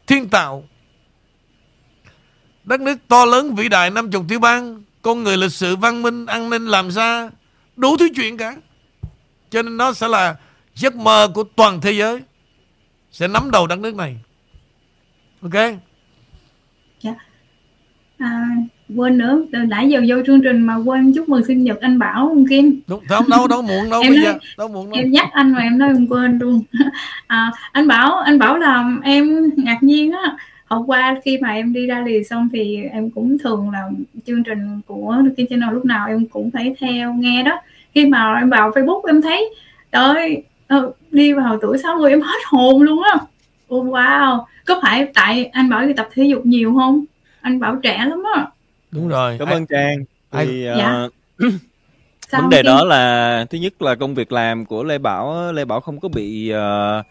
[0.07, 0.63] thiên tạo.
[2.63, 6.01] Đất nước to lớn vĩ đại năm chục tiểu bang con người lịch sự văn
[6.01, 7.30] minh an ninh làm ra
[7.75, 8.55] đủ thứ chuyện cả.
[9.49, 10.35] Cho nên nó sẽ là
[10.75, 12.21] giấc mơ của toàn thế giới
[13.11, 14.17] sẽ nắm đầu đất nước này.
[15.41, 15.53] Ok?
[18.24, 18.48] À,
[18.95, 22.00] quên nữa từ nãy giờ vô chương trình mà quên chúc mừng sinh nhật anh
[22.00, 22.80] Bảo Kim.
[22.88, 25.00] Đúng không đâu đâu muộn đâu Em bây nói- giờ đâu muộn đâu.
[25.02, 26.62] em nhắc anh mà em nói em quên luôn.
[27.28, 30.38] À, anh Bảo anh Bảo là em ngạc nhiên á.
[30.66, 33.90] Hôm qua khi mà em đi ra lì xong thì em cũng thường là
[34.28, 37.60] chương trình của Kim Channel lúc nào em cũng phải theo nghe đó.
[37.95, 39.50] Khi mà em vào Facebook em thấy
[39.91, 43.18] trời ơi ờ, đi vào tuổi 60 em hết hồn luôn á.
[43.70, 44.44] Wow.
[44.66, 47.06] Có phải tại anh Bảo đi tập thể dục nhiều không
[47.44, 48.48] anh Bảo trẻ lắm á.
[48.91, 49.36] Đúng rồi.
[49.40, 49.98] Cảm ơn trang.
[50.32, 50.74] Thì Dạ.
[50.74, 51.10] ờ,
[52.28, 55.65] Sao vấn đề đó là thứ nhất là công việc làm của Lê Bảo Lê
[55.65, 57.03] Bảo không có bị ờ,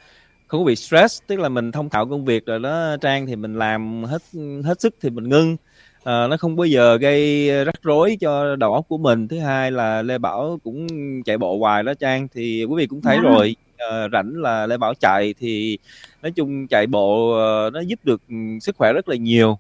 [0.46, 3.36] không có bị stress tức là mình thông thạo công việc rồi đó Trang thì
[3.36, 4.22] mình làm hết
[4.64, 5.56] hết sức thì mình ngưng.
[6.02, 9.28] Ờ, nó không bao giờ gây rắc rối cho đầu óc của mình.
[9.28, 10.86] Thứ hai là Lê Bảo cũng
[11.24, 13.22] chạy bộ hoài đó Trang thì quý vị cũng thấy Dạ.
[13.30, 13.56] rồi.
[13.78, 15.78] Ờ, rảnh là Lê Bảo chạy thì
[16.22, 18.22] nói chung chạy bộ ờ, nó giúp được
[18.60, 19.58] sức khỏe rất là nhiều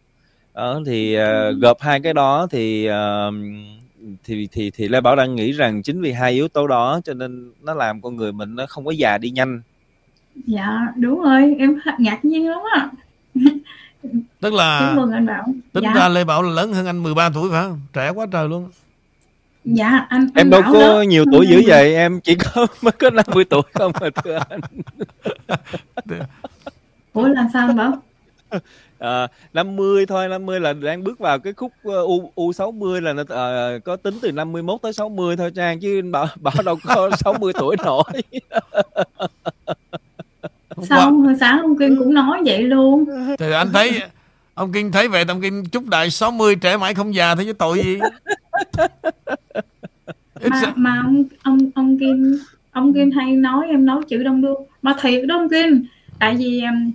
[0.54, 3.32] đó, thì ờ, gộp hai cái đó thì ờ,
[4.24, 7.14] thì thì thì Lê Bảo đang nghĩ rằng chính vì hai yếu tố đó cho
[7.14, 9.62] nên nó làm con người mình nó không có già đi nhanh.
[10.46, 12.88] Dạ đúng rồi em ngạc nhiên lắm á.
[14.40, 15.44] Tức là mừng anh Bảo.
[15.72, 15.94] tính dạ.
[15.94, 17.80] ra Lê Bảo là lớn hơn anh 13 tuổi phải không?
[17.92, 18.68] Trẻ quá trời luôn.
[19.64, 22.66] Dạ anh, anh em đâu Bảo có lớn nhiều tuổi dữ vậy em chỉ có
[22.82, 24.60] mới có 50 tuổi không mà thưa anh.
[27.12, 28.02] Ủa làm sao anh Bảo
[29.02, 33.12] à, 50 thôi 50 là đang bước vào cái khúc ờ, u u 60 là
[33.12, 37.10] nó ờ, có tính từ 51 tới 60 thôi Trang chứ bảo bảo đâu có
[37.16, 38.04] 60 tuổi nổi.
[40.82, 43.04] Sao hồi sáng ông Kim cũng nói vậy luôn?
[43.38, 44.00] Thì anh thấy
[44.54, 47.52] ông Kinh thấy vậy ông Kinh chúc đại 60 trẻ mãi không già thế chứ
[47.52, 47.98] tội gì?
[50.50, 52.38] Mà mà ông ông ông Kim
[52.70, 55.84] ông Kim hay nói em nói chữ đông đưa mà thiệt đó ông Kim
[56.18, 56.92] tại vì em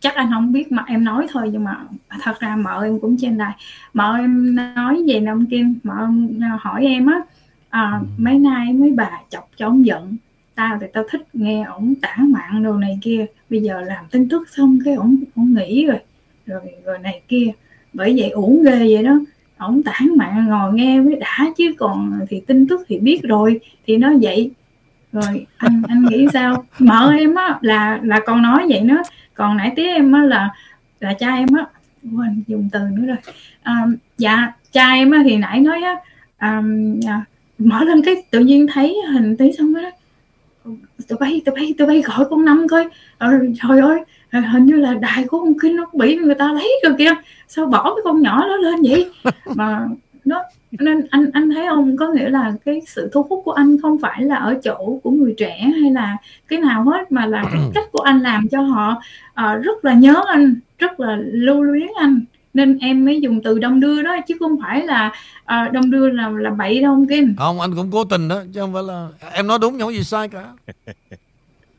[0.00, 1.76] chắc anh không biết mà em nói thôi nhưng mà
[2.22, 3.52] thật ra mợ em cũng trên đài.
[3.94, 7.20] Mợ em nói về ông Kim mợ em hỏi em á
[7.68, 10.16] à, mấy nay mấy bà chọc cho ông giận?
[10.54, 13.26] Tao thì tao thích nghe ổng tản mạn đồ này kia.
[13.50, 15.98] Bây giờ làm tin tức xong cái ổng ổng nghỉ rồi.
[16.46, 17.52] Rồi rồi này kia.
[17.92, 19.18] Bởi vậy uổng ghê vậy đó.
[19.58, 23.60] Ổng tản mạn ngồi nghe mới đã chứ còn thì tin tức thì biết rồi.
[23.86, 24.50] Thì nó vậy
[25.16, 26.64] rồi anh anh nghĩ sao?
[26.78, 29.02] Mở em á là là con nói vậy đó.
[29.34, 30.50] Còn nãy tía em á là
[31.00, 31.66] là cha em á.
[32.16, 33.16] Quên dùng từ nữa rồi.
[33.62, 33.86] À,
[34.18, 35.96] dạ cha em á thì nãy nói á
[36.36, 36.62] à,
[37.06, 37.24] à,
[37.58, 39.90] mở lên cái tự nhiên thấy hình tí xong đó.
[41.08, 42.88] Tụi bay tụi bay tụi bay gọi con năm coi.
[43.18, 43.32] Ờ,
[43.62, 43.98] trời ơi
[44.30, 47.14] hình như là đài của con kinh nó bị người ta lấy rồi kìa.
[47.48, 49.10] Sao bỏ cái con nhỏ đó lên vậy?
[49.54, 49.86] Mà
[50.26, 51.96] nó nên anh anh thấy không?
[51.96, 55.10] Có nghĩa là cái sự thu hút của anh không phải là ở chỗ của
[55.10, 56.16] người trẻ hay là
[56.48, 59.02] cái nào hết mà là cái cách của anh làm cho họ
[59.34, 62.20] ờ, rất là nhớ anh rất là lưu luyến anh.
[62.54, 65.12] Nên em mới dùng từ đông đưa đó chứ không phải là
[65.44, 67.34] ờ, đông đưa là là bậy đâu ông Kim.
[67.38, 69.92] Không anh cũng cố tình đó chứ không phải là em nói đúng không có
[69.92, 70.44] gì sai cả.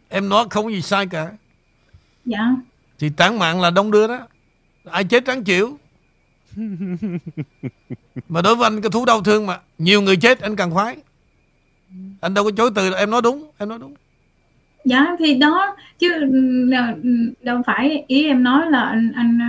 [0.09, 1.31] Em nói không có gì sai cả.
[2.25, 2.55] Dạ.
[2.99, 4.19] Thì tán mạng là đông đưa đó.
[4.91, 5.77] Ai chết trắng chịu
[8.29, 10.97] mà đối với anh cái thú đau thương mà nhiều người chết anh càng khoái.
[12.21, 13.93] Anh đâu có chối từ em nói đúng em nói đúng.
[14.85, 19.39] Dạ thì đó chứ ừ, đâu phải ý em nói là anh anh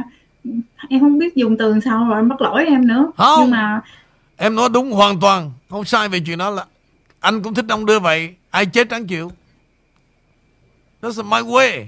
[0.88, 3.12] em không biết dùng từ sao rồi anh bắt lỗi em nữa.
[3.16, 3.40] Không.
[3.40, 3.80] nhưng mà
[4.36, 6.64] em nói đúng hoàn toàn không sai về chuyện đó là
[7.20, 9.32] anh cũng thích ông đưa vậy ai chết đáng chịu.
[11.02, 11.84] That's my way.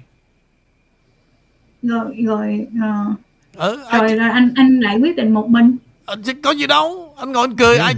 [1.83, 3.17] Rồi rồi uh,
[3.57, 5.77] ừ, ai rồi chết, rồi anh anh lại quyết định một mình.
[6.25, 7.95] Chứ có gì đâu anh ngồi anh cười ai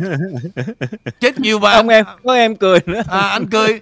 [1.20, 1.70] chết nhiều bà.
[1.70, 3.02] Ông em có em cười nữa.
[3.08, 3.80] À, anh cười.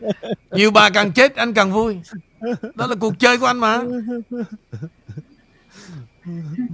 [0.50, 1.96] Nhiều bà càng chết anh càng vui.
[2.74, 3.80] Đó là cuộc chơi của anh mà.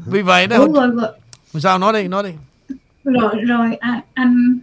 [0.06, 0.66] Vì vậy đó.
[0.74, 1.12] Rồi, rồi.
[1.60, 2.30] Sao nói đi nói đi.
[3.04, 4.58] Rồi rồi à, anh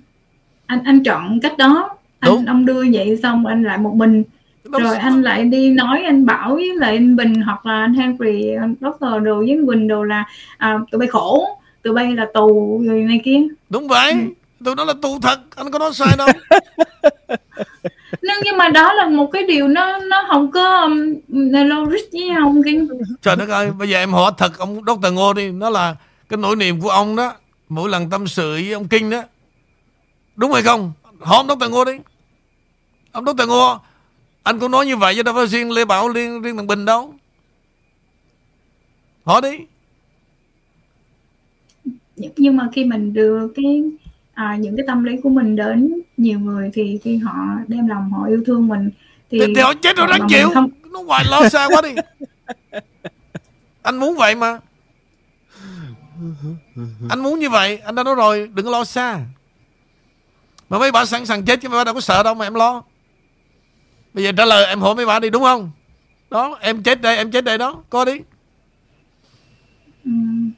[0.65, 1.89] anh anh chọn cách đó.
[2.25, 2.37] Đúng.
[2.37, 4.23] anh ông đưa vậy xong anh lại một mình
[4.81, 7.93] rồi sao- anh lại đi nói anh bảo với lại anh Bình hoặc là anh
[7.93, 10.25] Henry anh Doctor đồ với anh Quỳnh đồ là
[10.57, 11.47] à, tụi bay khổ
[11.83, 13.39] tụi bay là tù rồi này kia
[13.69, 14.13] đúng vậy
[14.65, 16.27] tụi đó là tù thật anh có nói sai đâu
[18.21, 21.13] nhưng nhưng mà đó là một cái điều nó nó không có um,
[21.51, 22.87] logic với nhau ông Kiên
[23.21, 25.13] trời đất ơi bây giờ em hỏi thật ông Dr.
[25.13, 25.95] Ngô đi nó là
[26.29, 27.33] cái nỗi niềm của ông đó
[27.69, 29.23] mỗi lần tâm sự với ông Kinh đó
[30.35, 31.71] đúng hay không hỏi ông Dr.
[31.71, 31.93] Ngô đi
[33.11, 33.47] ông Dr.
[33.47, 33.79] Ngô
[34.43, 36.85] anh cũng nói như vậy chứ đâu phải riêng Lê Bảo riêng riêng thằng Bình
[36.85, 37.13] đâu.
[39.25, 39.57] Hỏi đi.
[42.37, 43.83] Nhưng mà khi mình đưa cái
[44.33, 47.33] à, những cái tâm lý của mình đến nhiều người thì khi họ
[47.67, 48.89] đem lòng họ yêu thương mình
[49.31, 50.49] thì, thì, thì họ chết rồi đáng chịu.
[50.53, 51.89] không- nó hoài lo xa quá đi.
[53.81, 54.59] Anh muốn vậy mà.
[57.09, 59.19] Anh muốn như vậy anh đã nói rồi đừng có lo xa.
[60.69, 62.53] Mà mấy bà sẵn sàng chết chứ mấy bà đâu có sợ đâu mà em
[62.53, 62.83] lo
[64.13, 65.71] bây giờ trả lời em hỏi mấy bà đi đúng không?
[66.31, 67.83] Đó em chết đây em chết đây đó.
[67.89, 68.11] Coi đi.
[70.05, 70.51] Ừm,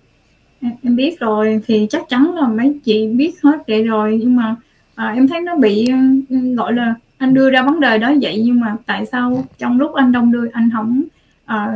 [0.62, 4.18] em, biết rồi thì chắc chắn là mấy chị biết hết vậy rồi.
[4.22, 4.56] Nhưng mà
[4.96, 5.88] à, em thấy nó bị
[6.30, 8.42] ừ, gọi là anh đưa ra vấn đề đó vậy.
[8.46, 11.04] Nhưng mà tại sao trong lúc anh đông đưa anh không
[11.46, 11.68] à,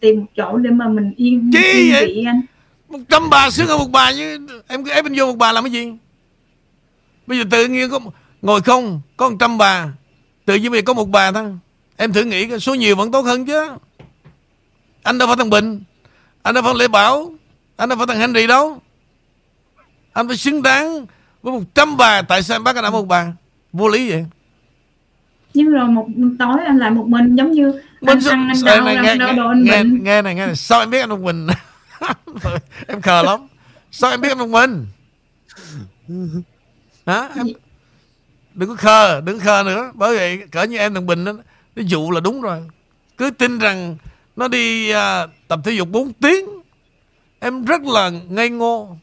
[0.00, 2.06] tìm một chỗ để mà mình yên Chi yên vậy?
[2.06, 2.40] vị anh?
[2.88, 4.38] Một trăm bà sướng hơn một bà như
[4.68, 5.92] em cứ ép anh vô một bà làm cái gì?
[7.26, 8.00] Bây giờ tự nhiên có
[8.42, 9.88] ngồi không có một trăm bà
[10.50, 11.52] tự nhiên bây giờ có một bà thôi
[11.96, 13.68] em thử nghĩ số nhiều vẫn tốt hơn chứ.
[15.02, 15.82] Anh đâu phải thằng bình
[16.42, 17.32] anh đâu phải lê bảo
[17.76, 18.82] anh đâu phải thằng henry đâu.
[20.12, 21.06] Anh phải xứng đáng
[21.42, 23.32] với một trăm bà tại sao em bắt anh ở một bà?
[23.72, 24.26] Vô lý vậy.
[25.54, 26.06] Nhưng rồi một
[26.38, 29.28] tối anh lại một mình giống như Mình anh ăn anh đau này, nghe, đau
[29.28, 30.04] nghe, đồ anh nghe, bệnh.
[30.04, 30.56] nghe này nghe này.
[30.56, 31.46] Sao em biết anh một mình?
[32.86, 33.40] Em khờ lắm.
[33.90, 34.86] Sao em biết anh một mình?
[37.06, 37.28] Hả?
[37.36, 37.46] Em
[38.60, 39.90] đừng có khờ đừng khờ nữa.
[39.94, 41.32] Bởi vậy cỡ như em thằng bình đó
[41.76, 42.58] nó dụ là đúng rồi.
[43.18, 43.96] Cứ tin rằng
[44.36, 46.46] nó đi à, tập thể dục 4 tiếng
[47.40, 48.96] em rất là ngây ngô.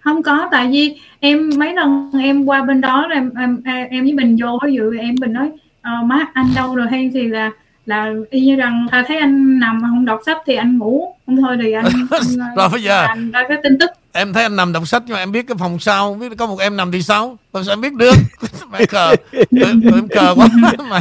[0.00, 4.12] Không có tại vì em mấy lần em qua bên đó em em em với
[4.12, 5.50] bình vô ví dụ em bình nói
[5.82, 6.86] ờ, má anh đâu rồi?
[6.90, 7.50] Hay thì là
[7.86, 11.14] là y như rằng à, thấy anh nằm mà không đọc sách thì anh ngủ.
[11.26, 14.42] Không thôi thì anh, anh Rồi bây giờ- làm ra cái tin tức em thấy
[14.42, 16.76] anh nằm đọc sách nhưng mà em biết cái phòng sau biết có một em
[16.76, 18.14] nằm thì sao làm sao em biết được?
[18.72, 19.14] Mẹ khờ.
[19.32, 20.48] Em, em khờ quá.
[20.90, 21.00] Mẹ.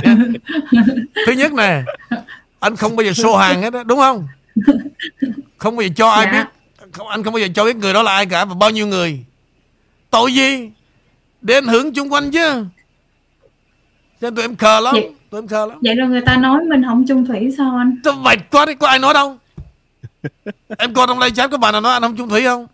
[1.26, 1.84] Thứ nhất nè
[2.60, 4.28] anh không bao giờ show hàng hết á đúng không?
[5.58, 6.32] Không bao giờ cho ai Dạ.
[6.32, 6.50] biết
[6.92, 8.88] không, anh không bao giờ cho biết người đó là ai cả và bao nhiêu
[8.88, 9.20] người.
[10.10, 10.70] Tội gì?
[11.42, 12.66] Để ảnh hưởng chung quanh chứ.
[14.22, 15.78] Cho nên tụi em khờ lắm Vậy- tụi em khờ lắm.
[15.82, 17.98] Vậy rồi người ta nói mình không chung thủy sao anh?
[18.04, 19.38] Tôi mệt quá đi có ai nói đâu?
[20.78, 22.68] Em coi trong live chat có bà nào nói anh không chung thủy không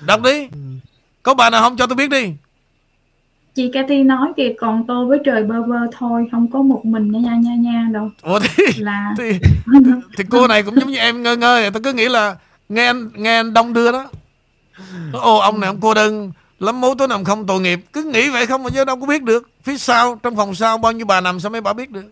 [0.00, 0.48] đọc đi.
[1.22, 1.76] Có bà nào không?
[1.76, 2.32] Cho tôi biết đi.
[3.54, 7.12] Chị Cathy nói kìa còn tôi với trời bơ vơ thôi không có một mình
[7.12, 8.10] nha nha nha nha đâu.
[8.22, 9.38] Ủa thì, là thì,
[10.16, 11.70] thì cô này cũng giống như em ngơ ngơ.
[11.72, 12.36] Tôi cứ nghĩ là
[12.68, 14.08] nghe anh nghe anh Đông đưa đó.
[15.12, 17.80] Ồ ông này ông cô đơn Lắm mối tối nằm không tội nghiệp.
[17.92, 19.50] Cứ nghĩ vậy không mà chứ đâu có biết được.
[19.62, 22.10] Phía sau trong phòng sau bao nhiêu bà nằm sao mấy bà biết được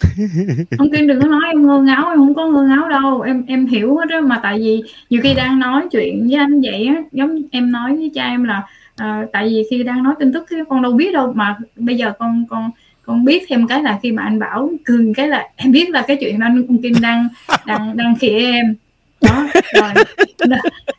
[0.78, 3.20] ông Kiên đừng có nói em ngơ ngáo em không có ngơ ngáo đâu.
[3.20, 6.60] Em em hiểu hết á mà tại vì nhiều khi đang nói chuyện với anh
[6.60, 8.62] vậy á giống em nói với cha em là
[9.02, 11.96] uh, tại vì khi đang nói tin tức thì con đâu biết đâu mà bây
[11.96, 12.70] giờ con con
[13.02, 16.04] con biết thêm cái là khi mà anh bảo cường cái là em biết là
[16.06, 17.28] cái chuyện anh ông Kim đang
[17.66, 18.74] đang đang khịa em.
[19.20, 20.04] Đó rồi.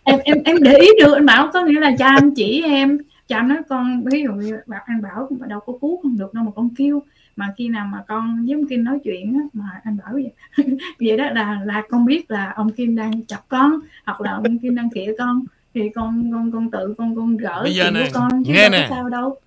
[0.04, 2.98] Em em em để ý được anh bảo có nghĩa là cha anh chỉ em.
[3.28, 6.18] Cha anh nói con ví dụ như bảo anh bảo mà đâu có cứu con
[6.18, 7.04] được đâu mà con kêu
[7.38, 10.32] mà khi nào mà con với ông Kim nói chuyện á, mà anh bảo vậy
[11.00, 14.60] vậy đó là là con biết là ông Kim đang chọc con hoặc là ông
[14.60, 15.46] Kim đang khịa con.
[15.74, 18.88] Thì con con con tự con con gỡ Bây giờ của con chứ nghe nè.
[18.90, 19.38] sao đâu.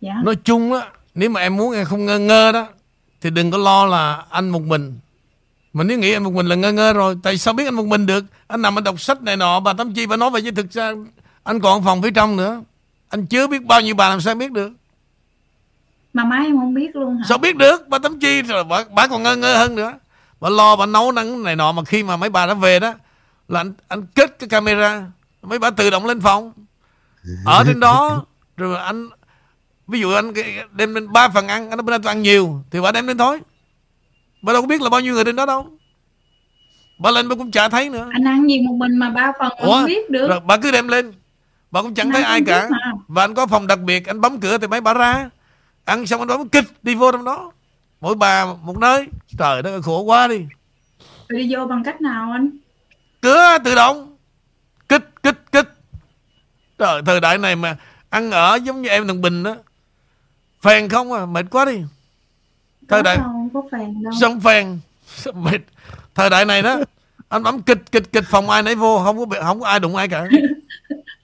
[0.00, 0.14] Dạ.
[0.24, 0.80] Nói chung á
[1.14, 2.66] Nếu mà em muốn em không ngơ ngơ đó
[3.20, 4.92] Thì đừng có lo là anh một mình.
[5.72, 7.86] Mà nếu nghĩ anh một mình là ngơ ngơ rồi Tại sao biết anh một
[7.86, 8.24] mình được?
[8.46, 10.72] Anh nằm anh đọc sách này nọ Bà Tâm Chi bà nói vậy chứ thực
[10.72, 10.92] ra
[11.44, 12.62] Anh còn phòng phía trong nữa.
[13.08, 14.72] Anh chưa biết bao nhiêu bà làm sao biết được
[16.14, 17.24] mà má em không biết luôn hả?
[17.28, 17.88] Sao biết được?
[17.88, 19.92] Bà Tâm Chi rồi bà, bà còn ngơ ngơ hơn nữa.
[20.40, 22.94] Bà lo bà nấu nắng này nọ Mà khi mà mấy bà đã về đó
[23.48, 25.02] Là anh, anh kết cái camera.
[25.42, 26.52] Mấy bà tự động lên phòng.
[27.46, 28.24] Ở trên đó
[28.56, 29.08] Rồi anh
[29.88, 30.32] ví dụ anh
[30.72, 32.62] đem lên ba phần ăn anh nói nay tôi ăn nhiều.
[32.70, 33.40] Thì bà đem lên thôi.
[34.42, 35.66] Bà đâu có biết là bao nhiêu người trên đó đâu.
[36.98, 38.08] Bà lên bà cũng chả thấy nữa.
[38.12, 39.72] Anh ăn gì một mình mà ba phần Ủa?
[39.72, 40.28] không biết được.
[40.28, 41.12] Rồi bà cứ đem lên.
[41.70, 42.68] Bà cũng chẳng Anh thấy ai cả.
[42.70, 42.78] mà.
[43.08, 45.30] và anh có phòng đặc biệt anh bấm cửa thì mấy bà ra
[45.84, 47.52] ăn xong anh bấm kịch đi vô trong đó.
[48.00, 49.06] Mỗi bà một nơi.
[49.38, 50.46] Trời đất ơi khổ quá đi.
[51.28, 52.50] Rồi đi vô bằng cách nào anh?
[53.20, 54.16] Cửa tự động.
[54.88, 55.68] Kích kích kích
[56.78, 57.76] trời thời đại này mà
[58.10, 59.56] ăn ở giống như em thằng bình đó.
[60.62, 61.82] Phèn không à mệt quá đi.
[62.88, 63.48] Thời đại không?
[63.54, 64.12] Có phèn đâu.
[64.20, 64.78] Sống phèn.
[65.34, 65.60] Mệt.
[66.14, 66.78] Thời đại này đó
[67.28, 69.04] anh bấm kịch kịch kịch phòng ai nấy vô.
[69.04, 70.28] Không có không có ai đụng ai cả.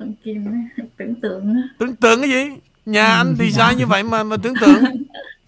[0.98, 2.48] Tưởng tượng tưởng tượng cái gì
[2.86, 4.84] nhà anh thì sai như vậy mà mà tưởng tượng.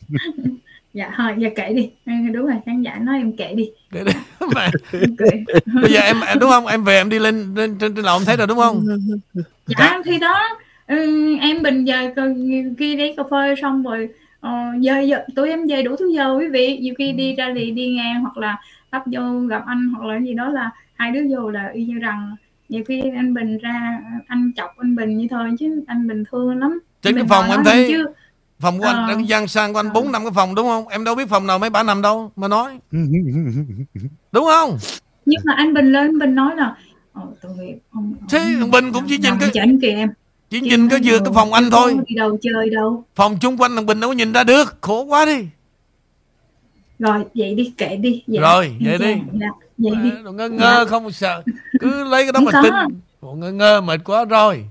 [0.94, 1.90] Dạ thôi giờ kể đi.
[2.06, 3.70] Ừ, đúng rồi khán giả nói em kể đi.
[3.90, 4.12] Để, để,
[4.54, 4.70] mà,
[5.82, 6.66] bây giờ em em- đúng không?
[6.66, 8.86] Em về em đi lên lên trên trên lầu thấy rồi đúng không?
[9.78, 10.48] Dạ thì đó
[10.86, 12.14] ừ, em bình giờ
[12.78, 14.08] khi đi cà phê xong rồi
[14.40, 14.50] ờ,
[14.80, 16.78] giờ, giờ tụi em về đủ thứ giờ quý vị.
[16.82, 18.56] Nhiều khi đi ra lì đi ngang hoặc là
[18.90, 21.98] tấp vô gặp anh hoặc là gì đó là hai đứa vô là y như
[21.98, 22.36] rằng.
[22.68, 26.58] Nhiều khi anh bình ra anh chọc anh bình như thôi chứ anh bình thương
[26.58, 28.06] lắm trên cái phòng em thấy chứ.
[28.60, 29.08] phòng của anh Ờ.
[29.08, 29.92] đang gian sang của anh Ờ.
[29.92, 30.88] bốn năm cái phòng đúng không?
[30.88, 32.78] Em đâu biết phòng nào mấy bà nằm đâu mà nói.
[34.32, 34.78] Đúng không?
[35.26, 36.76] Nhưng mà anh bình lên bình nói là
[37.12, 40.08] ờ, tội nghiệp ông, Thế thằng Bình cũng chỉ nhìn cái- chảnh kìa em.
[40.50, 41.96] chỉ nhìn cái vừa cái phòng anh thôi.
[42.08, 43.04] đi đâu chơi đâu.
[43.14, 45.46] Phòng chung quanh thằng bình đâu có nhìn ra được khổ quá đi.
[46.98, 48.40] Rồi vậy đi kệ đi dạ.
[48.40, 49.14] Rồi, vậy Dạ, đi.
[49.40, 49.48] dạ,
[49.78, 50.10] vậy đi.
[50.32, 51.42] Ngơ ngơ không sợ.
[51.80, 52.62] Cứ lấy cái đó Không mà có.
[52.62, 53.40] tin.
[53.40, 54.64] Ngơ ngơ mệt quá rồi.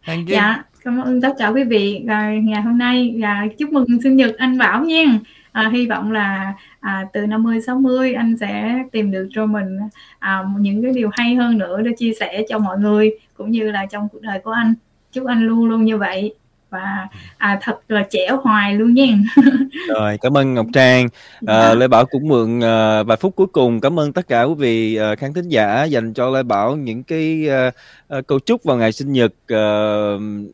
[0.00, 1.98] Hàng kia dạ cảm ơn tất cả quý vị
[2.42, 3.14] ngày hôm nay.
[3.20, 5.18] Và chúc mừng sinh nhật anh Bảo nha.
[5.52, 9.78] À, hy vọng là à, từ 50 60 anh sẽ tìm được cho mình
[10.18, 13.70] à, những cái điều hay hơn nữa để chia sẻ cho mọi người cũng như
[13.70, 14.74] là trong cuộc đời của anh.
[15.12, 16.34] Chúc anh luôn luôn như vậy
[16.72, 17.08] và
[17.38, 19.06] à, thật là trẻ hoài luôn nha
[19.88, 21.08] Rồi, cảm ơn Ngọc Trang.
[21.46, 24.54] À, Lê Bảo cũng mượn à, vài phút cuối cùng cảm ơn tất cả quý
[24.58, 27.70] vị à, khán thính giả dành cho Lê Bảo những cái à,
[28.08, 29.32] à, câu chúc vào ngày sinh nhật.
[29.48, 29.64] À,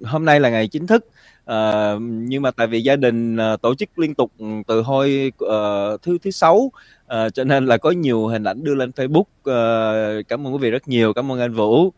[0.04, 1.06] hôm nay là ngày chính thức.
[1.44, 4.32] À, nhưng mà tại vì gia đình à, tổ chức liên tục
[4.66, 5.58] từ hồi à,
[6.02, 6.72] thứ thứ sáu
[7.06, 9.24] à, cho nên là có nhiều hình ảnh đưa lên Facebook.
[9.44, 11.12] À, cảm ơn quý vị rất nhiều.
[11.12, 11.92] Cảm ơn anh Vũ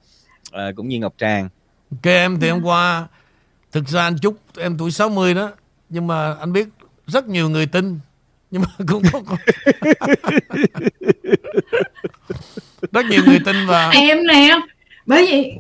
[0.52, 1.48] à, cũng như Ngọc Trang.
[1.90, 3.08] Ok em thì hôm qua
[3.72, 5.50] Thực ra anh chúc em tuổi 60 đó
[5.88, 6.68] Nhưng mà anh biết
[7.06, 7.98] rất nhiều người tin
[8.50, 9.36] Nhưng mà cũng có, có.
[12.92, 14.58] Rất nhiều người tin và em nè
[15.06, 15.52] bởi vì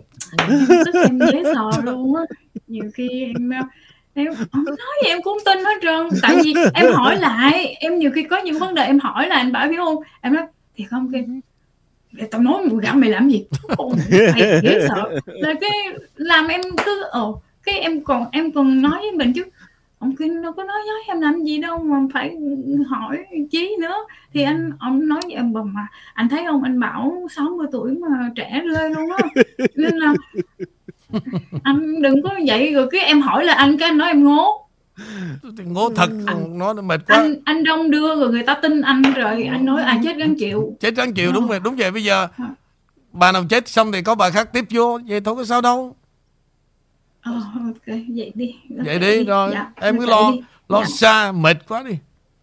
[0.84, 2.22] tức em dễ sợ luôn á.
[2.66, 3.50] Nhiều khi em
[4.14, 6.08] em không nói gì em cũng tin hết trơn.
[6.22, 9.36] Tại vì em hỏi lại em nhiều khi có những vấn đề em hỏi là
[9.36, 10.44] anh bảo biết không em nói
[10.76, 11.24] thì không kia
[12.12, 13.44] "Để tao nói mày gặp mày làm gì?
[13.76, 15.18] Ôi, mày dễ sợ.
[15.26, 15.70] Là cái
[16.16, 19.44] làm em cứ ồ cái em còn em còn nói với mình chứ.
[19.98, 22.36] Ông kia đâu có nói với em làm gì đâu mà phải
[22.88, 23.18] hỏi
[23.50, 23.94] chí nữa.
[24.34, 26.62] Thì anh ông nói với em mà anh thấy không?
[26.62, 29.28] Anh bảo 60 tuổi mà trẻ lên luôn á.
[29.74, 30.14] Nên là
[31.62, 32.74] anh đừng có vậy.
[32.74, 34.66] Rồi cái em hỏi là anh cái anh nói em ngố.
[35.64, 36.10] Ngố thật
[36.54, 37.16] Nó mệt quá.
[37.16, 40.34] Anh anh đông đưa rồi người ta tin anh rồi anh nói à chết gắn
[40.38, 40.76] chịu.
[40.80, 41.90] Chết rắn chịu đúng rồi Đúng vậy.
[41.90, 42.28] Bây giờ
[43.12, 44.98] Bà nào chết xong thì có bà khác tiếp vô.
[45.08, 45.96] Vậy thôi có sao đâu
[47.22, 47.32] Ờ,
[47.66, 47.86] ok
[48.16, 48.54] vậy đi.
[48.84, 49.50] Vậy đi rồi.
[49.54, 50.30] Dạ, Em cứ lo.
[50.32, 50.40] đi.
[50.68, 50.86] Lo Dạ.
[50.86, 51.98] xa mệt quá đi.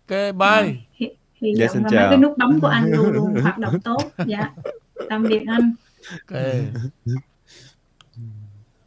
[0.10, 0.76] Ok bye.
[0.94, 1.10] Hy,
[1.42, 2.02] hy Dạ, vọng xin là chào.
[2.02, 4.12] mấy cái nút bấm của anh luôn luôn hoạt động tốt.
[4.26, 4.52] Dạ
[5.10, 5.74] tạm biệt anh.
[6.30, 6.42] Ok